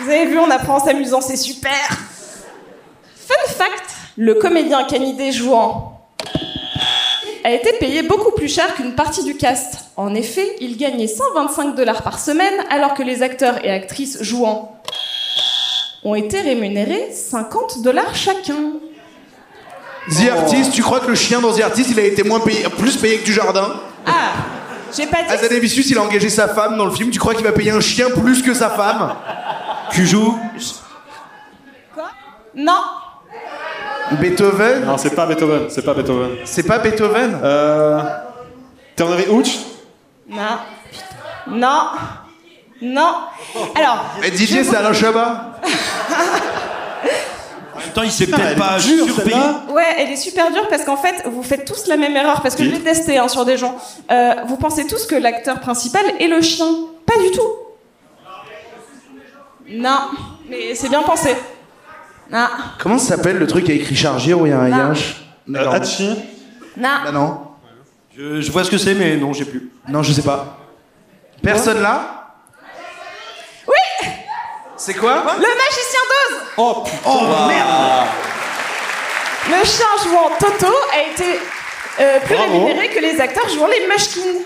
[0.00, 1.70] Vous avez vu, on apprend en s'amusant, c'est super.
[3.16, 5.91] Fun fact, le comédien canidé jouant
[7.44, 9.86] a été payé beaucoup plus cher qu'une partie du cast.
[9.96, 14.80] En effet, il gagnait 125 dollars par semaine, alors que les acteurs et actrices jouant
[16.04, 18.72] ont été rémunérés 50 dollars chacun.
[20.08, 22.64] The Artist, tu crois que le chien dans The Artist, il a été moins payé,
[22.76, 24.32] plus payé que du jardin Ah,
[24.96, 25.32] j'ai pas dit.
[25.32, 27.10] Azanavicius, il a engagé sa femme dans le film.
[27.10, 29.14] Tu crois qu'il va payer un chien plus que sa femme?
[29.92, 30.36] Tu joues?
[32.54, 32.80] Non,
[34.20, 34.84] Beethoven?
[34.84, 35.66] Non, c'est pas Beethoven.
[35.68, 36.30] C'est pas Beethoven.
[36.44, 37.38] C'est pas Beethoven?
[37.42, 38.00] Euh.
[38.96, 39.58] Ternery Hooch?
[40.28, 40.58] Non,
[41.48, 41.86] non,
[42.80, 43.14] non.
[43.74, 45.58] Alors, Et Didier, c'est Alain Chabat
[47.74, 49.36] En même temps, il s'est peut-être pas dure, surpayé.
[49.70, 52.54] Ouais, elle est super dure parce qu'en fait, vous faites tous la même erreur parce
[52.54, 53.76] que je l'ai testé hein, sur des gens.
[54.10, 56.68] Euh, vous pensez tous que l'acteur principal est le chien.
[57.06, 57.48] Pas du tout.
[59.68, 60.00] Non,
[60.48, 61.34] mais c'est bien pensé.
[62.32, 62.46] Non,
[62.78, 64.76] Comment ça s'appelle le truc avec Richard Gere où il y a un Non.
[64.76, 65.16] yinche
[65.54, 66.08] Euh, Hachi
[66.76, 66.88] non.
[67.04, 67.40] Bah non.
[68.16, 69.70] Je, je vois ce que c'est, mais non, j'ai plus.
[69.88, 70.56] Non, je sais pas.
[71.42, 72.28] Personne là?
[73.68, 74.08] Oui
[74.76, 75.24] C'est quoi?
[75.36, 78.06] Le magicien d'Oz Oh putain Oh merde
[79.50, 81.38] Le chien jouant Toto a été
[82.00, 82.52] euh, plus Bravo.
[82.52, 84.44] rémunéré que les acteurs jouant les Munchkins.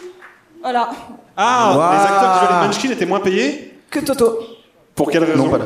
[0.63, 0.91] Voilà.
[1.37, 1.93] Ah, Waouh.
[1.93, 3.79] les acteurs qui jouaient les Munchkins étaient moins payés?
[3.91, 4.41] Que Toto.
[4.95, 5.45] Pour quelle raison?
[5.45, 5.65] Non, pas là.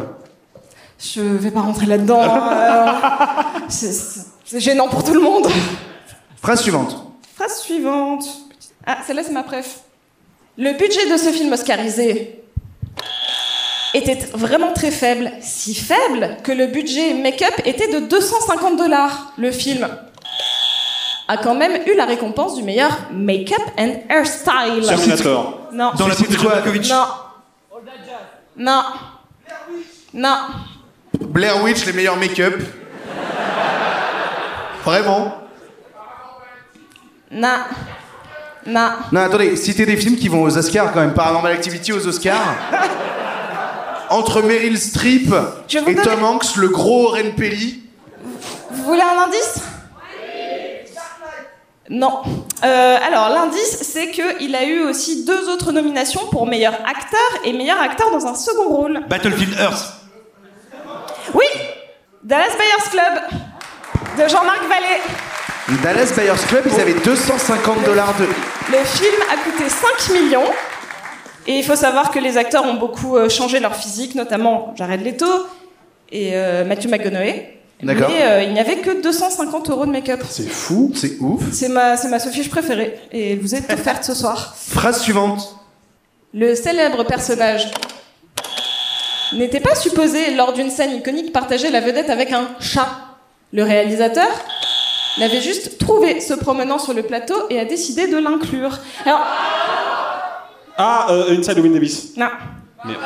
[1.03, 2.21] Je vais pas rentrer là-dedans.
[2.23, 2.51] hein,
[3.57, 5.47] euh, c'est- gênant pour tout le monde.
[6.43, 6.97] Phrase suivante.
[7.37, 8.25] Phrase suivante.
[8.87, 9.81] Ah, celle-là, c'est ma préf.
[10.59, 12.43] Le budget de ce film oscarisé
[13.95, 15.31] était vraiment très faible.
[15.41, 19.33] Si faible que le budget make-up était de 250 dollars.
[19.39, 19.89] Le film
[21.29, 24.85] a quand même eu la récompense du meilleur make-up and hairstyle.
[24.87, 25.69] Terminator.
[25.73, 25.93] Non.
[25.97, 26.91] Dans la John Malkovich.
[26.91, 27.05] Non.
[28.57, 28.83] Non.
[30.13, 30.37] Non.
[31.19, 32.61] Blair Witch, les meilleurs make-up.
[34.85, 35.35] Vraiment
[37.31, 37.57] Non.
[38.67, 38.91] Non.
[39.13, 41.15] Non, attendez, citez des films qui vont aux Oscars quand même.
[41.15, 42.55] Paranormal Activity aux Oscars.
[44.11, 45.33] Entre Meryl Streep
[45.69, 47.83] Je et donne- Tom Hanks, le gros Oren Pelli.
[48.71, 49.61] Vous voulez un indice?
[51.89, 52.23] Non.
[52.65, 57.53] Euh, alors l'indice, c'est qu'il a eu aussi deux autres nominations pour meilleur acteur et
[57.53, 59.01] meilleur acteur dans un second rôle.
[59.09, 59.95] Battlefield Earth.
[61.35, 61.45] Oui,
[62.23, 63.39] Dallas Buyers Club
[64.19, 65.81] de Jean-Marc Vallée.
[65.83, 68.25] Dallas Buyers Club, ils avaient 250 dollars de.
[68.25, 70.51] Le film a coûté 5 millions.
[71.47, 75.03] Et il faut savoir que les acteurs ont beaucoup euh, changé leur physique, notamment Jared
[75.03, 75.27] Leto
[76.13, 77.61] et euh, Matthew McConaughey.
[77.83, 78.11] D'accord.
[78.11, 80.21] Mais euh, il n'y avait que 250 euros de make-up.
[80.29, 81.43] C'est fou, c'est ouf.
[81.53, 82.99] C'est ma, c'est ma Sophie préférée.
[83.11, 84.55] Et elle vous est offerte ce soir.
[84.57, 85.57] Phrase suivante.
[86.35, 87.71] Le célèbre personnage
[89.37, 92.89] n'était pas supposé, lors d'une scène iconique, partager la vedette avec un chat.
[93.53, 94.29] Le réalisateur
[95.19, 98.79] l'avait juste trouvé se promenant sur le plateau et a décidé de l'inclure.
[99.05, 99.21] Alors,
[100.79, 102.17] Ah, euh, Inside Louis Davis.
[102.17, 102.29] non,
[102.85, 103.01] Merde.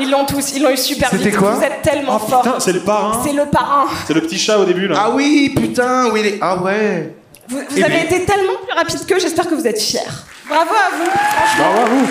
[0.00, 1.36] ils l'ont tous, ils l'ont eu super C'était vite.
[1.38, 2.56] quoi Vous êtes tellement Oh, forts.
[2.60, 3.20] c'est le parrain.
[3.24, 3.86] C'est le parrain.
[4.06, 4.96] C'est le petit chat au début là.
[4.98, 7.14] Ah oui, putain, oui, les- ah ouais.
[7.48, 8.04] Vous, vous Eh avez ben.
[8.06, 10.00] été tellement plus rapide qu'eux, j'espère que vous êtes fiers.
[10.48, 11.64] Bravo à vous, franchement.
[11.74, 12.08] Bravo à vous.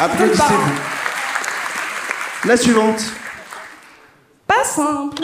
[0.00, 0.97] Applaudissez-vous.
[2.44, 3.00] La suivante.
[4.46, 5.22] Pas simple.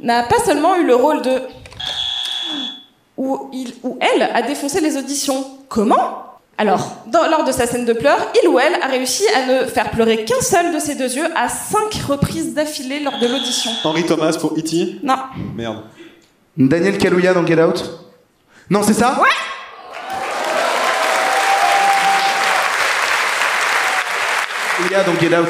[0.00, 1.42] N'a pas seulement eu le rôle de.
[3.16, 5.58] Où, il, ou elle a défoncé les auditions.
[5.68, 6.22] Comment?
[6.58, 9.66] Alors, dans- lors de sa scène de pleurs, il ou elle a réussi à ne
[9.66, 13.70] faire pleurer qu'un seul de ses deux yeux à cinq reprises d'affilée lors de l'audition.
[13.84, 15.00] Henri Thomas pour E.T.
[15.02, 15.16] Non.
[15.54, 15.82] Merde.
[16.56, 17.84] Daniel Kaluuya dans Get Out?
[18.70, 19.18] Non, c'est ça?
[19.20, 19.28] Ouais
[24.76, 25.48] Kaluuya dans Get Out.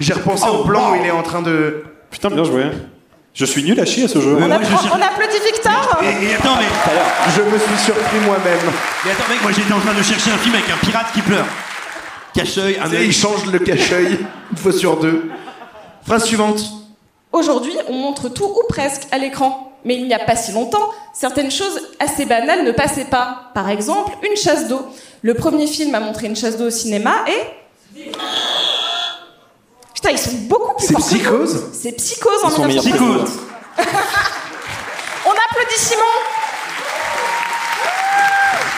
[0.00, 1.84] J'ai repensé au plan où il est en train de.
[2.10, 2.64] Putain, bien joué.
[3.32, 4.36] Je suis nul à chier à ce jeu.
[4.36, 6.66] On, applaudit Victor Et, et attends, mais.
[7.36, 8.58] Je me suis surpris moi-même.
[9.04, 11.20] Mais attends, mec, moi j'étais en train de chercher un film avec un pirate qui
[11.20, 11.46] pleure.
[12.34, 13.06] Cache-œil, un œil.
[13.06, 14.18] il change le cache-œil
[14.50, 15.30] une fois sur deux.
[16.06, 16.60] Phrase suivante.
[17.32, 19.66] Aujourd'hui, on montre tout ou presque à l'écran.
[19.84, 23.50] Mais il n'y a pas si longtemps, certaines choses assez banales ne passaient pas.
[23.54, 24.86] Par exemple, une chasse d'eau.
[25.22, 28.00] Le premier film à montrer une chasse d'eau au cinéma est...
[30.00, 30.94] Putain, ils sont beaucoup plus C'est.
[30.94, 33.38] Psychose C'est Psychose en Ils sont meilleurs 1970.
[35.26, 36.02] On applaudit Simon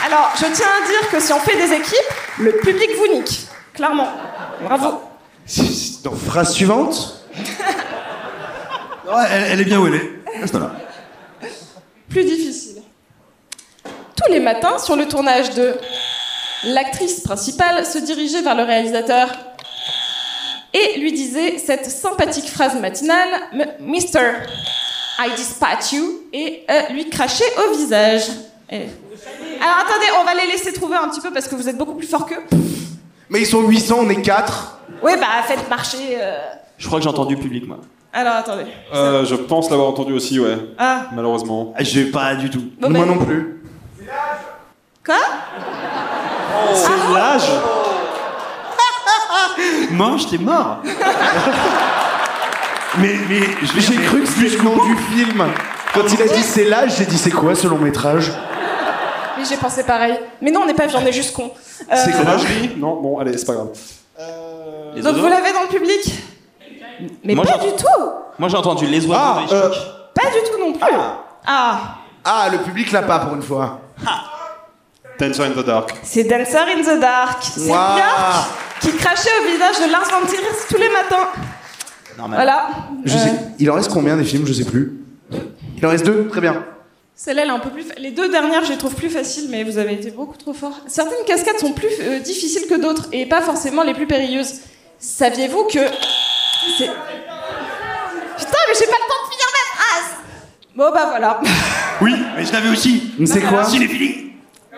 [0.05, 3.47] Alors, je tiens à dire que si on fait des équipes, le public vous nique.
[3.73, 4.09] Clairement.
[4.63, 5.01] Bravo.
[6.03, 7.25] Donc, phrase suivante.
[9.29, 10.11] Elle, elle est bien où elle est.
[10.41, 10.71] Reste là.
[12.09, 12.81] Plus difficile.
[13.83, 15.75] Tous les matins, sur le tournage de
[16.63, 19.29] l'actrice principale se dirigeait vers le réalisateur
[20.73, 23.27] et lui disait cette sympathique phrase matinale
[23.79, 24.31] Mister,
[25.19, 28.23] I dispatch you et euh, lui crachait au visage.
[28.69, 28.87] Et-
[29.61, 31.93] Alors attendez, on va les laisser trouver un petit peu parce que vous êtes beaucoup
[31.95, 32.41] plus forts qu'eux.
[33.29, 34.79] Mais ils sont 800, on est 4.
[35.03, 36.17] Oui, bah faites marcher.
[36.21, 36.37] euh.
[36.77, 37.77] Je crois que j'ai entendu le public, moi.
[38.11, 38.65] Alors attendez.
[38.93, 40.57] Euh, je pense l'avoir entendu aussi, ouais.
[40.77, 41.07] Ah.
[41.13, 41.73] Malheureusement.
[41.79, 42.63] J'ai pas du tout.
[42.79, 43.61] Bon, Moi ben- non plus.
[45.05, 45.15] Quoi?
[46.75, 47.49] C'est l'âge
[49.91, 50.77] Mange, t'es mort.
[52.99, 53.41] mais, mais,
[53.77, 55.43] J'ai cru que c'était le nom du film.
[55.93, 58.31] Quand il a dit c'est là, j'ai dit c'est quoi ce long métrage?
[59.37, 60.15] Oui, j'ai pensé pareil.
[60.41, 61.51] Mais non, on n'est pas vieux, on est juste con.
[61.91, 62.23] Euh, C'est quoi?
[62.77, 63.69] Non, bon, allez, c'est pas grave.
[64.95, 66.23] Les Donc oiseaux vous l'avez dans le public?
[67.23, 68.03] Mais Moi, pas du tout
[68.37, 69.69] Moi j'ai entendu les oiseaux Ah, de euh.
[70.13, 70.95] Pas du tout non plus
[71.45, 71.79] Ah,
[72.23, 73.79] Ah, le public l'a pas pour une fois.
[75.19, 75.93] Dancer in the Dark.
[76.03, 77.43] c'est Dancer in the Dark.
[77.43, 77.67] C'est.
[77.67, 78.47] Björk
[78.81, 81.27] qui crachait au visage de Lars von Trier tous les matins.
[82.17, 82.37] Normal.
[82.37, 82.67] Voilà.
[83.05, 83.31] Je Euh, sais.
[83.59, 84.45] Il en reste combien des films?
[84.45, 84.99] Je sais plus.
[85.77, 86.63] Il en reste deux Très bien.
[87.15, 87.83] Celle-là, elle est un peu plus.
[87.83, 90.53] fa- Les deux dernières, je les trouve plus faciles, mais vous avez été beaucoup trop
[90.53, 90.79] fort.
[90.87, 94.61] Certaines cascades sont plus euh, difficiles que d'autres et pas forcément les plus périlleuses.
[94.99, 95.79] Saviez-vous que.
[96.77, 96.87] C'est.
[96.87, 100.15] Putain, mais j'ai pas le temps de finir ma phrase
[100.75, 101.39] Bon, bah voilà.
[102.01, 103.11] Oui, mais je l'avais aussi.
[103.25, 103.63] C'est quoi?
[103.63, 104.32] Cinéphilie.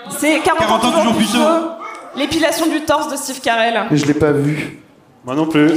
[0.10, 1.40] C'est 40, 40 ans toujours puceau.
[2.16, 3.88] L'épilation du torse de Steve Carell.
[3.92, 4.80] Je l'ai pas vu.
[5.26, 5.72] Moi non plus.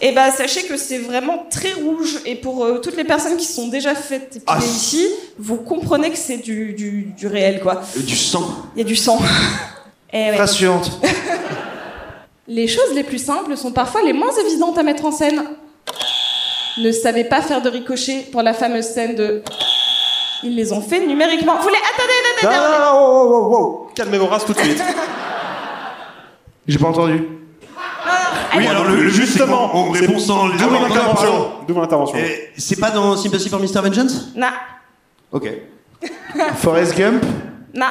[0.00, 3.44] Et bah sachez que c'est vraiment très rouge et pour euh, toutes les personnes qui
[3.44, 5.06] se sont déjà faites épiler ici,
[5.38, 7.82] vous comprenez que c'est du, du, du réel quoi.
[7.96, 8.44] Du sang.
[8.74, 9.18] Il y a du sang.
[10.16, 10.36] Eh ouais.
[10.36, 11.00] Rassurante.
[12.46, 15.42] Les choses les plus simples sont parfois les moins évidentes à mettre en scène.
[16.78, 19.42] Ne savez pas faire de ricochet pour la fameuse scène de.
[20.44, 21.56] Ils les ont fait numériquement.
[21.60, 21.74] Vous les.
[21.76, 23.50] Attendez, attendez, non, attendez.
[23.52, 23.86] non.
[23.94, 24.82] Calmez vos races tout de suite.
[26.66, 27.28] J'ai pas entendu.
[28.56, 31.14] Oui, alors le, le Justement, on répond sans les D'où mon intervention.
[31.30, 31.50] pardon.
[31.66, 32.16] D'où mon intervention.
[32.18, 33.80] Et c'est pas dans Sympathy for Mr.
[33.82, 34.48] Vengeance Non,
[35.32, 35.48] Ok.
[36.58, 37.24] Forrest Gump
[37.74, 37.86] non.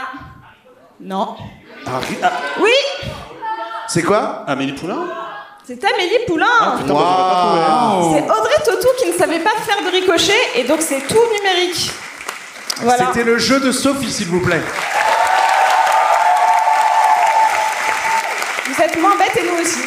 [1.02, 1.36] Non.
[1.86, 2.32] Ah, ah,
[2.62, 2.72] Oui
[3.88, 5.06] C'est quoi Amélie Poulain
[5.66, 8.14] C'est Amélie Poulain Ah, putain, j'aurais pas trouvé.
[8.18, 11.92] C'est Audrey Tautou qui ne savait pas faire de ricochet et donc c'est tout numérique.
[12.82, 13.08] Voilà.
[13.08, 14.62] C'était le jeu de Sophie, s'il vous plaît.
[18.66, 19.82] Vous êtes moins bêtes et nous aussi.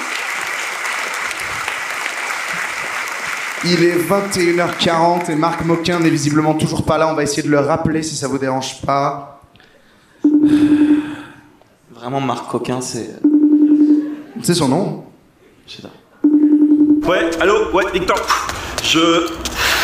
[3.64, 7.08] Il est 21h40 et Marc Moquin n'est visiblement toujours pas là.
[7.08, 9.40] On va essayer de le rappeler si ça vous dérange pas.
[11.90, 13.10] Vraiment, Marc Coquin, c'est.
[14.42, 15.04] C'est son nom
[15.66, 15.90] Je sais pas.
[17.08, 18.18] Ouais, allô, ouais, Victor.
[18.84, 19.26] Je.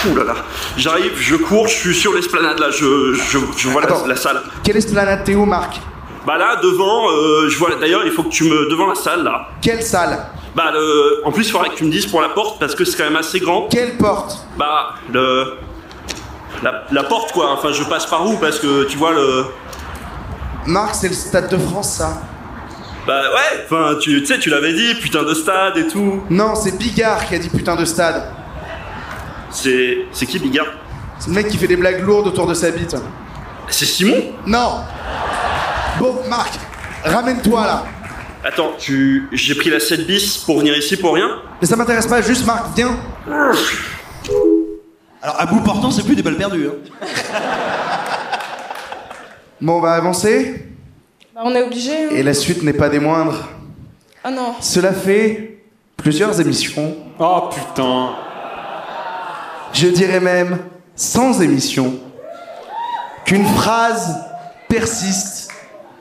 [0.06, 0.34] Ouh là là.
[0.76, 4.42] J'arrive, je cours, je suis sur l'esplanade là, je, je, je vois la, salle.
[4.64, 5.80] Quelle esplanade t'es où, Marc?
[6.26, 7.70] Bah là, devant, euh, je vois.
[7.80, 8.68] D'ailleurs, il faut que tu me.
[8.70, 9.48] Devant la salle là.
[9.60, 10.18] Quelle salle?
[10.54, 11.22] Bah, le...
[11.24, 13.04] en plus, il faudrait que tu me dises pour la porte parce que c'est quand
[13.04, 13.68] même assez grand.
[13.68, 14.46] Quelle porte?
[14.56, 15.54] Bah, le.
[16.62, 19.44] La, la porte quoi, enfin, je passe par où parce que tu vois le.
[20.66, 22.22] Marc, c'est le Stade de France, ça.
[23.06, 26.22] Bah ouais, enfin, tu sais, tu l'avais dit, putain de stade et tout.
[26.30, 28.22] Non, c'est Bigard qui a dit putain de stade.
[29.52, 29.98] C'est.
[30.12, 30.66] C'est qui Bigard
[31.18, 32.96] C'est le mec qui fait des blagues lourdes autour de sa bite.
[33.68, 34.16] C'est Simon
[34.46, 34.80] Non
[35.98, 36.54] Bon, Marc,
[37.04, 37.84] ramène-toi là.
[38.44, 39.28] Attends, tu.
[39.32, 41.28] J'ai pris la 7 bis pour venir ici pour rien
[41.60, 42.96] Mais ça m'intéresse pas, juste Marc, viens.
[45.22, 46.66] Alors, à bout portant, c'est plus des balles perdues.
[46.68, 46.74] Hein.
[49.60, 50.66] Bon, on va avancer.
[51.34, 51.92] Bah, on est obligé.
[51.92, 52.08] hein.
[52.10, 53.48] Et la suite n'est pas des moindres.
[54.24, 54.54] Oh non.
[54.60, 55.62] Cela fait
[55.96, 56.96] plusieurs émissions.
[57.20, 58.10] Oh putain.
[59.72, 60.58] Je dirais même
[60.94, 61.98] sans émission.
[63.24, 64.16] Qu'une phrase
[64.68, 65.50] persiste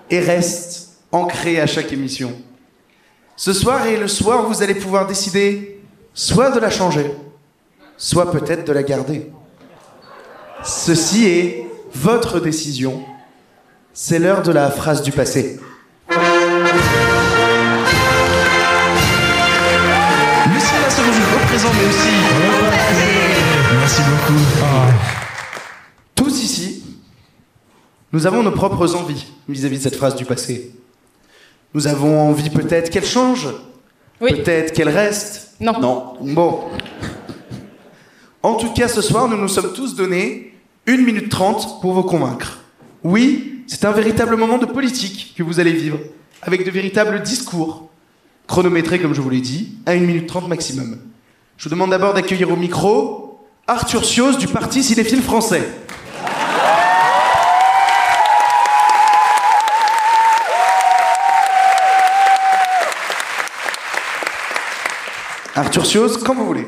[0.10, 2.34] et reste ancrée à chaque émission.
[3.36, 5.82] Ce soir et le soir, vous allez pouvoir décider
[6.14, 7.12] soit de la changer,
[7.98, 9.32] soit peut-être de la garder.
[10.64, 13.04] Ceci est votre décision.
[13.94, 15.60] C'est l'heure de la phrase du passé.
[21.48, 22.51] Présent, mais aussi.
[24.02, 24.40] Merci beaucoup.
[24.64, 24.88] Ah.
[26.16, 26.84] Tous ici,
[28.12, 30.72] nous avons nos propres envies vis-à-vis de cette phrase du passé.
[31.74, 33.48] Nous avons envie peut-être qu'elle change,
[34.20, 34.32] Oui.
[34.32, 35.52] peut-être qu'elle reste.
[35.60, 35.80] Non.
[35.80, 36.14] Non.
[36.22, 36.62] Bon.
[38.42, 40.54] En tout cas, ce soir, nous nous sommes tous donné
[40.88, 42.60] 1 minute 30 pour vous convaincre.
[43.04, 46.00] Oui, c'est un véritable moment de politique que vous allez vivre,
[46.42, 47.90] avec de véritables discours,
[48.48, 50.98] chronométrés, comme je vous l'ai dit, à 1 minute 30 maximum.
[51.58, 53.21] Je vous demande d'abord d'accueillir au micro
[53.74, 55.64] Arthur Sios du Parti Cinéphile Français.
[65.56, 66.68] Arthur Sios, quand vous voulez.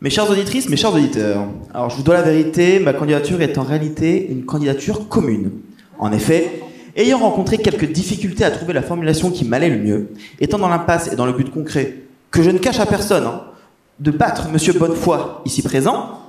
[0.00, 3.58] Mes chères auditrices, mes chers auditeurs, alors je vous dois la vérité, ma candidature est
[3.58, 5.50] en réalité une candidature commune.
[5.98, 6.62] En effet,
[6.94, 11.12] ayant rencontré quelques difficultés à trouver la formulation qui m'allait le mieux, étant dans l'impasse
[11.12, 13.42] et dans le but concret, que je ne cache à personne, hein,
[14.00, 16.20] de battre Monsieur Bonnefoy, ici présent,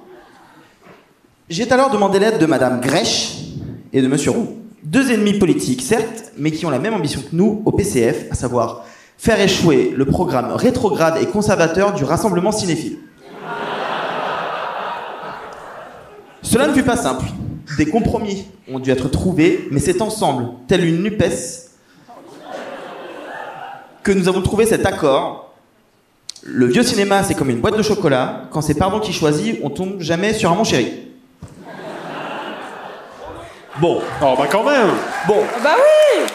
[1.50, 3.38] j'ai alors demandé l'aide de Madame Grèche
[3.92, 4.58] et de Monsieur Roux.
[4.84, 8.36] Deux ennemis politiques, certes, mais qui ont la même ambition que nous au PCF, à
[8.36, 8.86] savoir
[9.18, 12.98] faire échouer le programme rétrograde et conservateur du Rassemblement cinéphile.
[16.42, 17.26] Cela ne fut pas simple.
[17.78, 21.70] Des compromis ont dû être trouvés, mais c'est ensemble, tel une NUPES,
[24.04, 25.53] que nous avons trouvé cet accord.
[26.46, 28.50] Le vieux cinéma, c'est comme une boîte de chocolat.
[28.52, 30.92] Quand c'est pardon qui choisit, on tombe jamais sur un mon chéri.
[33.80, 34.02] Bon.
[34.22, 34.90] Oh bah quand même
[35.26, 35.42] Bon.
[35.64, 36.26] Bah oui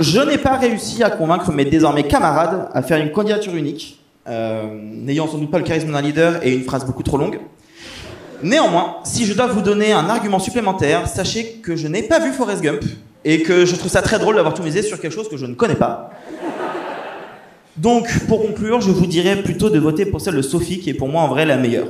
[0.00, 4.64] Je n'ai pas réussi à convaincre mes désormais camarades à faire une candidature unique, euh,
[4.80, 7.38] n'ayant sans doute pas le charisme d'un leader et une phrase beaucoup trop longue.
[8.44, 12.30] Néanmoins, si je dois vous donner un argument supplémentaire, sachez que je n'ai pas vu
[12.30, 12.82] Forrest Gump
[13.24, 15.46] et que je trouve ça très drôle d'avoir tout misé sur quelque chose que je
[15.46, 16.10] ne connais pas.
[17.78, 20.94] Donc, pour conclure, je vous dirais plutôt de voter pour celle de Sophie, qui est
[20.94, 21.86] pour moi en vrai la meilleure.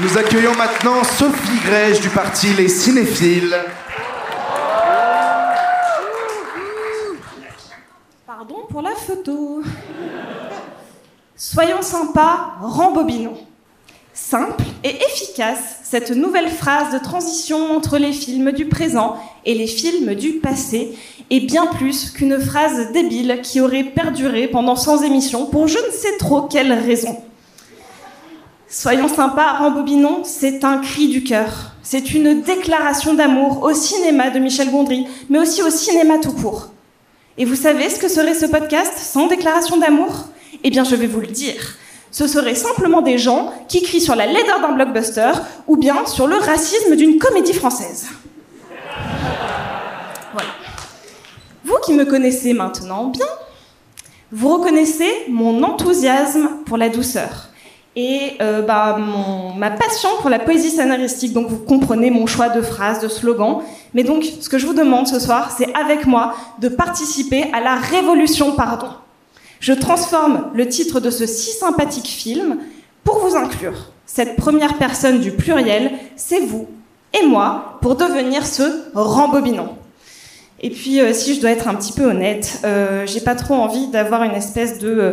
[0.00, 3.56] Nous accueillons maintenant Sophie Grèche du parti Les Cinéphiles.
[8.24, 9.62] Pardon pour la photo.
[11.36, 13.36] Soyons sympas, rembobinons.
[14.12, 19.66] Simple et efficace, cette nouvelle phrase de transition entre les films du présent et les
[19.66, 20.96] films du passé
[21.30, 25.90] est bien plus qu'une phrase débile qui aurait perduré pendant 100 émissions pour je ne
[25.90, 27.20] sais trop quelle raison.
[28.68, 31.72] Soyons sympas, rembobinons, c'est un cri du cœur.
[31.82, 36.68] C'est une déclaration d'amour au cinéma de Michel Gondry, mais aussi au cinéma tout court.
[37.36, 40.28] Et vous savez ce que serait ce podcast sans déclaration d'amour?
[40.66, 41.76] Eh bien, je vais vous le dire.
[42.10, 45.32] Ce serait simplement des gens qui crient sur la laideur d'un blockbuster
[45.66, 48.06] ou bien sur le racisme d'une comédie française.
[50.32, 50.48] Voilà.
[51.64, 53.26] Vous qui me connaissez maintenant bien,
[54.32, 57.50] vous reconnaissez mon enthousiasme pour la douceur
[57.96, 58.98] et euh, bah,
[59.56, 61.32] ma passion pour la poésie scénaristique.
[61.32, 63.62] Donc vous comprenez mon choix de phrases, de slogans.
[63.92, 67.60] Mais donc ce que je vous demande ce soir, c'est avec moi de participer à
[67.60, 68.88] la révolution pardon.
[69.64, 72.58] Je transforme le titre de ce si sympathique film
[73.02, 73.92] pour vous inclure.
[74.04, 76.68] Cette première personne du pluriel, c'est vous
[77.18, 78.62] et moi pour devenir ce
[78.92, 79.78] rembobinant.
[80.60, 83.54] Et puis, euh, si je dois être un petit peu honnête, euh, j'ai pas trop
[83.54, 85.12] envie d'avoir une espèce de, euh,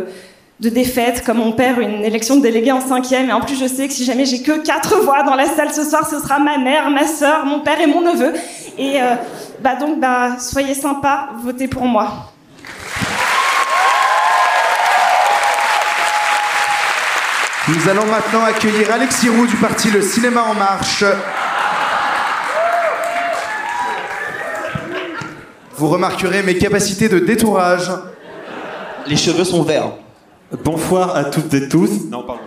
[0.60, 3.30] de défaite comme mon père, une élection de délégué en cinquième.
[3.30, 5.72] Et en plus, je sais que si jamais j'ai que quatre voix dans la salle
[5.72, 8.34] ce soir, ce sera ma mère, ma sœur, mon père et mon neveu.
[8.76, 8.98] Et
[9.62, 12.32] bah donc, bah, soyez sympas, votez pour moi.
[17.68, 21.04] Nous allons maintenant accueillir Alexis Roux du parti Le Cinéma en Marche.
[25.76, 27.88] Vous remarquerez mes capacités de détourage.
[29.06, 29.92] Les cheveux sont verts.
[30.64, 31.88] Bonsoir à toutes et tous.
[32.10, 32.42] Non, pardon,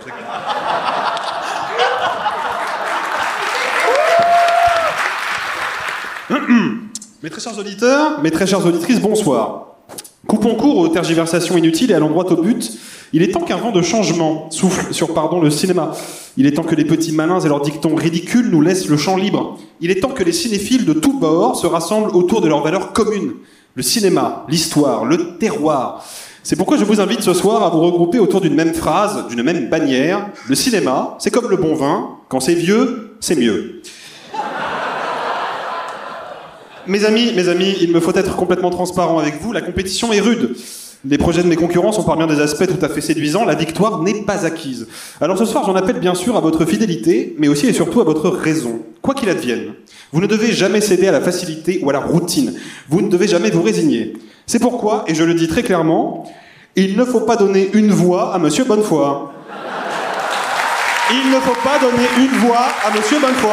[6.28, 6.34] je.
[7.22, 9.76] Mes très chers auditeurs, mes très chères auditrices, bonsoir.
[10.26, 12.70] Coupons court aux tergiversations inutiles et allons droit au but.
[13.12, 15.08] Il est temps qu'un vent de changement souffle sur
[15.40, 15.92] le cinéma.
[16.36, 19.16] Il est temps que les petits malins et leurs dictons ridicules nous laissent le champ
[19.16, 19.58] libre.
[19.80, 22.92] Il est temps que les cinéphiles de tous bords se rassemblent autour de leurs valeurs
[22.92, 23.34] communes.
[23.74, 26.04] Le cinéma, l'histoire, le terroir.
[26.42, 29.42] C'est pourquoi je vous invite ce soir à vous regrouper autour d'une même phrase, d'une
[29.42, 30.28] même bannière.
[30.48, 32.10] Le cinéma, c'est comme le bon vin.
[32.28, 33.82] Quand c'est vieux, c'est mieux.
[36.86, 39.52] Mes amis, mes amis, il me faut être complètement transparent avec vous.
[39.52, 40.56] La compétition est rude.
[41.04, 43.44] Les projets de mes concurrents sont par bien des aspects tout à fait séduisants.
[43.44, 44.88] La victoire n'est pas acquise.
[45.20, 48.04] Alors ce soir, j'en appelle bien sûr à votre fidélité, mais aussi et surtout à
[48.04, 48.80] votre raison.
[49.02, 49.74] Quoi qu'il advienne,
[50.12, 52.54] vous ne devez jamais céder à la facilité ou à la routine.
[52.88, 54.14] Vous ne devez jamais vous résigner.
[54.46, 56.24] C'est pourquoi, et je le dis très clairement,
[56.74, 59.28] il ne faut pas donner une voix à Monsieur Bonnefoy.
[61.10, 63.50] Il ne faut pas donner une voix à Monsieur Bonnefoy.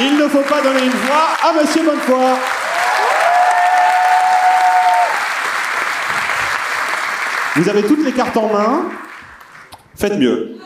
[0.00, 2.53] Il ne faut pas donner une voix à Monsieur Bonnefoy.
[7.56, 8.86] Vous avez toutes les cartes en main.
[9.94, 10.56] Faites mieux.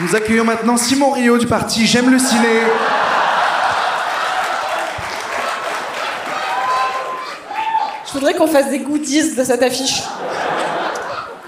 [0.00, 2.60] Nous accueillons maintenant Simon Rio du parti J'aime le ciné.
[8.06, 10.02] Je voudrais qu'on fasse des goodies de cette affiche.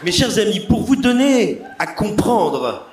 [0.03, 2.87] Mes chers amis, pour vous donner à comprendre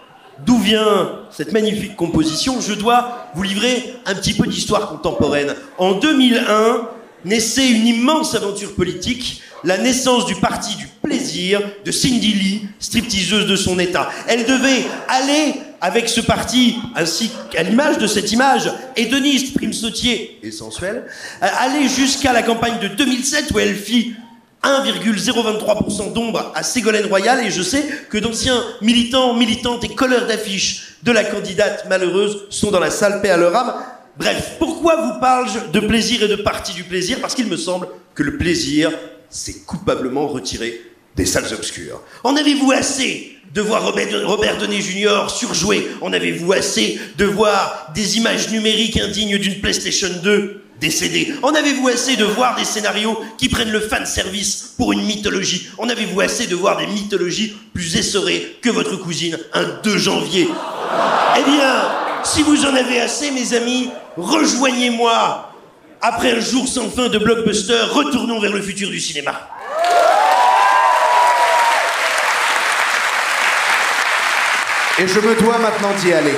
[0.45, 5.55] d'où vient cette magnifique composition, je dois vous livrer un petit peu d'histoire contemporaine.
[5.77, 6.89] En 2001,
[7.25, 13.47] naissait une immense aventure politique, la naissance du parti du plaisir de Cindy Lee, stripteaseuse
[13.47, 14.09] de son état.
[14.27, 20.39] Elle devait aller avec ce parti, ainsi qu'à l'image de cette image, hédoniste, prime sautier
[20.41, 21.03] et sensuelle,
[21.41, 24.15] euh, aller jusqu'à la campagne de 2007 où elle fit
[24.63, 30.95] 1,023% d'ombre à Ségolène Royal et je sais que d'anciens militants, militantes et colleurs d'affiches
[31.03, 33.73] de la candidate malheureuse sont dans la salle paix à leur âme.
[34.17, 37.19] Bref, pourquoi vous parle-je de plaisir et de partie du plaisir?
[37.19, 38.91] Parce qu'il me semble que le plaisir
[39.29, 40.81] s'est coupablement retiré
[41.15, 42.01] des salles obscures.
[42.23, 45.29] En avez-vous assez de voir Robert, Downey Jr.
[45.29, 45.87] surjouer?
[46.01, 51.87] En avez-vous assez de voir des images numériques indignes d'une PlayStation 2 décédée En avez-vous
[51.87, 55.69] assez de voir des scénarios qui prennent le fan service pour une mythologie?
[55.77, 60.49] En avez-vous assez de voir des mythologies plus essorées que votre cousine un 2 janvier?
[61.37, 61.89] Eh bien,
[62.23, 65.51] Si vous en avez assez, mes amis, rejoignez-moi.
[66.01, 69.49] Après un jour sans fin de blockbuster, retournons vers le futur du cinéma.
[74.99, 76.35] Et je me dois maintenant d'y aller.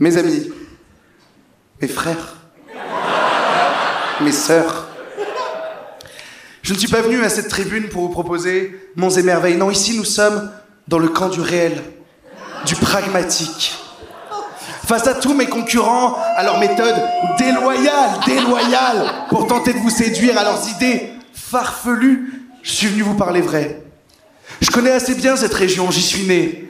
[0.00, 0.50] Mes amis,
[1.80, 2.34] mes frères,
[4.20, 4.88] mes sœurs,
[6.62, 9.54] je ne suis pas venu à cette tribune pour vous proposer monts et.
[9.54, 10.50] Non, ici nous sommes
[10.88, 11.80] dans le camp du réel,
[12.66, 13.74] du pragmatique.
[14.86, 17.00] Face à tous mes concurrents, à leurs méthodes
[17.38, 23.14] déloyales, déloyales, pour tenter de vous séduire à leurs idées farfelues, je suis venu vous
[23.14, 23.82] parler vrai.
[24.60, 26.68] Je connais assez bien cette région, j'y suis né.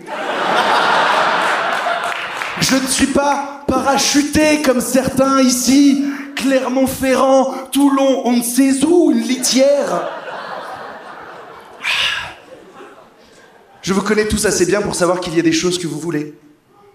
[2.66, 6.02] Je ne suis pas parachuté comme certains ici,
[6.34, 10.08] Clermont-Ferrand, Toulon, on ne sait où, une litière.
[13.82, 16.00] Je vous connais tous assez bien pour savoir qu'il y a des choses que vous
[16.00, 16.38] voulez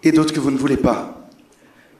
[0.01, 1.29] et d'autres que vous ne voulez pas.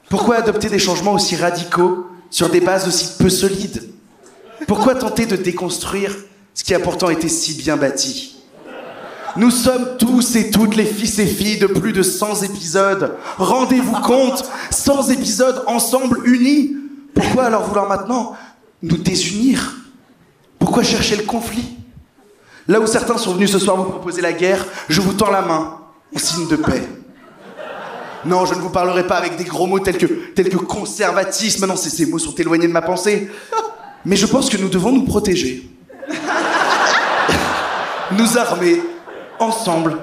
[0.08, 3.88] Pourquoi adopter des changements aussi radicaux sur des bases aussi peu solides?
[4.66, 6.16] Pourquoi tenter de déconstruire
[6.54, 8.39] ce qui a pourtant été si bien bâti?
[9.36, 13.16] Nous sommes tous et toutes les fils et filles de plus de 100 épisodes.
[13.38, 16.76] Rendez-vous compte 100 épisodes ensemble unis.
[17.14, 18.36] Pourquoi alors vouloir maintenant
[18.82, 19.76] nous désunir?
[20.58, 21.76] Pourquoi chercher le conflit?
[22.68, 25.42] Là où certains sont venus ce soir vous proposer la guerre, je vous tends la
[25.42, 25.78] main
[26.14, 26.86] en signe de paix.
[28.24, 31.66] Non, je ne vous parlerai pas avec des gros mots tels que, tels que conservatisme.
[31.66, 33.30] Non, ces, mots sont éloignés de ma pensée.
[34.04, 35.70] Mais je pense que nous devons nous protéger.
[38.12, 38.82] nous armer,
[39.40, 39.96] ensemble,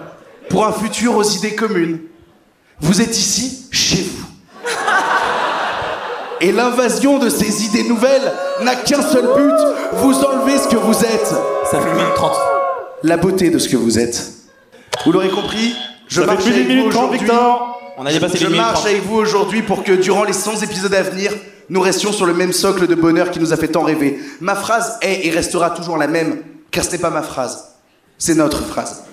[0.50, 2.00] pour un futur aux idées communes.
[2.80, 4.26] Vous êtes ici, chez vous.
[6.40, 8.32] Et l'invasion de ces idées nouvelles
[8.62, 9.56] n'a qu'un seul but,
[9.94, 11.34] vous enlever ce que vous êtes.
[11.72, 12.32] Ça fait 1 minute 30.
[13.04, 14.32] La beauté de ce que vous êtes.
[15.06, 15.74] Vous l'aurez compris,
[16.08, 17.20] je Ça fait marche plus avec vous aujourd'hui.
[17.98, 18.86] On a dépassé Je les marche 30.
[18.88, 21.32] avec vous aujourd'hui pour que durant les 100 épisodes à venir,
[21.70, 24.20] nous restions sur le même socle de bonheur qui nous a fait tant rêver.
[24.40, 27.70] Ma phrase est et restera toujours la même, car ce n'est pas ma phrase,
[28.20, 29.04] c'est notre phrase.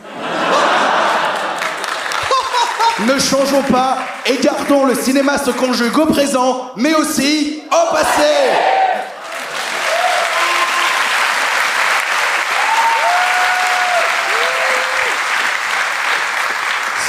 [3.06, 8.32] Ne changeons pas et gardons le cinéma se conjugue au présent, mais aussi au passé.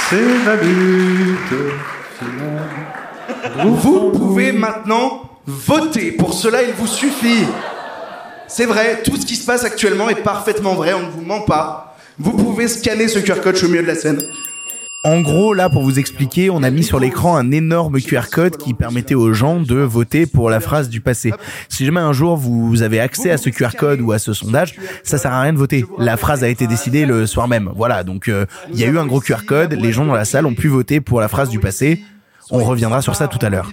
[0.08, 1.54] C'est la lutte.
[3.64, 6.12] Vous pouvez maintenant voter.
[6.12, 7.44] Pour cela, il vous suffit.
[8.46, 11.40] C'est vrai, tout ce qui se passe actuellement est parfaitement vrai, on ne vous ment
[11.40, 11.85] pas.
[12.18, 14.20] Vous pouvez scanner ce QR code au milieu de la scène.
[15.04, 18.56] En gros, là, pour vous expliquer, on a mis sur l'écran un énorme QR code
[18.56, 21.32] qui permettait aux gens de voter pour la phrase du passé.
[21.68, 24.74] Si jamais un jour vous avez accès à ce QR code ou à ce sondage,
[25.04, 25.84] ça sert à rien de voter.
[25.98, 27.70] La phrase a été décidée le soir même.
[27.76, 30.24] Voilà, donc euh, il y a eu un gros QR code, les gens dans la
[30.24, 32.02] salle ont pu voter pour la phrase du passé.
[32.50, 33.70] On reviendra sur ça tout à l'heure.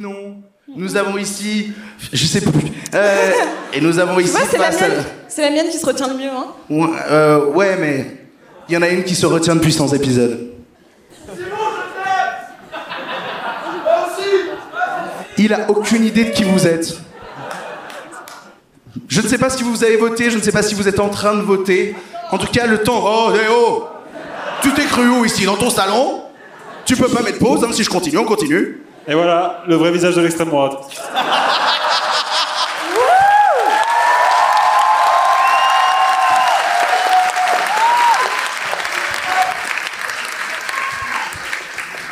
[0.76, 1.72] Nous avons ici,
[2.11, 3.32] je sais plus, Euh,
[3.74, 6.07] et nous avons Tu ici vois, c'est la, mienne, c'est la mienne qui se retient
[6.07, 6.30] le mieux.
[6.30, 6.45] Hein.
[6.70, 8.22] Ouais, euh, ouais, mais
[8.69, 10.49] il y en a une qui se retient depuis 100 épisodes.
[15.38, 16.98] Il a aucune idée de qui vous êtes.
[19.07, 20.99] Je ne sais pas si vous avez voté, je ne sais pas si vous êtes
[20.99, 21.95] en train de voter.
[22.31, 23.03] En tout cas, le temps.
[23.03, 23.88] Oh, oh
[24.61, 26.23] Tu t'es cru où ici Dans ton salon?
[26.85, 28.81] Tu peux pas mettre pause, hein, si je continue, on continue.
[29.07, 30.77] Et voilà, le vrai visage de l'extrême droite.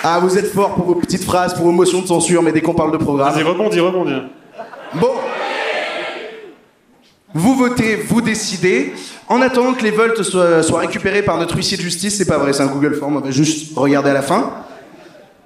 [0.04, 2.62] Ah, vous êtes fort pour vos petites phrases, pour vos motions de censure, mais dès
[2.62, 3.34] qu'on parle de programme.
[3.34, 4.14] Vas-y, rebondis, rebondis.
[4.96, 5.12] Bon.
[7.36, 8.94] Vous votez, vous décidez.
[9.30, 12.40] En attendant que les votes soient, soient récupérés par notre huissier de justice, c'est pas
[12.40, 14.52] vrai, c'est un Google Form, on va juste regarder à la fin.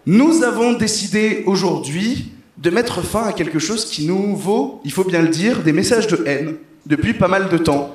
[0.05, 5.03] Nous avons décidé aujourd'hui de mettre fin à quelque chose qui nous vaut, il faut
[5.03, 6.55] bien le dire, des messages de haine
[6.85, 7.93] depuis pas mal de temps.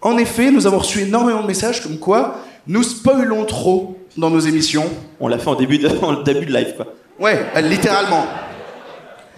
[0.00, 4.40] En effet, nous avons reçu énormément de messages comme quoi nous spoilons trop dans nos
[4.40, 4.84] émissions.
[5.20, 6.86] On l'a fait en début de, en début de live, quoi.
[7.18, 8.26] Ouais, littéralement.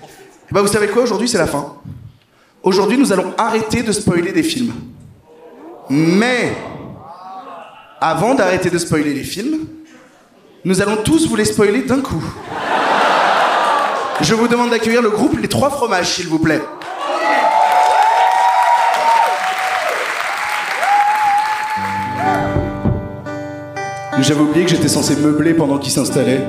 [0.02, 1.76] Et bah vous savez quoi, aujourd'hui c'est la fin.
[2.62, 4.72] Aujourd'hui nous allons arrêter de spoiler des films.
[5.88, 6.52] Mais,
[8.00, 9.66] avant d'arrêter de spoiler les films,
[10.64, 12.22] nous allons tous vous les spoiler d'un coup.
[14.20, 16.60] Je vous demande d'accueillir le groupe Les Trois Fromages, s'il vous plaît.
[24.22, 26.40] J'avais oublié que j'étais censé meubler pendant qu'il s'installait.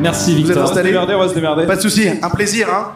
[0.00, 0.64] Merci Vous êtes Victor.
[0.64, 1.66] installé on va se démerder.
[1.66, 2.92] Pas de souci, un plaisir, hein.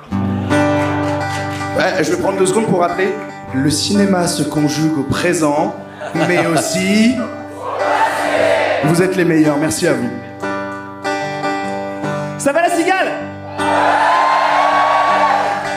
[1.77, 3.09] Ouais, je vais prendre deux secondes pour rappeler
[3.53, 5.75] Le cinéma se conjugue au présent,
[6.15, 7.15] mais aussi.
[8.85, 10.09] Vous êtes les meilleurs, merci à vous.
[12.39, 13.13] Ça va la cigale?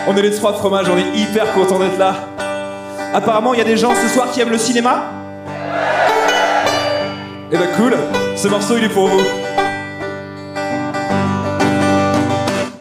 [0.08, 2.16] On est les trois fromages, on est hyper contents d'être là.
[3.14, 5.12] Apparemment, il y a des gens ce soir qui aiment le cinéma
[7.50, 7.96] Eh ben cool,
[8.36, 9.22] ce morceau il est pour vous.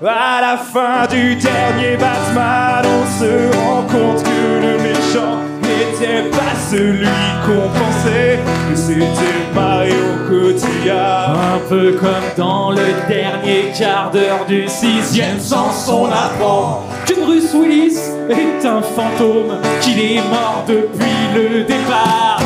[0.04, 6.56] À la fin du dernier Batman, on se rend compte que le méchant n'était pas
[6.68, 7.06] celui
[7.46, 9.94] qu'on pensait, que c'était Mario
[10.28, 11.36] Cotillard.
[11.54, 17.54] Un peu comme dans le dernier quart d'heure du sixième sens, on apprend que Bruce
[17.54, 17.98] Willis
[18.30, 21.06] est un fantôme, qu'il est mort depuis
[21.36, 22.40] le départ.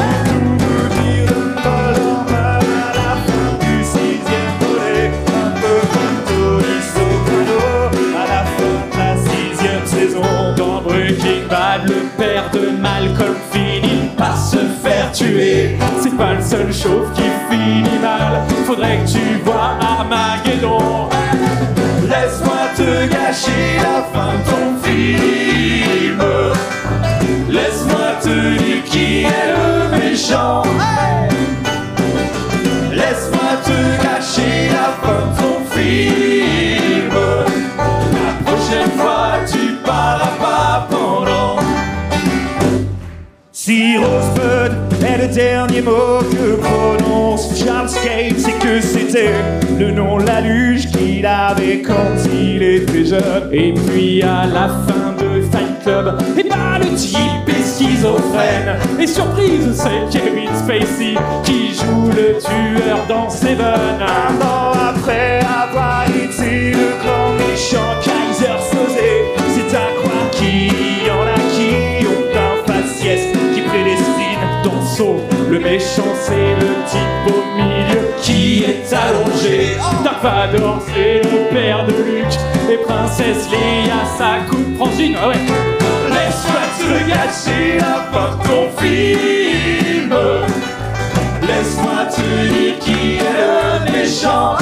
[12.53, 15.77] De Malcolm finit par se faire tuer.
[16.01, 18.43] C'est pas le seul chauve qui finit mal.
[18.67, 21.09] Faudrait que tu vois Armageddon.
[22.09, 26.23] Laisse-moi te gâcher la fin de ton film.
[27.49, 30.63] Laisse-moi te dire qui est le méchant.
[32.93, 37.15] Laisse-moi te gâcher la fin de ton film.
[38.15, 39.20] La prochaine fois,
[43.71, 49.31] Si Rosebud est le dernier mot que prononce Charles Cage, c'est que c'était
[49.79, 53.49] le nom la luge qu'il avait quand il était jeune.
[53.53, 58.77] Et puis à la fin de Fight Club, et bah le type est schizophrène.
[58.99, 61.15] Et surprise, c'est Kevin Spacey
[61.45, 63.61] qui joue le tueur dans Seven.
[63.61, 65.80] Un an après avoir
[75.61, 79.77] méchant c'est le type au milieu qui est allongé.
[80.03, 82.39] Dark Vador c'est le père de Luke.
[82.71, 85.17] Et Princesse Leia sa coupe prend une.
[85.17, 85.35] Ah ouais.
[86.09, 90.15] Laisse-moi te gâcher de ton film.
[91.43, 94.57] Laisse-moi te dire qui est le méchant.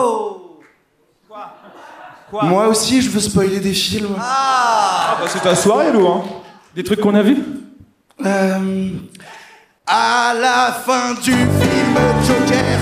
[1.30, 2.48] attendez.
[2.50, 4.16] Moi aussi, je veux spoiler des films.
[4.20, 6.24] Ah bah c'est ta soirée, Lou, hein.
[6.76, 7.38] Des trucs qu'on a vus
[8.26, 8.90] Euh,
[9.88, 12.80] à la fin du film Joker,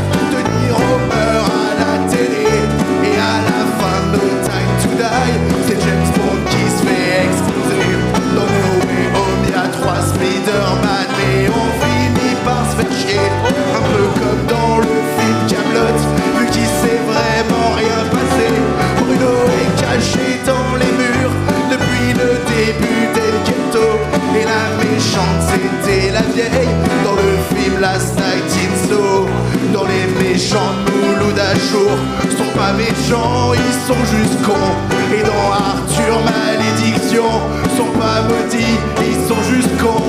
[30.39, 31.91] méchants Mouloud Achour
[32.37, 34.73] sont pas méchants, ils sont juste cons.
[35.13, 37.29] Et dans Arthur Malédiction,
[37.75, 40.03] sont pas maudits, ils sont juste cons.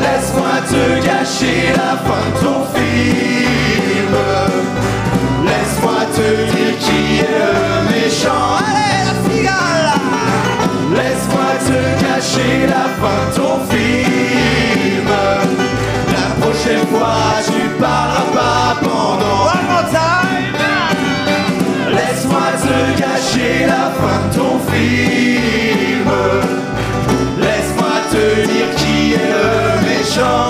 [0.00, 4.14] Laisse-moi te gâcher la fin de ton film.
[5.44, 8.48] Laisse-moi te dire qui est le méchant.
[8.64, 9.92] Allez, la cigale
[10.96, 15.08] Laisse-moi te gâcher la fin de ton film.
[16.08, 19.40] La prochaine fois, tu parleras pas pendant.
[19.54, 20.54] One more time
[21.96, 26.10] Laisse-moi te gâcher la fin de ton film.
[27.46, 29.48] Laisse-moi te dire qui est le
[29.88, 30.48] méchant.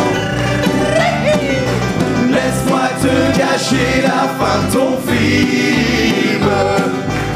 [2.37, 6.47] Laisse-moi te gâcher la fin de ton film.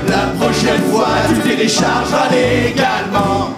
[0.09, 3.56] La prochaine fois, tu téléchargeras légalement.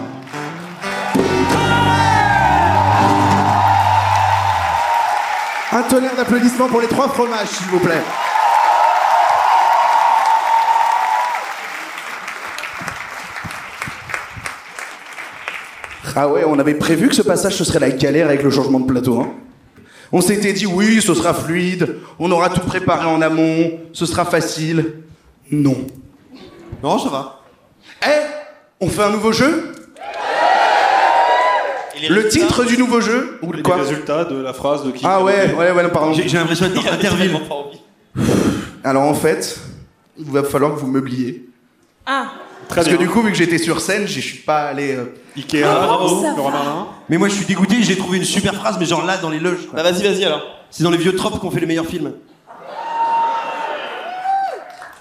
[5.70, 8.02] Un tonnerre d'applaudissements pour les trois fromages, s'il vous plaît.
[16.16, 18.80] Ah ouais, on avait prévu que ce passage ce serait la galère avec le changement
[18.80, 19.20] de plateau.
[19.20, 19.30] Hein.
[20.10, 24.24] On s'était dit oui, ce sera fluide, on aura tout préparé en amont, ce sera
[24.24, 24.94] facile.
[25.50, 25.86] Non.
[26.82, 27.42] Non, ça va.
[28.04, 28.22] Eh,
[28.80, 29.72] on fait un nouveau jeu?
[32.08, 35.22] Le titre du nouveau jeu Ou Les quoi résultats de la phrase de qui Ah
[35.22, 36.12] ouais, ouais, ouais, non, pardon.
[36.12, 37.38] J'ai l'impression d'être dans Interville.
[38.84, 39.58] Alors en fait,
[40.18, 41.48] il va falloir que vous meubliez.
[42.06, 42.26] Ah,
[42.74, 44.94] Parce que du coup, vu que j'étais sur scène, j'y suis pas allé.
[44.96, 45.04] euh,
[45.36, 46.50] Ikea, Ah, bravo, Laurent.
[46.50, 46.86] Merlin.
[47.08, 49.40] Mais moi, je suis dégoûté, j'ai trouvé une super phrase, mais genre là, dans les
[49.40, 49.68] loges.
[49.74, 50.42] Bah vas-y, vas-y alors.
[50.70, 52.12] C'est dans les vieux tropes qu'on fait les meilleurs films.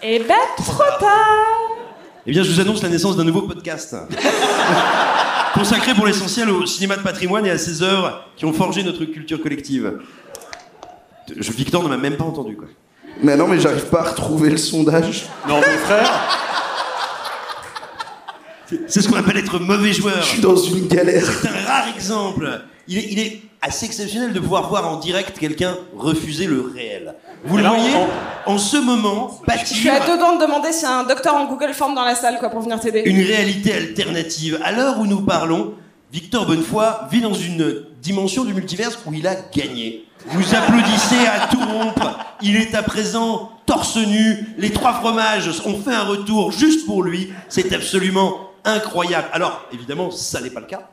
[0.03, 1.69] Et ben, trop tard
[2.25, 3.95] Eh bien, je vous annonce la naissance d'un nouveau podcast.
[5.57, 9.05] Consacré pour l'essentiel au cinéma de patrimoine et à ses œuvres qui ont forgé notre
[9.05, 9.99] culture collective.
[11.35, 12.67] Je, Victor ne m'a même pas entendu, quoi.
[13.23, 15.25] Mais non, mais j'arrive pas à retrouver le sondage.
[15.47, 16.11] Non, mais frère.
[18.85, 20.21] C'est ce qu'on appelle être mauvais joueur.
[20.21, 21.25] Je suis dans une galère.
[21.25, 22.61] C'est un rare exemple.
[22.87, 27.15] Il est, il est assez exceptionnel de pouvoir voir en direct quelqu'un refuser le réel.
[27.43, 27.93] Vous le voyez
[28.45, 31.35] En ce moment, Je suis à deux doigts de demander s'il y a un docteur
[31.35, 33.03] en Google Form dans la salle quoi, pour venir t'aider.
[33.05, 34.59] une réalité alternative.
[34.63, 35.73] À l'heure où nous parlons,
[36.11, 40.05] Victor Bonnefoy vit dans une dimension du multiverse où il a gagné.
[40.27, 42.19] Vous applaudissez à tout rompre.
[42.41, 44.47] Il est à présent torse nu.
[44.57, 47.33] Les trois fromages ont fait un retour juste pour lui.
[47.49, 49.27] C'est absolument incroyable.
[49.33, 50.89] Alors, évidemment, ça n'est pas le cas.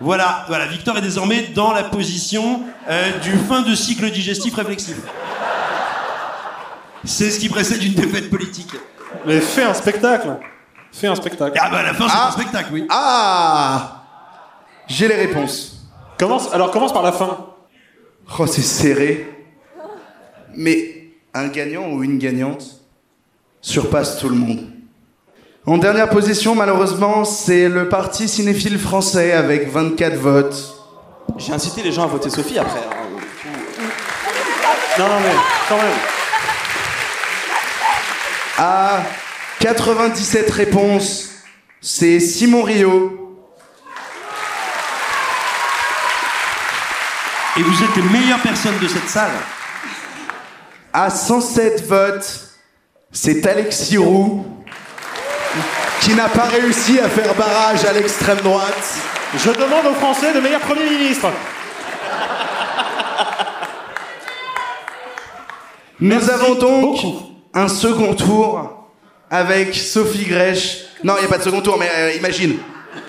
[0.00, 4.96] Voilà, voilà, Victor est désormais dans la position euh, du fin de cycle digestif réflexif.
[7.04, 8.72] C'est ce qui précède une défaite politique.
[9.26, 10.36] Mais fais un spectacle.
[10.92, 11.58] Fais un spectacle.
[11.60, 12.28] Ah bah à la fin, c'est Ah.
[12.28, 12.86] un spectacle, oui.
[12.90, 14.04] Ah
[14.88, 15.86] J'ai les réponses.
[16.18, 17.46] Commence, alors commence par la fin.
[18.38, 19.46] Oh, c'est serré.
[20.54, 22.64] Mais un gagnant ou une gagnante
[23.60, 24.70] surpasse tout le monde.
[25.66, 30.76] En dernière position, malheureusement, c'est le parti cinéphile français avec 24 votes.
[31.36, 32.80] J'ai incité les gens à voter Sophie après.
[32.80, 32.96] hein.
[34.98, 35.34] Non, non, mais
[35.68, 35.98] quand même.
[38.58, 39.02] À
[39.60, 41.28] 97 réponses,
[41.80, 43.36] c'est Simon Rio.
[47.56, 49.30] Et vous êtes les meilleures personnes de cette salle.
[50.92, 52.40] À 107 votes,
[53.12, 54.44] c'est Alexis Roux
[56.00, 58.94] qui n'a pas réussi à faire barrage à l'extrême droite.
[59.36, 61.28] Je demande aux Français de meilleur Premier ministre.
[66.00, 66.98] Nous avons donc
[67.52, 68.88] un second tour
[69.30, 70.84] avec Sophie Grèche.
[71.04, 72.56] Non, il n'y a pas de second tour, mais euh, imagine.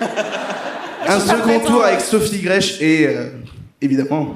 [1.04, 3.30] Un second tour avec Sophie Grèche et euh,
[3.80, 4.32] évidemment.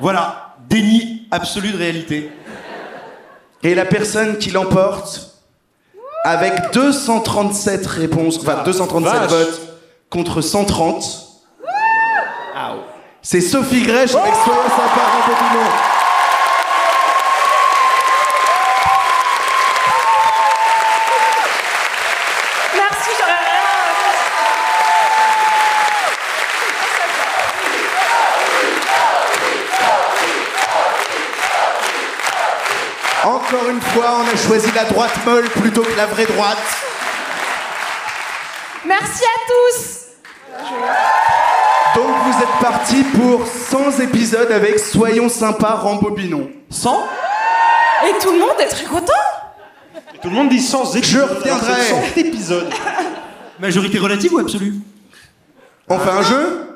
[0.00, 2.30] Voilà, déni absolu de réalité.
[3.62, 5.27] Et la personne qui l'emporte
[6.28, 9.30] avec 237 réponses, enfin 237 vache.
[9.30, 9.60] votes
[10.10, 11.24] contre 130.
[13.22, 15.64] C'est Sophie Grèche avec Soyons sympa, Rambobino.
[15.66, 15.97] Merci,
[33.48, 36.58] Encore une fois, on a choisi la droite molle plutôt que la vraie droite.
[38.86, 40.64] Merci à tous.
[41.94, 46.50] Donc vous êtes partis pour 100 épisodes avec Soyons sympas, Rambobinons.
[46.68, 47.06] 100
[48.08, 49.12] Et tout le monde est très content.
[50.14, 51.04] Et tout le monde dit 100 épisodes.
[51.04, 51.72] Je reviendrai.
[51.80, 52.68] c'est 100 épisodes.
[53.58, 54.74] Majorité relative ou absolue?
[55.88, 56.66] On fait un jeu?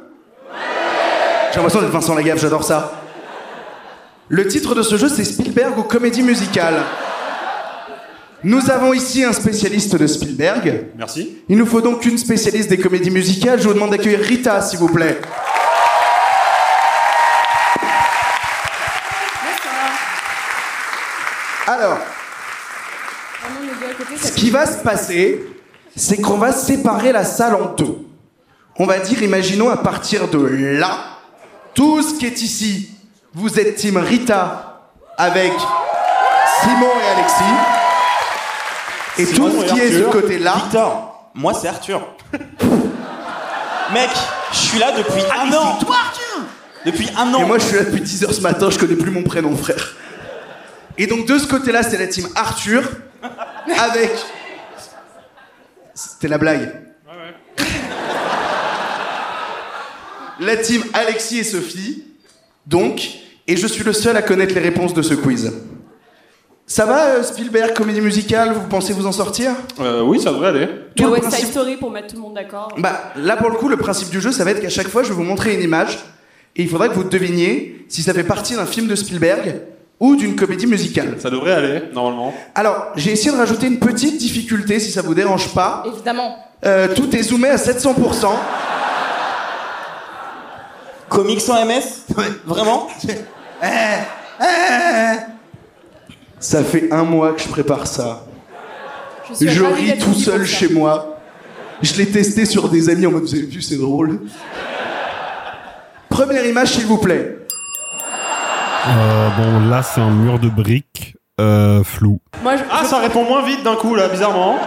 [1.50, 3.01] J'ai l'impression d'être Vincent Lagaffe, j'adore ça.
[4.32, 6.82] Le titre de ce jeu, c'est Spielberg ou comédie musicale.
[8.42, 10.86] Nous avons ici un spécialiste de Spielberg.
[10.96, 11.42] Merci.
[11.50, 13.60] Il nous faut donc une spécialiste des comédies musicales.
[13.60, 15.20] Je vous demande d'accueillir Rita, s'il vous plaît.
[21.66, 21.98] Alors,
[24.16, 25.44] ce qui va se passer,
[25.94, 27.98] c'est qu'on va séparer la salle en deux.
[28.78, 31.18] On va dire, imaginons à partir de là,
[31.74, 32.91] tout ce qui est ici,
[33.34, 34.80] vous êtes team Rita
[35.16, 35.52] avec
[36.60, 37.42] Simon et Alexis.
[39.18, 40.20] Et Simon tout ce qui est de ce Arthur.
[40.22, 42.00] côté-là, Victor, moi c'est Arthur.
[43.92, 44.10] Mec,
[44.52, 45.78] je suis là depuis Ah, un an.
[46.84, 47.40] Depuis un an.
[47.40, 49.94] Et moi, je suis là depuis 10h ce matin, je connais plus mon prénom, frère.
[50.98, 52.82] Et donc, de ce côté-là, c'est la team Arthur,
[53.78, 54.10] avec.
[55.94, 56.72] C'était la blague.
[60.40, 62.04] La team Alexis et Sophie,
[62.66, 63.00] donc,
[63.48, 65.52] et je suis le seul à connaître les réponses de ce quiz.
[66.66, 69.50] Ça va, euh, Spielberg, comédie musicale, vous pensez vous en sortir?
[69.80, 70.68] Euh, oui, ça devrait aller.
[70.96, 72.68] Tout Le le Side principe- Story pour mettre tout le monde d'accord.
[72.78, 75.02] Bah, là pour le coup, le principe du jeu, ça va être qu'à chaque fois,
[75.02, 75.98] je vais vous montrer une image
[76.56, 79.60] et il faudra que vous deviniez si ça fait partie d'un film de Spielberg
[80.00, 81.16] ou d'une comédie musicale.
[81.18, 82.32] Ça devrait aller, normalement.
[82.54, 85.84] Alors, j'ai essayé de rajouter une petite difficulté si ça vous dérange pas.
[85.92, 86.36] Évidemment.
[86.64, 88.28] Euh, tout est zoomé à 700%.
[91.12, 92.06] Comics sans MS
[92.46, 92.88] Vraiment
[96.40, 98.24] Ça fait un mois que je prépare ça.
[99.40, 101.18] Je ris tout seul chez moi.
[101.80, 104.20] Je l'ai testé sur des amis en mode vous avez vu, c'est drôle.
[106.08, 107.38] Première image, s'il vous plaît.
[108.88, 112.20] Euh, bon, là, c'est un mur de briques euh, flou.
[112.42, 114.58] Moi, je, Ah, je- ça répond moins vite d'un coup là, bizarrement.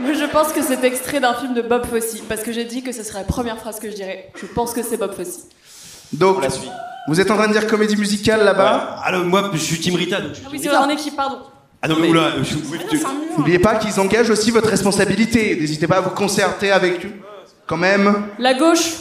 [0.00, 2.82] Mais je pense que c'est extrait d'un film de Bob Fosse, parce que j'ai dit
[2.82, 4.30] que ce serait la première phrase que je dirais.
[4.40, 5.46] Je pense que c'est Bob Fosse.
[6.12, 6.38] Donc,
[7.08, 10.20] vous êtes en train de dire comédie musicale là-bas Alors, moi, je suis Team Rita,
[10.20, 11.38] donc je suis Ah oui, c'est en équipe, pardon.
[11.82, 12.58] Ah non, mais oula, je suis.
[13.36, 15.56] N'oubliez pas qu'ils engagent aussi votre responsabilité.
[15.60, 17.12] N'hésitez pas à vous concerter avec eux.
[17.66, 18.94] Quand même, La gauche.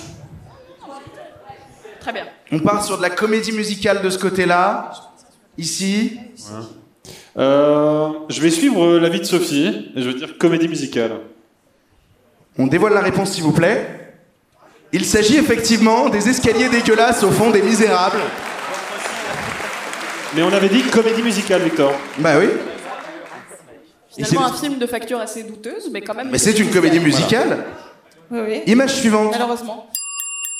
[1.99, 2.25] Très bien.
[2.51, 4.91] on part sur de la comédie musicale de ce côté-là.
[5.57, 6.19] Ici.
[7.37, 11.11] Euh, je vais suivre l'avis de Sophie et je vais dire comédie musicale.
[12.57, 14.13] On dévoile la réponse, s'il vous plaît.
[14.93, 18.21] Il s'agit effectivement des escaliers dégueulasses au fond des Misérables.
[20.35, 21.93] Mais on avait dit comédie musicale, Victor.
[22.19, 22.47] Bah oui.
[24.15, 26.29] Finalement, un film de facture assez douteuse, mais quand même.
[26.31, 27.65] Mais c'est une comédie musicale.
[28.31, 28.61] Oui, oui.
[28.67, 29.31] Image suivante.
[29.31, 29.89] Malheureusement.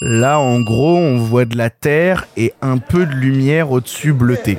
[0.02, 4.58] Là, en gros, on voit de la terre et un peu de lumière au-dessus bleutée.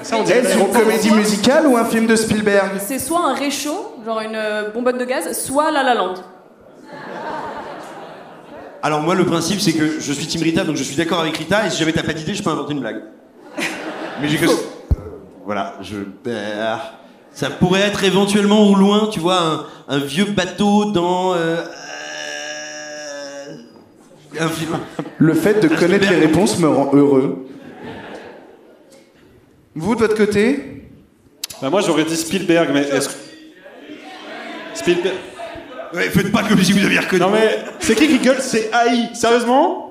[0.00, 4.34] Est-ce une comédie musicale ou un film de Spielberg C'est soit un réchaud, genre une
[4.36, 6.14] euh, bonbonne de gaz, soit La La Land.
[8.82, 11.36] Alors, moi, le principe, c'est que je suis Team Rita, donc je suis d'accord avec
[11.36, 13.02] Rita, et si jamais t'as pas d'idée, je peux inventer une blague.
[14.22, 14.46] Mais j'ai que.
[15.44, 15.96] Voilà, je.
[17.32, 21.34] ça pourrait être éventuellement au loin, tu vois, un, un vieux bateau dans.
[21.34, 21.64] euh, euh,
[24.38, 24.78] un film.
[25.18, 27.48] Le fait de connaître les réponses me rend heureux.
[29.78, 30.82] Vous, de votre côté
[31.62, 33.14] Bah, moi j'aurais dit Spielberg, mais est-ce que.
[34.74, 35.14] Spielberg.
[35.94, 37.20] Ouais, faites pas comme si vous aviez reconnu.
[37.22, 39.14] Non mais c'est qui qui gueule C'est AI.
[39.14, 39.84] Sérieusement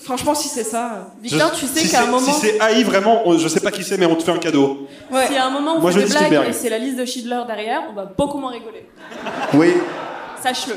[0.00, 1.12] Franchement, si c'est ça.
[1.22, 2.32] Victor, Je- tu sais si qu'à un c'est- moment.
[2.32, 4.38] Si c'est AI, vraiment, on- je sais pas qui c'est, mais on te fait un
[4.38, 4.86] cadeau.
[5.26, 6.96] S'il y a un moment Moi, on je fait des blagues et c'est la liste
[6.98, 8.86] de Schindler derrière, on va beaucoup moins rigoler.
[9.54, 9.74] Oui.
[10.42, 10.74] Sache-le.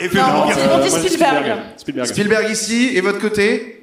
[0.00, 1.58] et Non, on dit- on dit moi, je dis Spielberg.
[1.78, 2.06] Spielberg.
[2.08, 3.77] Spielberg ici, et votre côté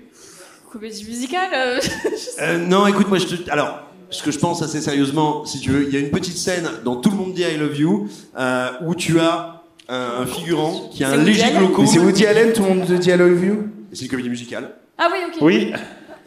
[0.76, 1.80] Comédie musicale euh,
[2.41, 3.49] Euh, non, écoute, moi, je te.
[3.49, 3.80] Alors,
[4.10, 6.68] ce que je pense assez sérieusement, si tu veux, il y a une petite scène
[6.84, 10.89] dans Tout le monde dit I love you, euh, où tu as un, un figurant
[10.91, 11.85] qui a un Woody léger Allen glaucome.
[11.85, 14.72] Mais c'est Woody Allen, tout le monde dit I love you C'est une comédie musicale.
[14.97, 15.38] Ah oui, ok.
[15.41, 15.72] Oui.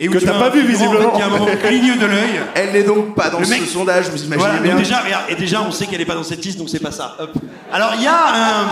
[0.01, 1.11] Et où Que tu t'as as pas vu, figurant, en fait, visiblement.
[1.17, 2.41] qui a un moment cligne de l'œil.
[2.55, 5.25] Elle n'est donc pas dans Le ce mec- sondage, vous imaginez Voilà, bien déjà, regarde,
[5.29, 7.17] et déjà, on sait qu'elle est pas dans cette liste, donc c'est pas ça.
[7.21, 7.33] Hop.
[7.71, 8.67] Alors, il y a un.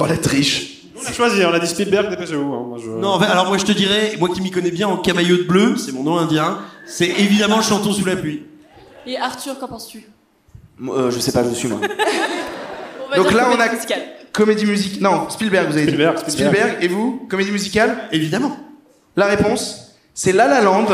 [0.00, 2.54] Oh la triche On a choisi, on a dit Spielberg, dépêchez-vous.
[2.54, 4.70] hein, moi, je- Non, en fait, alors moi je te dirais, moi qui m'y connais
[4.70, 8.44] bien en camailleux de bleu, c'est mon nom indien, c'est évidemment Chantons sous la pluie.
[9.06, 10.04] Et Arthur, qu'en penses-tu?
[10.88, 11.78] Euh, je sais pas, je suis moi.
[13.06, 14.02] On va Donc dire là, on comédie a musicale.
[14.32, 15.02] comédie musicale.
[15.02, 16.30] Non, Spielberg, vous avez Spielberg, dit.
[16.32, 16.76] Spielberg.
[16.80, 18.08] et vous Comédie musicale?
[18.10, 18.56] Évidemment.
[19.14, 20.86] La réponse, c'est La La Land.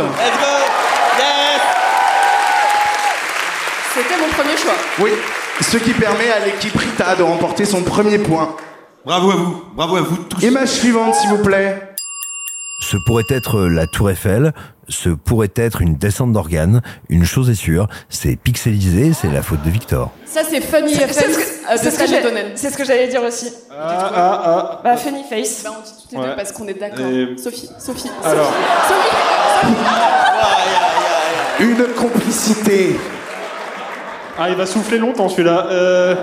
[3.95, 4.74] C'était mon premier choix.
[5.01, 5.11] Oui,
[5.61, 8.57] ce qui permet à l'équipe Rita de remporter son premier point.
[9.05, 10.43] Bravo à vous, bravo à vous tous.
[10.45, 11.89] Image suivante, s'il vous plaît.
[12.81, 14.53] Ce pourrait être la tour Eiffel,
[14.89, 16.83] ce pourrait être une descente d'organes.
[17.09, 20.11] Une chose est sûre, c'est pixelisé, c'est la faute de Victor.
[20.24, 21.99] Ça, c'est Funny Face ce que- euh, c'est ce
[22.77, 23.53] que ce j'allais dire aussi.
[23.70, 24.81] Ah, ah, ah.
[24.85, 25.62] Bah, Funny Face.
[25.65, 26.27] Bah, on dit toutes les Ouais.
[26.27, 27.07] deux parce qu'on est d'accord.
[27.07, 28.53] Et- Sophie, Sophie, Alors.
[28.89, 29.16] Sophie,
[29.61, 29.74] Sophie.
[31.61, 32.99] Une complicité.
[34.39, 35.66] Ah, il va souffler longtemps celui-là.
[35.70, 36.15] Euh...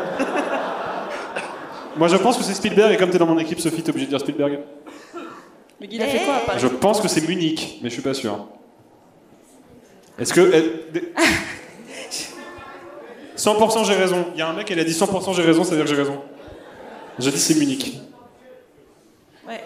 [2.00, 4.06] Moi je pense que c'est Spielberg et comme t'es dans mon équipe, Sophie, t'es obligé
[4.06, 4.60] de dire Spielberg.
[5.82, 8.02] Mais il a fait quoi à Paris Je pense que c'est Munich, mais je suis
[8.02, 8.48] pas sûr.
[10.18, 10.42] Est-ce que.
[10.54, 11.12] eh, des-
[13.38, 14.26] 100% j'ai raison.
[14.34, 15.90] Il y a un mec, il a dit 100% j'ai raison, ça veut dire que
[15.92, 16.22] j'ai raison.
[17.20, 18.00] Je dis c'est Munich.
[19.48, 19.62] Ouais.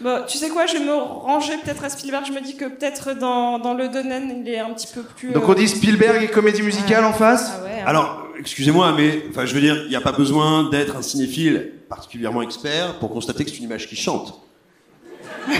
[0.00, 2.24] Bon, tu sais quoi, je vais me ranger peut-être à Spielberg.
[2.26, 5.32] Je me dis que peut-être dans, dans le Donen, il est un petit peu plus.
[5.32, 7.84] Donc euh, on dit Spielberg et comédie musicale en face Ah ouais, hein.
[7.86, 11.72] Alors, excusez-moi, mais enfin, je veux dire, il n'y a pas besoin d'être un cinéphile
[11.88, 14.40] particulièrement expert pour constater que c'est une image qui chante.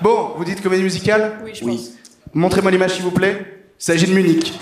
[0.00, 1.40] Bon, vous dites comédie musicale?
[1.44, 1.76] Oui, je Oui.
[1.76, 1.88] pense.
[2.32, 3.64] Montrez-moi l'image, s'il vous plaît.
[3.80, 4.52] Il s'agit de Munich.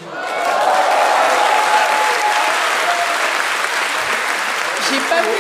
[4.89, 5.37] J'ai pas vu,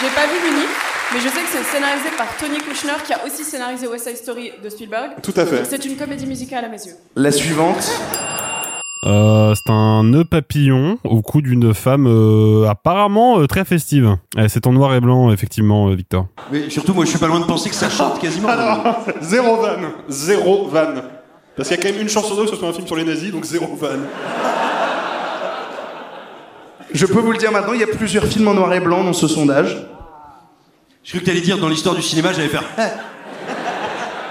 [0.00, 0.68] j'ai pas vu Munich,
[1.12, 4.16] mais je sais que c'est scénarisé par Tony Kushner qui a aussi scénarisé West Side
[4.16, 5.12] Story de Spielberg.
[5.22, 5.64] Tout à fait.
[5.68, 6.94] C'est une comédie musicale à mes yeux.
[7.16, 7.90] La suivante.
[9.04, 14.16] Euh, c'est un nœud papillon au cou d'une femme euh, apparemment euh, très festive.
[14.38, 16.28] Eh, c'est en noir et blanc, effectivement, euh, Victor.
[16.52, 18.48] Mais surtout, moi, je suis pas loin de penser que ça chante quasiment.
[18.48, 19.90] Alors, zéro van.
[20.08, 21.02] Zéro van.
[21.56, 22.86] Parce qu'il y a quand même une chance sur deux que ce soit un film
[22.86, 23.88] sur les nazis, donc zéro van.
[26.94, 29.02] Je peux vous le dire maintenant, il y a plusieurs films en noir et blanc
[29.02, 29.84] dans ce sondage.
[31.02, 32.64] Je crois que t'allais dire dans l'histoire du cinéma, j'allais faire.
[32.78, 32.82] Eh.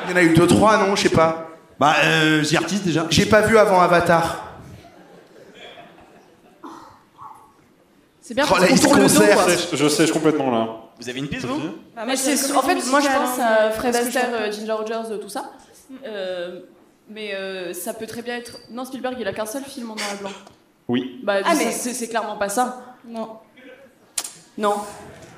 [0.05, 1.49] Il y en a eu deux, trois, non, je sais pas.
[1.79, 3.07] Bah, euh, The Artist déjà.
[3.09, 4.50] J'ai pas vu avant Avatar.
[8.31, 9.45] C'est bien Oh, parce qu'on tourne le dos, quoi.
[9.49, 10.67] Je sèche- Je sèche complètement là.
[11.01, 11.59] Vous avez une piste, vous?
[11.93, 14.29] Bah, c'est- c'est en fait, moi je musicale, pense hein, à Fred parce que Astaire,
[14.33, 15.51] euh, Ginger Rogers, euh, tout ça.
[16.07, 16.61] Euh,
[17.09, 18.57] mais euh, ça peut très bien être.
[18.69, 20.29] Non, Spielberg, il a qu'un seul film en noir et blanc.
[20.87, 21.19] Oui.
[21.23, 22.81] Bah, Ah, ça, mais- c'est c'est clairement pas ça.
[23.05, 23.31] Non.
[24.57, 24.75] Non.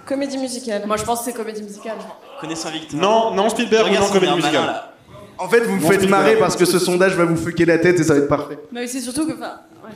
[0.06, 0.84] Comédie musicale.
[0.86, 1.98] Moi, je pense que c'est comédie musicale.
[2.40, 3.00] Connaissant Victor.
[3.00, 4.66] Non, non, Spielberg ou Regarde non son comédie malin, musicale.
[4.68, 4.94] là.
[5.40, 6.10] En fait, vous me Non, faites Spielberg.
[6.24, 8.60] marrer parce que ce sondage va vous fucker la tête et ça va être parfait.
[8.72, 9.34] Mais c'est surtout que.
[9.34, 9.90] enfin, ouais.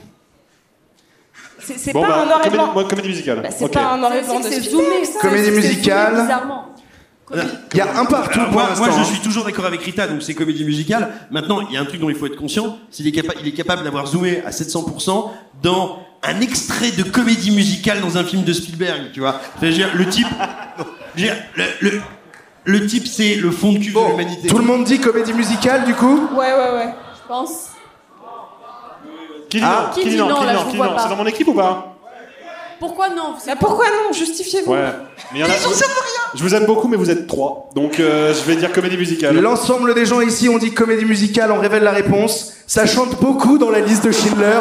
[1.76, 2.73] C'est Bon, pas bah, un noir et comédie, blanc.
[2.73, 3.41] moi, comédie musicale.
[3.41, 4.85] Bah, c'est pas un noir et C'est blanc de zoomé.
[5.22, 6.22] Comédie musicale.
[6.22, 6.65] bizarrement.
[7.73, 9.03] Il y a un partout Alors, pour moi, je hein.
[9.03, 11.10] suis toujours d'accord avec Rita, donc c'est comédie musicale.
[11.30, 13.38] Maintenant, il y a un truc dont il faut être conscient, c'est qu'il est, capa-
[13.41, 15.31] il est capable d'avoir zoomé à 700%
[15.61, 19.41] dans un extrait de comédie musicale dans un film de Spielberg, tu vois.
[19.61, 20.27] Le type,
[21.18, 22.02] dire, le, le,
[22.64, 24.48] le type, c'est le fond de cuve de l'humanité.
[24.48, 26.30] Tout le monde dit comédie musicale du coup?
[26.34, 26.94] Ouais, ouais, ouais.
[27.14, 27.72] Je pense.
[29.49, 29.86] Qui dit Ah.
[29.88, 30.95] non Qui Qui dit non là, je vous vois.
[30.99, 31.95] C'est dans mon équipe ou pas
[32.80, 34.72] Pourquoi non Bah, pourquoi non Justifiez-vous.
[34.72, 34.80] Ouais.
[35.34, 35.52] Mais il y en a-
[36.36, 37.69] Je vous aime beaucoup, mais vous êtes trois.
[37.76, 39.36] Donc euh, je vais dire comédie musicale.
[39.40, 42.53] L'ensemble des gens ici ont dit comédie musicale, on révèle la réponse.
[42.68, 44.60] Ça chante beaucoup dans la liste de Schindler.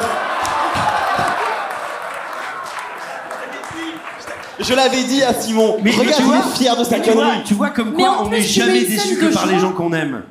[4.58, 5.76] Je l'avais dit à Simon.
[5.82, 7.42] Mais Regarde, tu il vois, est fier de sa tu vois, connerie.
[7.44, 9.44] tu vois comme Mais quoi en on plus, n'est tu jamais déçu que de par
[9.46, 9.60] les joie.
[9.62, 10.22] gens qu'on aime.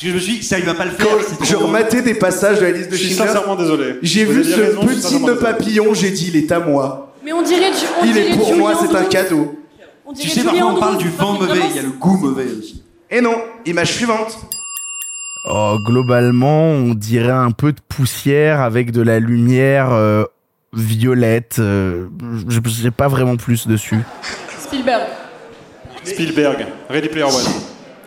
[0.00, 1.08] Parce que je me suis dit, ça il va pas le faire.
[1.42, 3.32] Je rematais des passages de la liste de Je suis Schindler.
[3.32, 3.94] sincèrement désolé.
[4.00, 7.12] J'ai vu ce raison, petit nœud papillon, j'ai dit il est à moi.
[7.24, 7.70] Mais on dirait.
[7.70, 9.58] du- On Il dirait est pour moi, c'est un cadeau.
[10.06, 12.44] On Tu sais, parfois on parle du vent mauvais, il y a le goût mauvais
[12.58, 12.82] aussi.
[13.10, 13.34] Et non,
[13.66, 14.38] image suivante.
[15.50, 20.24] Oh, globalement, on dirait un peu de poussière avec de la lumière euh,
[20.72, 21.56] violette.
[21.58, 22.06] euh,
[22.48, 23.98] je j'ai pas vraiment plus dessus.
[24.60, 25.02] Spielberg.
[26.04, 27.32] Spielberg, Ready Player One.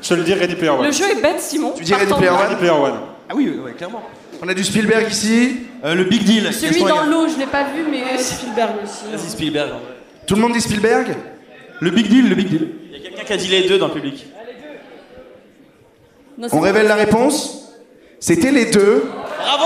[0.02, 0.86] Je te le dis, Ready Player One.
[0.86, 1.74] Le jeu est bête, Simon.
[1.78, 2.30] Tu dis Ready Player.
[2.30, 3.00] One Ready Player One.
[3.30, 4.04] Ah oui, ouais, clairement.
[4.42, 5.58] On a du Spielberg ici.
[5.86, 6.52] Euh, le Big Deal.
[6.54, 8.18] Celui Gaston dans l'eau, je l'ai pas vu, mais.
[8.18, 9.04] Spielberg aussi.
[9.12, 9.70] Vas-y, Spielberg.
[9.70, 9.96] en vrai.
[10.26, 11.16] Tout le monde dit Spielberg
[11.80, 12.70] Le Big Deal, le Big Deal.
[12.92, 14.26] Il y a quelqu'un qui a dit les deux dans le public.
[16.38, 17.74] Non, c'est On révèle la réponse
[18.20, 19.04] C'était les deux.
[19.38, 19.66] Bravo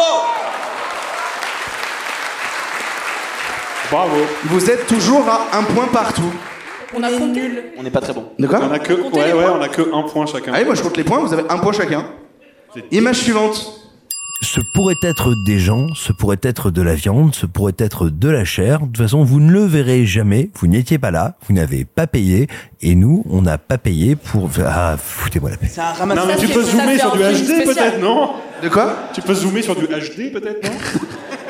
[3.91, 4.18] Bravo.
[4.45, 6.34] Vous êtes toujours à un point partout.
[6.94, 7.41] On a compté.
[7.78, 8.26] On n'est pas très bon.
[8.38, 10.53] De quoi On a que, ouais, ouais, on a que un point chacun.
[10.53, 12.06] Allez, moi je compte les points, vous avez un point chacun.
[12.91, 13.82] Image suivante.
[14.41, 18.28] Ce pourrait être des gens, ce pourrait être de la viande, ce pourrait être de
[18.30, 18.82] la chair.
[18.82, 20.49] De toute façon, vous ne le verrez jamais.
[20.60, 22.48] Vous n'étiez pas là, vous n'avez pas payé,
[22.82, 24.49] et nous, on n'a pas payé pour.
[24.66, 25.68] Ah, foutez-moi la paix.
[25.72, 26.28] C'est un Non, ramassage.
[26.28, 28.32] mais Ça, tu peux zoomer sur du HD peut-être, non?
[28.62, 28.95] De quoi?
[29.14, 30.78] Tu peux zoomer sur du HD peut-être, non?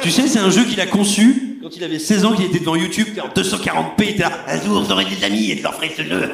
[0.02, 2.60] Tu sais, c'est un jeu qu'il a conçu quand il avait 16 ans, qu'il était
[2.60, 5.74] devant YouTube, en 240p, il était là, un jour j'aurai des amis et je leur
[5.74, 6.30] ferai ce jeu.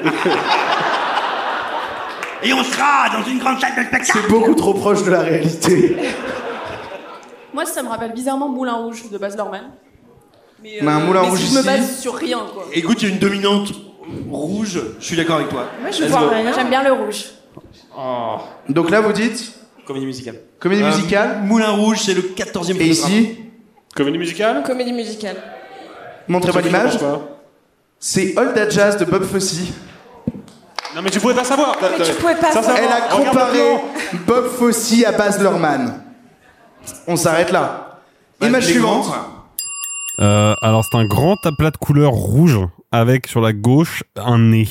[2.43, 4.11] et on sera dans une grande salle de spectacle.
[4.11, 5.95] C'est beaucoup trop proche de la réalité.
[7.53, 9.71] Moi, ça me rappelle bizarrement Moulin Rouge de Baz Luhrmann.
[10.61, 12.65] Mais, Mais un Moulin mais Rouge si je me base sur rien, quoi.
[12.73, 13.71] Écoute, il y a une dominante
[14.29, 15.69] rouge, je suis d'accord avec toi.
[15.79, 16.51] Moi, je vois rien.
[16.53, 17.27] J'aime bien le rouge.
[18.67, 19.53] Donc là, vous dites
[19.85, 20.41] Comédie musicale.
[20.59, 21.41] comédie Euh, musicale.
[21.45, 23.37] Moulin Rouge, c'est le 14e Et ici,
[23.95, 25.35] Comédie musicale Comédie musicale.
[26.27, 26.97] montrez-moi l'image.
[27.99, 29.59] C'est All That Jazz de Bob Fosse.
[30.95, 31.75] Non, mais tu pouvais pas savoir.
[31.81, 33.59] Mais tu pouvais pas Sincèrement, Elle a comparé.
[34.25, 36.01] Bob Fosse à Baz Luhrmann.
[37.07, 37.99] On s'arrête là.
[38.41, 39.05] Image les suivante.
[40.19, 42.59] Euh, alors c'est un grand aplat de couleur rouge
[42.91, 44.67] avec sur la gauche un nez.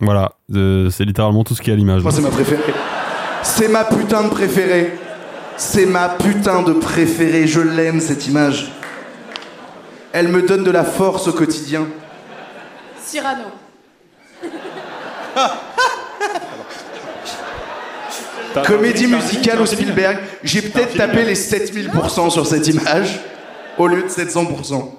[0.00, 2.02] Voilà, Euh, c'est littéralement tout ce qui est à l'image.
[2.02, 2.62] Moi, c'est ma préférée.
[3.42, 4.92] C'est ma putain de préférée.
[5.56, 7.46] C'est ma putain de préférée.
[7.46, 8.72] Je l'aime, cette image.
[10.12, 11.86] Elle me donne de la force au quotidien.
[13.02, 13.44] Cyrano.
[18.66, 20.18] Comédie musicale au Spielberg.
[20.42, 23.20] J'ai peut-être tapé les 7000% sur cette image
[23.76, 24.90] au lieu de 700%.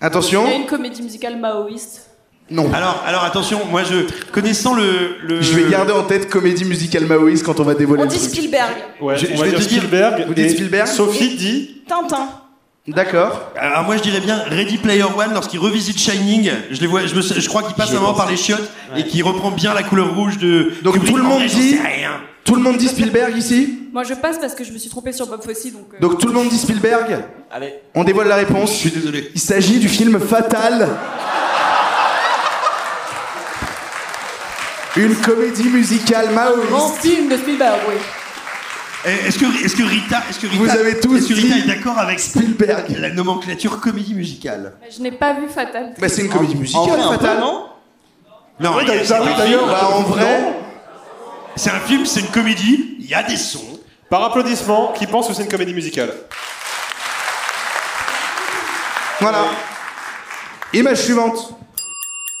[0.00, 0.44] Attention.
[0.46, 2.11] Il y a une comédie musicale maoïste.
[2.50, 2.70] Non.
[2.74, 7.06] Alors, alors attention, moi je connaissant le, le Je vais garder en tête comédie musicale
[7.06, 8.30] maoïste quand on va dévoiler On le dit truc.
[8.30, 8.72] Spielberg.
[9.00, 10.24] Ouais, Je- on je va vais dire te dire- Spielberg.
[10.26, 11.82] Vous dites et Spielberg Sophie dit.
[11.88, 12.28] Tintin.
[12.88, 13.52] D'accord.
[13.56, 17.14] Alors moi je dirais bien Ready Player One lorsqu'il revisite Shining, je les vois, je,
[17.14, 19.84] me, je crois qu'il passe un moment par les chiottes et qu'il reprend bien la
[19.84, 20.72] couleur rouge de.
[20.82, 21.10] Donc Kubrick.
[21.12, 22.10] tout le En monde vrai, j'en dit- sais rien.
[22.44, 25.12] Tout le monde dit Spielberg ici Moi, je passe parce que je me suis trompée
[25.12, 25.86] sur Bob Fosse, donc.
[25.94, 27.20] euh, Donc tout le monde dit Spielberg
[27.52, 27.72] Allez.
[27.94, 28.72] On dévoile la réponse.
[28.72, 29.30] Je suis désolé.
[29.32, 30.88] Il s'agit du film Fatal.
[34.96, 36.34] Une comédie musicale Grand
[36.88, 37.00] maoïste.
[37.00, 37.94] film de Spielberg, oui.
[39.04, 41.56] Eh, Est-ce que, est-ce que Rita, est-ce que Rita, Vous avez tous est-ce que Rita
[41.56, 42.94] est d'accord avec Spielberg.
[42.98, 45.94] la nomenclature comédie musicale Mais je n'ai pas vu Fatal.
[45.98, 47.40] Bah, c'est une comédie En musicale, vrai, Fatal.
[47.40, 47.66] non
[48.60, 50.54] Non, Oui, d'ailleurs, c'est un d'ailleurs, film, bah, en vrai,
[51.56, 53.80] c'est un film, c'est une comédie, il y a des sons.
[54.10, 56.12] Par applaudissement, qui pense que c'est une comédie musicale
[59.20, 59.46] Voilà.
[60.74, 61.54] Image suivante.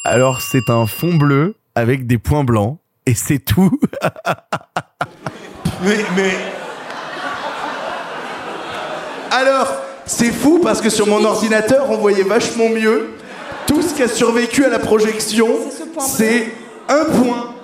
[0.04, 2.78] Alors, c'est un fond bleu avec des points blancs.
[3.06, 3.78] Et c'est tout.
[5.84, 6.30] Mais, mais.
[9.32, 9.66] Alors,
[10.06, 13.10] c'est fou parce que sur mon ordinateur, on voyait vachement mieux.
[13.66, 15.48] Tout ce qui a survécu à la projection,
[15.98, 16.52] c'est
[16.88, 17.54] un point.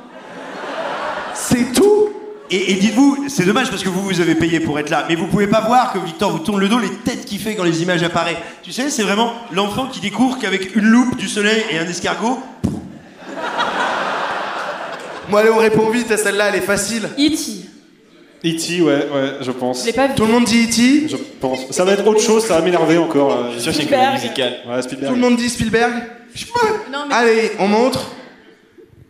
[1.33, 2.09] C'est tout.
[2.51, 5.15] Et, et dites-vous, c'est dommage parce que vous, vous avez payé pour être là, mais
[5.15, 7.65] vous pouvez pas voir que Victor vous tourne le dos, les têtes qu'il fait quand
[7.65, 8.39] les images apparaissent.
[8.63, 12.41] Tu sais, c'est vraiment l'enfant qui découvre qu'avec une loupe, du soleil et un escargot,
[15.31, 17.05] Bon, allez, on répond vite à celle-là, elle est facile.
[17.19, 17.69] E.T.
[18.45, 19.81] E.T., ouais, ouais, je pense.
[19.83, 20.15] Je l'ai pas vu.
[20.15, 21.09] Tout le monde dit E.T.
[21.09, 21.71] Je pense.
[21.71, 23.31] Ça va être autre chose, ça va m'énerver encore.
[23.31, 23.37] là.
[23.55, 24.35] Je suis sûr qu'il y a une Spielberg.
[24.35, 24.75] comédie musicale.
[24.77, 25.09] Ouais, Spielberg.
[25.13, 25.93] Tout le monde dit Spielberg?
[26.93, 28.13] Non, mais Allez, on montre.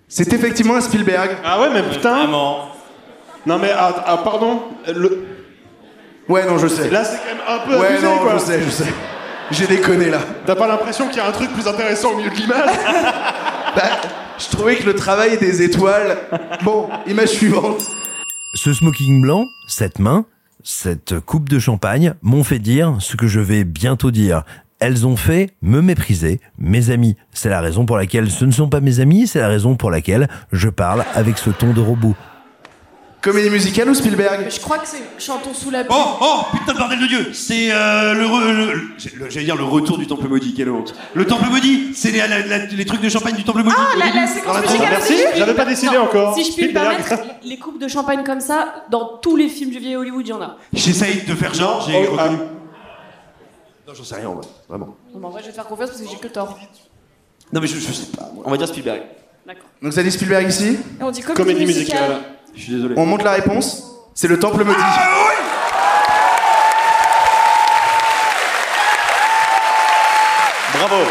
[0.09, 1.31] C'est effectivement un Spielberg.
[1.45, 2.17] Ah ouais, mais putain.
[2.17, 2.69] Vraiment.
[3.47, 4.63] Non mais ah, ah, pardon.
[4.95, 5.27] Le...
[6.29, 6.91] Ouais, non, je sais.
[6.91, 8.35] Là, c'est quand même un peu ouais, abusé, non, quoi.
[8.35, 8.93] je sais, je sais.
[9.51, 10.19] J'ai déconné là.
[10.47, 12.69] T'as pas l'impression qu'il y a un truc plus intéressant au milieu de l'image?
[13.77, 13.83] Bah,
[14.39, 16.19] je trouvais que le travail des étoiles.
[16.65, 17.83] Bon, image suivante.
[18.55, 20.25] Ce smoking blanc, cette main,
[20.63, 24.43] cette coupe de champagne m'ont fait dire ce que je vais bientôt dire.
[24.81, 27.17] Elles ont fait me mépriser, mes amis.
[27.33, 29.91] C'est la raison pour laquelle ce ne sont pas mes amis, c'est la raison pour
[29.91, 32.15] laquelle je parle avec ce ton de robot.
[33.31, 35.95] Comédie musicale ou Spielberg je crois que c'est Chantons sous la pluie.
[35.99, 38.91] Oh, oh, putain de bordel de Dieu C'est euh, le, re- le- le-
[39.25, 40.95] le- J'allais dire le retour du Temple Maudit, quelle honte.
[41.15, 43.77] Le Temple Maudit, c'est les, la- la- les trucs de champagne du Temple Maudit.
[43.79, 44.89] Ah, la, la séquence la musicale.
[44.91, 46.35] Merci, j'avais pas décidé Non, encore.
[46.35, 47.05] Si je puis me Spielberg.
[47.05, 50.31] permettre, les coupes de champagne comme ça, dans tous les films du vieil Hollywood, il
[50.31, 50.57] y en a.
[50.73, 52.37] J'essaye de faire genre, j'ai Oh, reconnu.
[53.87, 54.97] Non, j'en sais rien, en vrai, vraiment.
[55.13, 56.59] Non, mais en vrai, je vais te faire confiance parce que j'ai que tort.
[57.53, 58.45] Non, mais je, je sais pas, moi.
[58.47, 59.03] On va dire Spielberg.
[59.47, 59.65] D'accord.
[59.83, 62.21] Donc ça dit Spielberg ici Et on dit comédie, Comédie musicale.
[62.59, 62.61] Musicale.
[62.61, 62.95] Je suis désolé.
[62.97, 63.85] On montre la réponse.
[64.15, 64.79] C'est le temple maudit.
[70.75, 71.03] Bravo.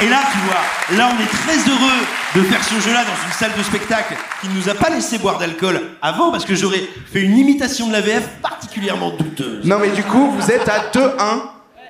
[0.00, 2.06] Et là, tu vois, là, on est très heureux
[2.36, 5.18] de faire ce jeu-là dans une salle de spectacle qui ne nous a pas laissé
[5.18, 9.64] boire d'alcool avant parce que j'aurais fait une imitation de la VF particulièrement douteuse.
[9.64, 11.14] Non mais du coup, vous êtes à 2-1.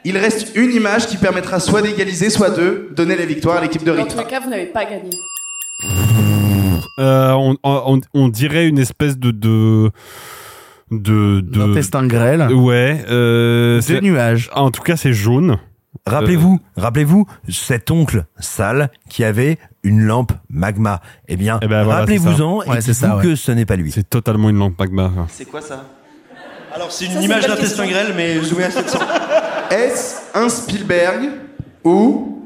[0.05, 3.85] Il reste une image qui permettra soit d'égaliser, soit de donner la victoire à l'équipe
[3.85, 4.15] de Dans Rita.
[4.15, 5.11] tous les cas, vous n'avez pas gagné.
[6.99, 9.91] Euh, on, on, on dirait une espèce de de
[10.91, 12.53] de de D'intestin grêle.
[12.53, 13.05] Ouais.
[13.09, 14.51] Euh, c'est- nuages.
[14.55, 15.59] En tout cas, c'est jaune.
[16.07, 21.01] Rappelez-vous, rappelez-vous, cet oncle sale qui avait une lampe magma.
[21.29, 23.07] Eh bien, Eh ben voilà, rappelez-vous-en c'est ça.
[23.07, 23.91] et dites-vous que ce n'est pas lui.
[23.93, 25.11] C'est totalement une lampe magma.
[25.29, 25.85] C'est quoi ça?
[26.75, 28.99] Alors, c'est une Ça, image d'intestin grêle, mais jouée à 700.
[29.71, 31.31] Est-ce un Spielberg
[31.85, 32.43] ou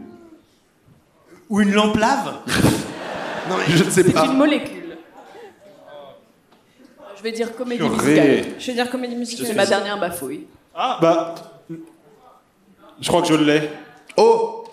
[1.49, 2.33] Ou une lampe lave?
[3.49, 4.97] Non, mais je ne sais C'est pas une molécule.
[7.17, 7.91] Je vais dire comédie Purée.
[7.91, 8.55] musicale.
[8.59, 9.47] Je vais dire comédie musicale.
[9.47, 10.47] C'est ma dernière bafouille.
[10.75, 11.35] Ah bah.
[13.01, 13.71] Je crois que je l'ai.
[14.17, 14.65] Oh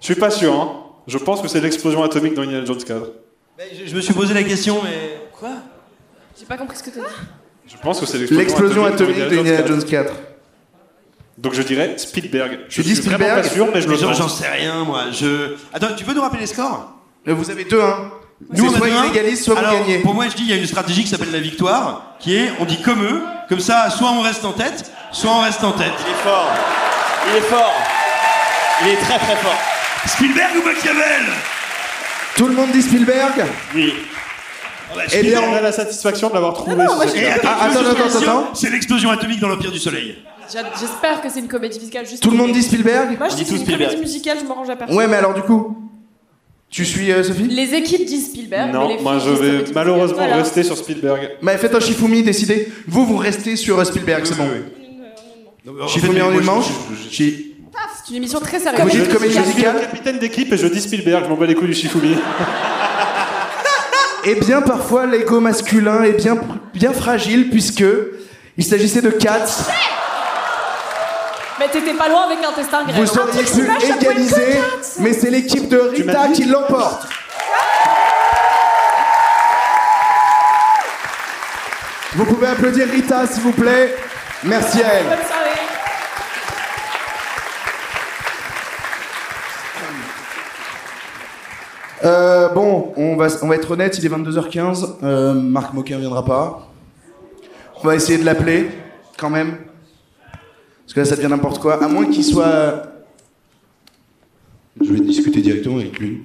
[0.00, 0.78] Je suis pas sûr, hein.
[1.06, 3.10] Je pense que c'est l'explosion atomique dans Indiana Jones 4.
[3.58, 5.20] Mais je, je me suis posé la question, mais.
[5.38, 5.50] Quoi?
[6.38, 7.14] J'ai pas compris ce que t'as dit.
[7.66, 9.68] Je pense que c'est l'explosion, atomique dans de Indiana 4.
[9.68, 10.14] Jones 4.
[11.38, 12.60] Donc je dirais Spielberg.
[12.68, 15.10] Je Tu dis suis vraiment Spielberg pas sûr, mais je le J'en sais rien, moi.
[15.10, 15.56] Je...
[15.72, 16.92] Attends, tu peux nous rappeler les scores?
[17.26, 17.94] Vous avez 2-1.
[18.54, 19.04] Nous, on a soit deux, un.
[19.04, 19.98] ils égalisent, soit vous Alors, gagnez.
[19.98, 22.50] Pour moi, je dis, il y a une stratégie qui s'appelle la victoire, qui est,
[22.58, 25.72] on dit comme eux, comme ça, soit on reste en tête, soit on reste en
[25.72, 25.92] tête.
[26.06, 26.50] Il est fort.
[27.30, 27.72] Il est fort.
[28.82, 29.58] Il est très très fort.
[30.06, 31.22] Spielberg ou Machiavel?
[32.36, 33.44] Tout le monde dit Spielberg?
[33.76, 33.94] Oui.
[34.90, 36.74] Ah bah, Eh bien, On a la satisfaction de l'avoir trouvé.
[36.74, 38.50] non, moi, Ah, attends, attends, attends.
[38.54, 40.16] C'est l'explosion atomique dans l'Empire du Soleil.
[40.52, 43.16] J'a- J'espère que c'est une comédie musicale juste Tout le pour monde dit Spielberg?
[43.16, 44.96] Moi, je dis que c'est une comédie musicale, je m'arrange à personne.
[44.96, 45.78] Ouais, mais alors du coup
[46.72, 49.40] Tu suis euh, Sophie Les équipes disent Spielberg, mais Non, les moi filles je disent
[49.68, 50.16] vais malheureusement.
[50.16, 50.36] Voilà.
[50.36, 51.30] rester sur Spielberg.
[51.42, 52.66] Bah faites un Shifumi, décidez.
[52.88, 54.48] Vous, vous restez sur euh, Spielberg, c'est bon.
[55.86, 56.66] Shifumi en une manche
[57.10, 57.54] Chi-
[58.04, 58.90] C'est une émission très Vous sérieuse.
[58.92, 61.46] dites Je, comédie je suis le capitaine d'équipe et je dis Spielberg, je m'en bats
[61.46, 62.16] les couilles du Shifumi.
[64.24, 66.36] Eh bien, parfois, l'ego masculin est bien,
[66.74, 67.84] bien fragile puisque
[68.56, 69.64] il s'agissait de Katz.
[71.62, 73.04] Mais t'étais pas loin avec un testin grêle.
[73.04, 74.60] Vous auriez pu égaliser,
[74.98, 77.06] mais c'est l'équipe de Rita qui l'emporte.
[82.14, 83.94] Vous pouvez applaudir Rita, s'il vous plaît.
[84.42, 85.04] Merci à elle.
[85.06, 85.50] Bonne soirée.
[92.04, 94.96] Euh, bon, on va, on va être honnête, il est 22h15.
[95.04, 96.68] Euh, Marc Moquin viendra pas.
[97.80, 98.68] On va essayer de l'appeler,
[99.16, 99.58] quand même.
[100.84, 101.82] Parce que là, ça devient n'importe quoi.
[101.82, 102.82] À moins qu'il soit.
[104.80, 106.22] Je vais discuter directement avec lui.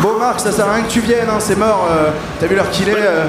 [0.00, 1.88] Bon, Marc, ça sert à rien que tu viennes, hein, c'est mort.
[1.90, 2.10] euh,
[2.40, 3.24] T'as vu l'heure qu'il est euh.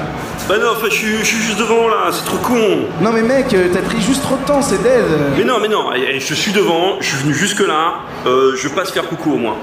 [0.48, 2.58] Bah non, enfin, je suis, je suis juste devant là, c'est trop con.
[3.00, 5.02] Non mais mec, euh, t'as pris juste trop de temps, c'est dead.
[5.36, 7.94] Mais non, mais non, eh, eh, je suis devant, je suis venu jusque là,
[8.26, 9.56] euh, je passe faire coucou au moins.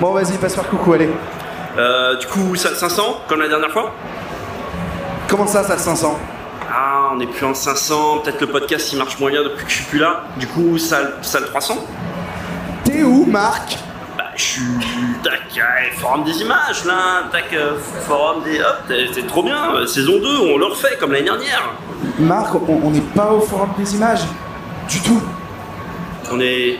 [0.00, 1.08] Bon vas-y, passe faire coucou, allez.
[1.78, 3.92] Euh, du coup, salle 500, comme la dernière fois?
[5.28, 6.18] Comment ça, salle 500
[6.78, 9.70] Ah, on est plus en 500, peut-être le podcast il marche moins bien depuis que
[9.70, 10.24] je suis plus là.
[10.36, 11.78] Du coup, salle, salle 300
[12.84, 13.78] T'es où, Marc?
[14.18, 14.62] Bah, je suis.
[15.24, 18.60] Tac, ouais, forum des images là, tac, euh, forum des.
[18.60, 21.70] Hop, c'est- trop bien, euh, saison 2, on le refait comme l'année dernière.
[22.18, 24.24] Marc, on n'est pas au forum des images.
[24.88, 25.22] Du tout.
[26.30, 26.78] On est.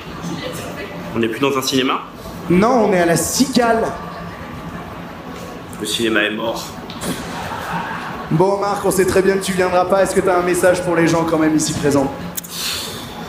[1.16, 2.02] On est plus dans un cinéma?
[2.50, 3.84] Non, on est à la cigale.
[5.80, 6.64] Le cinéma est mort.
[8.32, 10.02] Bon Marc, on sait très bien que tu viendras pas.
[10.02, 12.12] Est-ce que t'as un message pour les gens quand même ici présents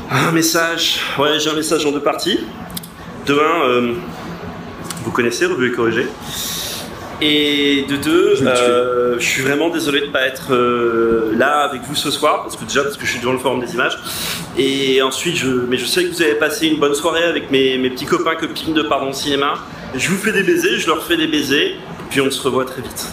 [0.10, 1.02] Un message.
[1.19, 2.40] Ouais, j'ai un message en deux parties.
[3.28, 3.94] De un, euh,
[5.03, 6.07] vous connaissez Revue et Corrigé.
[7.22, 11.82] Et de deux, euh, je suis vraiment désolé de ne pas être euh, là avec
[11.84, 13.99] vous ce soir, parce que déjà parce que je suis devant le forum des images.
[14.57, 17.78] Et ensuite, je, mais je sais que vous avez passé une bonne soirée avec mes,
[17.78, 19.56] mes petits copains copines de Pardon Cinéma.
[19.95, 21.76] Je vous fais des baisers, je leur fais des baisers,
[22.10, 23.07] puis on se revoit très vite.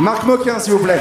[0.00, 1.00] Marc Moquin, s'il vous plaît.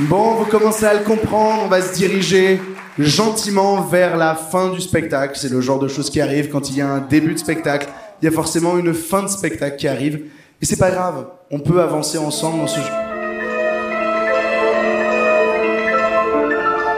[0.00, 2.62] Bon, vous commencez à le comprendre, on va se diriger
[2.98, 5.36] gentiment vers la fin du spectacle.
[5.36, 7.88] C'est le genre de choses qui arrive quand il y a un début de spectacle.
[8.22, 10.22] Il y a forcément une fin de spectacle qui arrive.
[10.62, 12.92] Et c'est pas grave, on peut avancer ensemble dans ce jeu.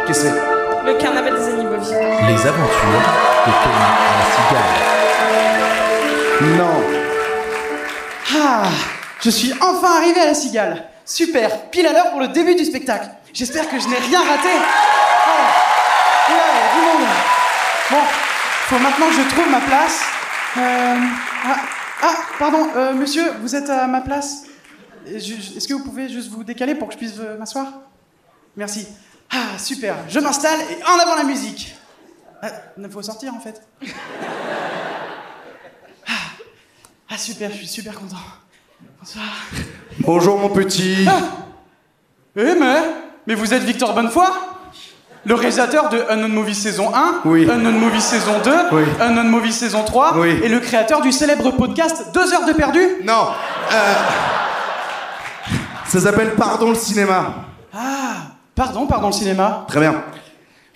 [0.07, 0.87] Qu'est-ce que c'est?
[0.87, 2.27] Le carnaval des animaux vivants.
[2.29, 3.03] Les aventures
[3.47, 4.90] de Tony à la cigale.
[6.43, 6.83] Non.
[8.35, 8.63] Ah,
[9.21, 10.85] je suis enfin arrivé à la cigale.
[11.05, 13.11] Super, pile à l'heure pour le début du spectacle.
[13.35, 14.49] J'espère que je n'ai rien raté.
[15.29, 17.09] Oh, là, du monde.
[17.91, 17.99] Bon,
[18.69, 20.03] faut maintenant que je trouve ma place.
[20.57, 20.97] Euh,
[21.45, 21.57] ah,
[22.03, 24.45] ah, pardon, euh, monsieur, vous êtes à ma place
[25.07, 27.67] Est-ce que vous pouvez juste vous décaler pour que je puisse euh, m'asseoir?
[28.57, 28.89] Merci.
[29.31, 31.77] Ah, super, je m'installe et en avant la musique.
[32.79, 33.61] Il faut sortir en fait.
[37.11, 38.17] Ah, ah, super, je suis super content.
[39.01, 39.25] Bonsoir.
[40.01, 41.07] Bonjour mon petit.
[42.37, 42.83] Eh mais,
[43.27, 44.25] mais vous êtes Victor Bonnefoy
[45.25, 47.51] Le réalisateur de Unknown Movie saison 1, Oui.
[47.51, 48.83] Unknown Movie saison 2, Oui.
[49.01, 50.39] Unknown Movie saison 3, Oui.
[50.43, 53.29] et le créateur du célèbre podcast 2 heures de perdu Non.
[53.73, 53.95] Euh,
[55.87, 57.35] Ça s'appelle Pardon le cinéma.
[57.75, 58.15] Ah,
[58.55, 59.65] pardon, pardon le cinéma.
[59.67, 60.05] Très bien.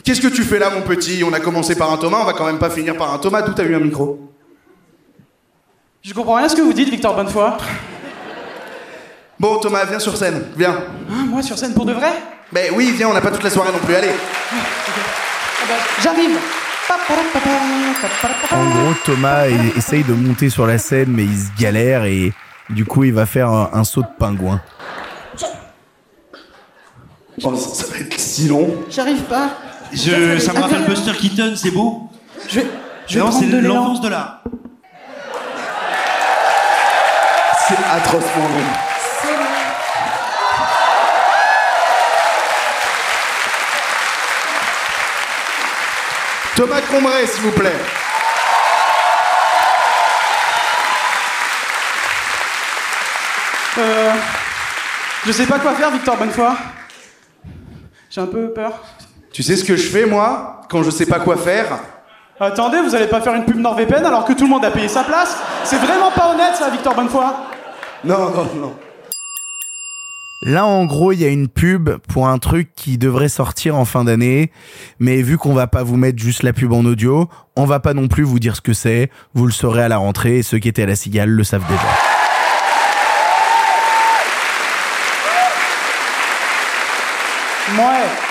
[0.02, 1.22] Qu'est-ce que tu fais là, mon petit?
[1.24, 3.42] On a commencé par un Thomas, on va quand même pas finir par un Thomas.
[3.42, 4.33] D'où t'as eu un micro?
[6.04, 7.52] Je comprends rien à ce que vous dites, Victor Bonnefoy.
[9.40, 10.44] Bon, Thomas, viens sur scène.
[10.54, 10.76] Viens.
[11.10, 12.12] Ah, moi sur scène pour de vrai?
[12.52, 13.94] Ben oui, viens, on n'a pas toute la soirée non plus.
[13.94, 14.10] Allez.
[14.52, 14.56] Ah
[15.66, 16.38] bah, J'arrive.
[18.52, 22.34] En gros, Thomas essaye de monter sur la scène, mais il se galère et
[22.68, 24.60] du coup, il va faire un, un saut de pingouin.
[27.42, 28.74] Oh, ça, ça va être si long.
[28.90, 29.48] J'arrive pas.
[29.90, 32.10] Je, ça me rappelle Buster Keaton, c'est beau.
[32.50, 32.66] Je vais,
[33.06, 34.42] je vais prendre de l'enfance de l'art.
[37.66, 38.64] C'est atrocement long.
[46.54, 47.72] Thomas Combray, s'il vous plaît.
[53.78, 54.12] Euh,
[55.26, 56.52] je sais pas quoi faire, Victor Bonnefoy.
[58.10, 58.72] J'ai un peu peur.
[59.32, 61.78] Tu sais ce que je fais, moi, quand je sais pas quoi faire?
[62.38, 64.88] Attendez, vous allez pas faire une pub NordVPN alors que tout le monde a payé
[64.88, 65.38] sa place?
[65.64, 67.24] C'est vraiment pas honnête ça, Victor Bonnefoy
[68.04, 68.74] Non, non, non.
[70.42, 73.86] Là, en gros, il y a une pub pour un truc qui devrait sortir en
[73.86, 74.50] fin d'année,
[74.98, 77.94] mais vu qu'on va pas vous mettre juste la pub en audio, on va pas
[77.94, 79.10] non plus vous dire ce que c'est.
[79.32, 81.66] Vous le saurez à la rentrée et ceux qui étaient à la cigale le savent
[81.66, 82.13] déjà.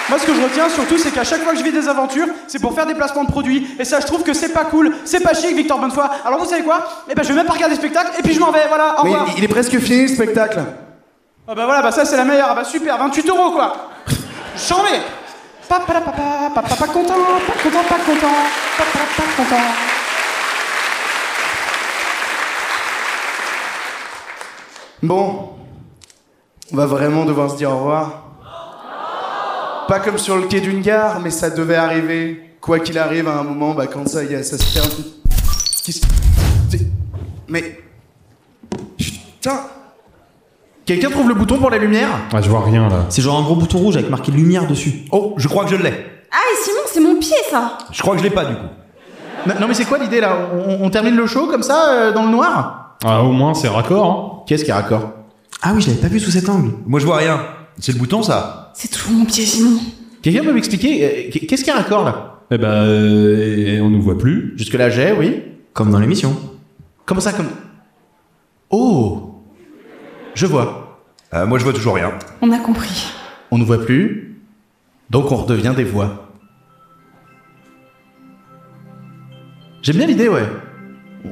[0.10, 2.28] Moi, ce que je retiens surtout, c'est qu'à chaque fois que je vis des aventures,
[2.48, 3.68] c'est pour faire des placements de produits.
[3.80, 6.04] Et ça, je trouve que c'est pas cool, c'est pas chic, Victor Bonnefoy.
[6.26, 6.84] Alors, vous savez quoi?
[7.10, 9.00] Eh ben, je vais même pas regarder le spectacle et puis je m'en vais, voilà,
[9.00, 9.30] au Mais revoir.
[9.38, 10.60] il- est presque fini, le spectacle.
[11.48, 12.48] Ah bah voilà, bah ça, c'est la meilleure.
[12.52, 13.74] Ah bah super, 28 euros quoi.
[14.68, 15.02] J'en vais.
[15.68, 16.12] Papa, papa,
[16.54, 18.36] papa, pas content, pas content, pas content,
[18.78, 19.62] papa, pas content.
[25.02, 25.50] Bon,
[26.72, 28.23] on va vraiment devoir se dire au revoir.
[29.88, 32.42] Pas comme sur le quai d'une gare, mais ça devait arriver.
[32.62, 35.06] Quoi qu'il arrive, à un moment, bah, quand ça, y a- ça se termine.
[35.86, 36.02] Qu'est-ce-
[37.48, 37.80] Mais.
[38.98, 39.60] Putain
[40.86, 42.10] Quelqu'un trouve le bouton pour la lumière?
[42.34, 43.06] Ah, je vois rien là.
[43.10, 45.06] C'est genre un gros bouton rouge avec marqué lumière dessus.
[45.12, 45.94] Oh, je crois que je l'ai.
[46.32, 48.62] Ah, et Simon, c'est mon pied, ça Je crois que je l'ai pas du coup.
[49.48, 50.36] Non, non, mais c'est quoi l'idée là?
[50.68, 52.98] On, on termine le show comme ça, euh, dans le noir?
[53.06, 54.44] Ah, au moins, c'est raccord.
[54.48, 55.12] Qu'est-ce qui est raccord?
[55.62, 56.72] Ah oui, je l'avais pas vu sous cet angle.
[56.86, 57.40] Moi, je vois rien.
[57.80, 59.80] C'est le bouton, ça C'est toujours mon pied, Simon.
[60.22, 64.02] Quelqu'un peut m'expliquer euh, qu- Qu'est-ce qui est raccord là Eh ben, euh, on nous
[64.02, 64.54] voit plus.
[64.58, 65.42] Jusque-là, j'ai, oui.
[65.74, 66.36] Comme dans l'émission.
[67.06, 67.50] Comment ça, comme.
[68.70, 69.42] Oh
[70.34, 71.00] Je vois.
[71.34, 72.12] Euh, Moi, je vois toujours rien.
[72.42, 73.08] On a compris.
[73.52, 74.40] On ne voit plus,
[75.12, 76.30] donc on redevient des voix.
[79.84, 80.48] J'aime bien l'idée, ouais.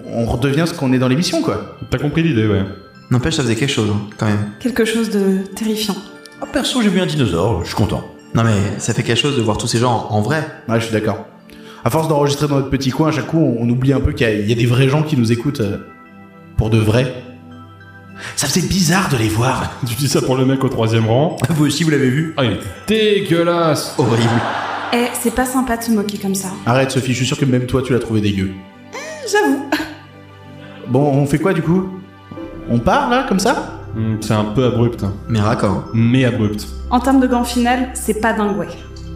[0.06, 1.78] On redevient ce qu'on est dans l'émission, quoi.
[1.90, 2.64] T'as compris l'idée, ouais.
[3.10, 4.52] N'empêche, ça faisait quelque chose, hein, quand même.
[4.60, 5.96] Quelque chose de terrifiant.
[6.42, 8.04] Ah, perso, j'ai vu un dinosaure, je suis content.
[8.34, 10.48] Non mais ça fait quelque chose de voir tous ces gens en vrai.
[10.70, 11.26] Ouais, je suis d'accord.
[11.84, 14.12] À force d'enregistrer dans notre petit coin, à chaque coup, on, on oublie un peu
[14.14, 15.78] qu'il y, a- il y a des vrais gens qui nous écoutent euh,
[16.58, 17.14] pour de vrai.
[18.36, 19.72] Ça faisait bizarre de les voir.
[19.88, 21.36] Tu dis ça pour le mec au troisième rang.
[21.50, 23.96] Vous aussi, vous l'avez vu Ah, il est dégueulasse.
[23.98, 24.30] Horrible.
[24.94, 26.50] Eh, c'est pas sympa de se moquer comme ça.
[26.66, 28.52] Arrête, Sophie, je suis sûr que même toi, tu l'as trouvé dégueu.
[29.32, 29.66] J'avoue.
[30.88, 31.90] Bon, on fait quoi du coup?
[32.70, 33.81] On part là, comme ça?
[34.22, 35.04] C'est un peu abrupt.
[35.04, 35.14] hein.
[35.28, 35.86] Mais raccord.
[35.94, 36.68] Mais abrupt.
[36.90, 38.68] En termes de grand final, c'est pas dingue, ouais.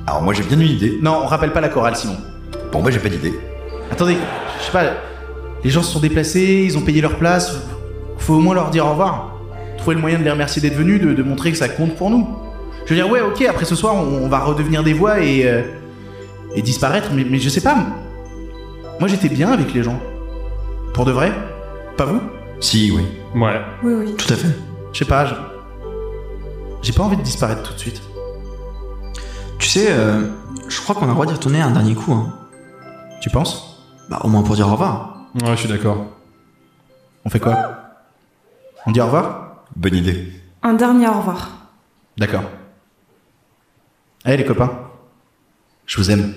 [0.08, 1.00] Alors, moi, j'ai bien une idée.
[1.02, 2.18] Non, on rappelle pas la chorale, Simon.
[2.72, 3.34] Bon, moi, j'ai pas d'idée.
[3.92, 4.18] Attendez,
[4.60, 4.84] je sais pas,
[5.64, 7.58] les gens se sont déplacés, ils ont payé leur place.
[8.18, 9.32] Faut au moins leur dire au revoir.
[9.78, 12.10] Trouver le moyen de les remercier d'être venus, de, de montrer que ça compte pour
[12.10, 12.28] nous.
[12.86, 15.48] Je veux dire, ouais, ok, après ce soir, on, on va redevenir des voix et.
[15.48, 15.62] euh,
[16.58, 17.76] et disparaître, mais, mais je sais pas.
[19.00, 20.00] Moi, j'étais bien avec les gens.
[20.94, 21.34] Pour de vrai
[21.98, 22.22] Pas vous?
[22.62, 23.04] Si, oui.
[23.36, 23.60] Ouais.
[23.84, 24.16] Oui, oui.
[24.18, 24.48] Tout à fait.
[24.96, 25.36] Je sais pas, je-
[26.82, 28.02] j'ai pas envie de disparaître tout de suite.
[29.60, 30.30] Tu sais, euh,
[30.70, 32.14] je crois qu'on a le droit d'y retourner un dernier coup.
[32.14, 32.32] Hein.
[33.20, 33.84] Tu penses?
[34.10, 35.18] Bah au moins pour dire au revoir.
[35.44, 36.06] Ouais, je suis d'accord.
[37.26, 37.58] On fait quoi?
[38.86, 39.66] On dit au revoir?
[39.76, 40.32] Bonne idée.
[40.64, 41.50] Un dernier au revoir.
[42.18, 42.44] D'accord.
[44.24, 44.72] Allez les copains,
[45.86, 46.34] je vous aime.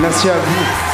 [0.00, 0.88] Merci à vous.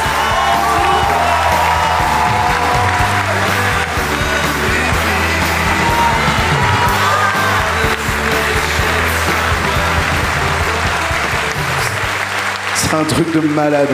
[12.97, 13.89] Un truc de malade.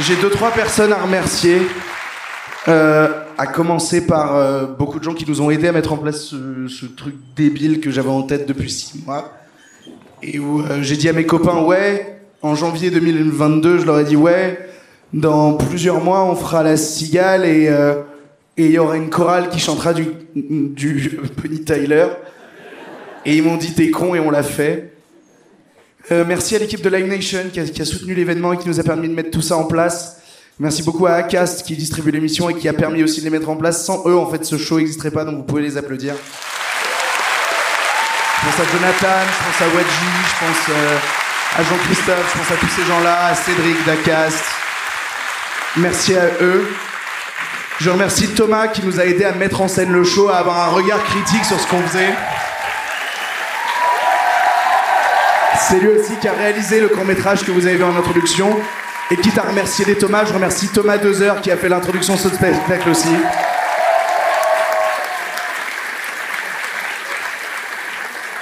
[0.00, 1.58] J'ai deux trois personnes à remercier.
[2.68, 3.08] Euh,
[3.38, 6.26] à commencer par euh, beaucoup de gens qui nous ont aidés à mettre en place
[6.26, 9.32] ce, truc débile que j'avais en tête depuis six mois.
[10.22, 14.04] Et où euh, j'ai dit à mes copains, ouais, en janvier 2022, je leur ai
[14.04, 14.58] dit, ouais,
[15.14, 17.70] dans plusieurs mois, on fera la cigale et
[18.56, 22.08] et il y aura une chorale qui chantera du, du Bonnie Tyler.
[23.24, 24.89] Et ils m'ont dit, t'es con, et on l'a fait.
[26.12, 28.66] Euh, merci à l'équipe de Live Nation qui a, qui a soutenu l'événement et qui
[28.68, 30.16] nous a permis de mettre tout ça en place.
[30.58, 33.48] Merci beaucoup à Acast qui distribue l'émission et qui a permis aussi de les mettre
[33.48, 33.84] en place.
[33.84, 36.14] Sans eux, en fait, ce show n'existerait pas, donc vous pouvez les applaudir.
[38.36, 40.96] Je pense à Jonathan, je pense à Wadji, je pense euh,
[41.58, 44.44] à Jean-Christophe, je pense à tous ces gens-là, à Cédric d'Acast.
[45.76, 46.66] Merci à eux.
[47.78, 50.68] Je remercie Thomas qui nous a aidé à mettre en scène le show, à avoir
[50.68, 52.12] un regard critique sur ce qu'on faisait.
[55.68, 58.56] C'est lui aussi qui a réalisé le court métrage que vous avez vu en introduction.
[59.10, 62.20] Et quitte à remercier les Thomas, je remercie Thomas Dezer qui a fait l'introduction de
[62.20, 63.08] ce spectacle aussi.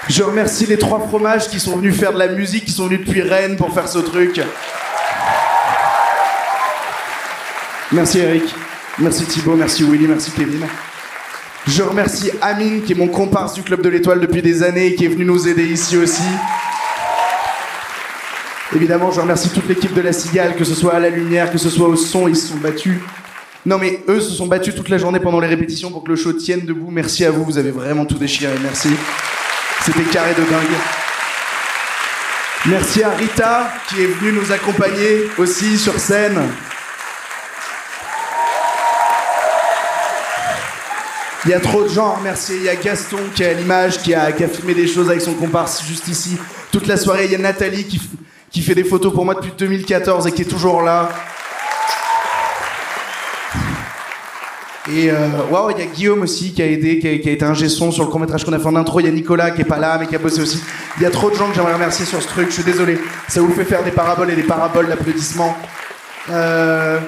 [0.09, 3.01] Je remercie les trois fromages qui sont venus faire de la musique, qui sont venus
[3.01, 4.41] depuis Rennes pour faire ce truc.
[7.93, 8.55] Merci Eric,
[8.99, 10.67] merci Thibaut, merci Willy, merci Kevin.
[11.67, 14.95] Je remercie Amine, qui est mon comparse du Club de l'Étoile depuis des années et
[14.95, 16.23] qui est venu nous aider ici aussi.
[18.75, 21.57] Évidemment, je remercie toute l'équipe de la Cigale, que ce soit à la lumière, que
[21.59, 22.99] ce soit au son, ils se sont battus.
[23.65, 26.17] Non mais eux se sont battus toute la journée pendant les répétitions pour que le
[26.17, 26.91] show tienne debout.
[26.91, 28.91] Merci à vous, vous avez vraiment tout déchiré, merci.
[29.85, 30.79] C'était carré de dingue.
[32.67, 36.39] Merci à Rita qui est venue nous accompagner aussi sur scène.
[41.45, 42.57] Il y a trop de gens à remercier.
[42.57, 45.09] Il y a Gaston qui est à l'image, qui a, qui a filmé des choses
[45.09, 46.37] avec son comparse juste ici.
[46.71, 48.01] Toute la soirée, il y a Nathalie qui,
[48.51, 51.09] qui fait des photos pour moi depuis 2014 et qui est toujours là.
[54.91, 57.33] Et euh, waouh, il y a Guillaume aussi qui a aidé, qui a, qui a
[57.33, 59.01] été un gesson sur le court métrage qu'on a fait en intro.
[59.01, 60.63] Il y a Nicolas qui est pas là, mais qui a bossé aussi.
[60.97, 62.49] Il y a trop de gens que j'aimerais remercier sur ce truc.
[62.49, 62.99] Je suis désolé.
[63.29, 65.55] Ça vous fait faire des paraboles et des paraboles d'applaudissements.
[66.31, 66.99] Euh,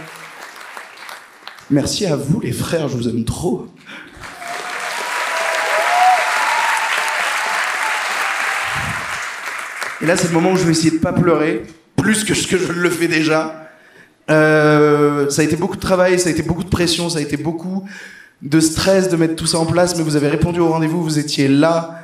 [1.70, 2.88] Merci à vous, les frères.
[2.88, 3.66] Je vous aime trop.
[10.02, 11.62] Et là, c'est le moment où je vais essayer de pas pleurer,
[11.96, 13.68] plus que ce que je le fais déjà.
[14.30, 17.22] Euh, ça a été beaucoup de travail, ça a été beaucoup de pression, ça a
[17.22, 17.84] été beaucoup
[18.42, 21.18] de stress de mettre tout ça en place, mais vous avez répondu au rendez-vous, vous
[21.18, 22.00] étiez là.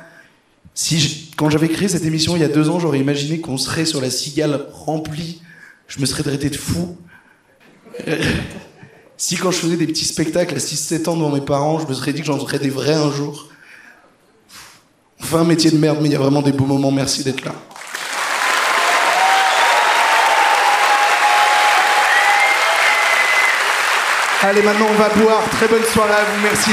[0.73, 3.85] Si quand j'avais créé cette émission il y a deux ans, j'aurais imaginé qu'on serait
[3.85, 5.41] sur la cigale remplie,
[5.87, 6.97] je me serais traité de fou.
[9.19, 11.93] Si quand je faisais des petits spectacles à 6-7 ans devant mes parents, je me
[11.95, 13.49] serais dit que j'en ferais des vrais un jour.
[15.19, 17.55] Enfin, métier de merde, mais il y a vraiment des beaux moments, merci d'être là.
[24.43, 25.43] Allez, maintenant on va boire.
[25.49, 26.71] Très bonne soirée à vous, merci.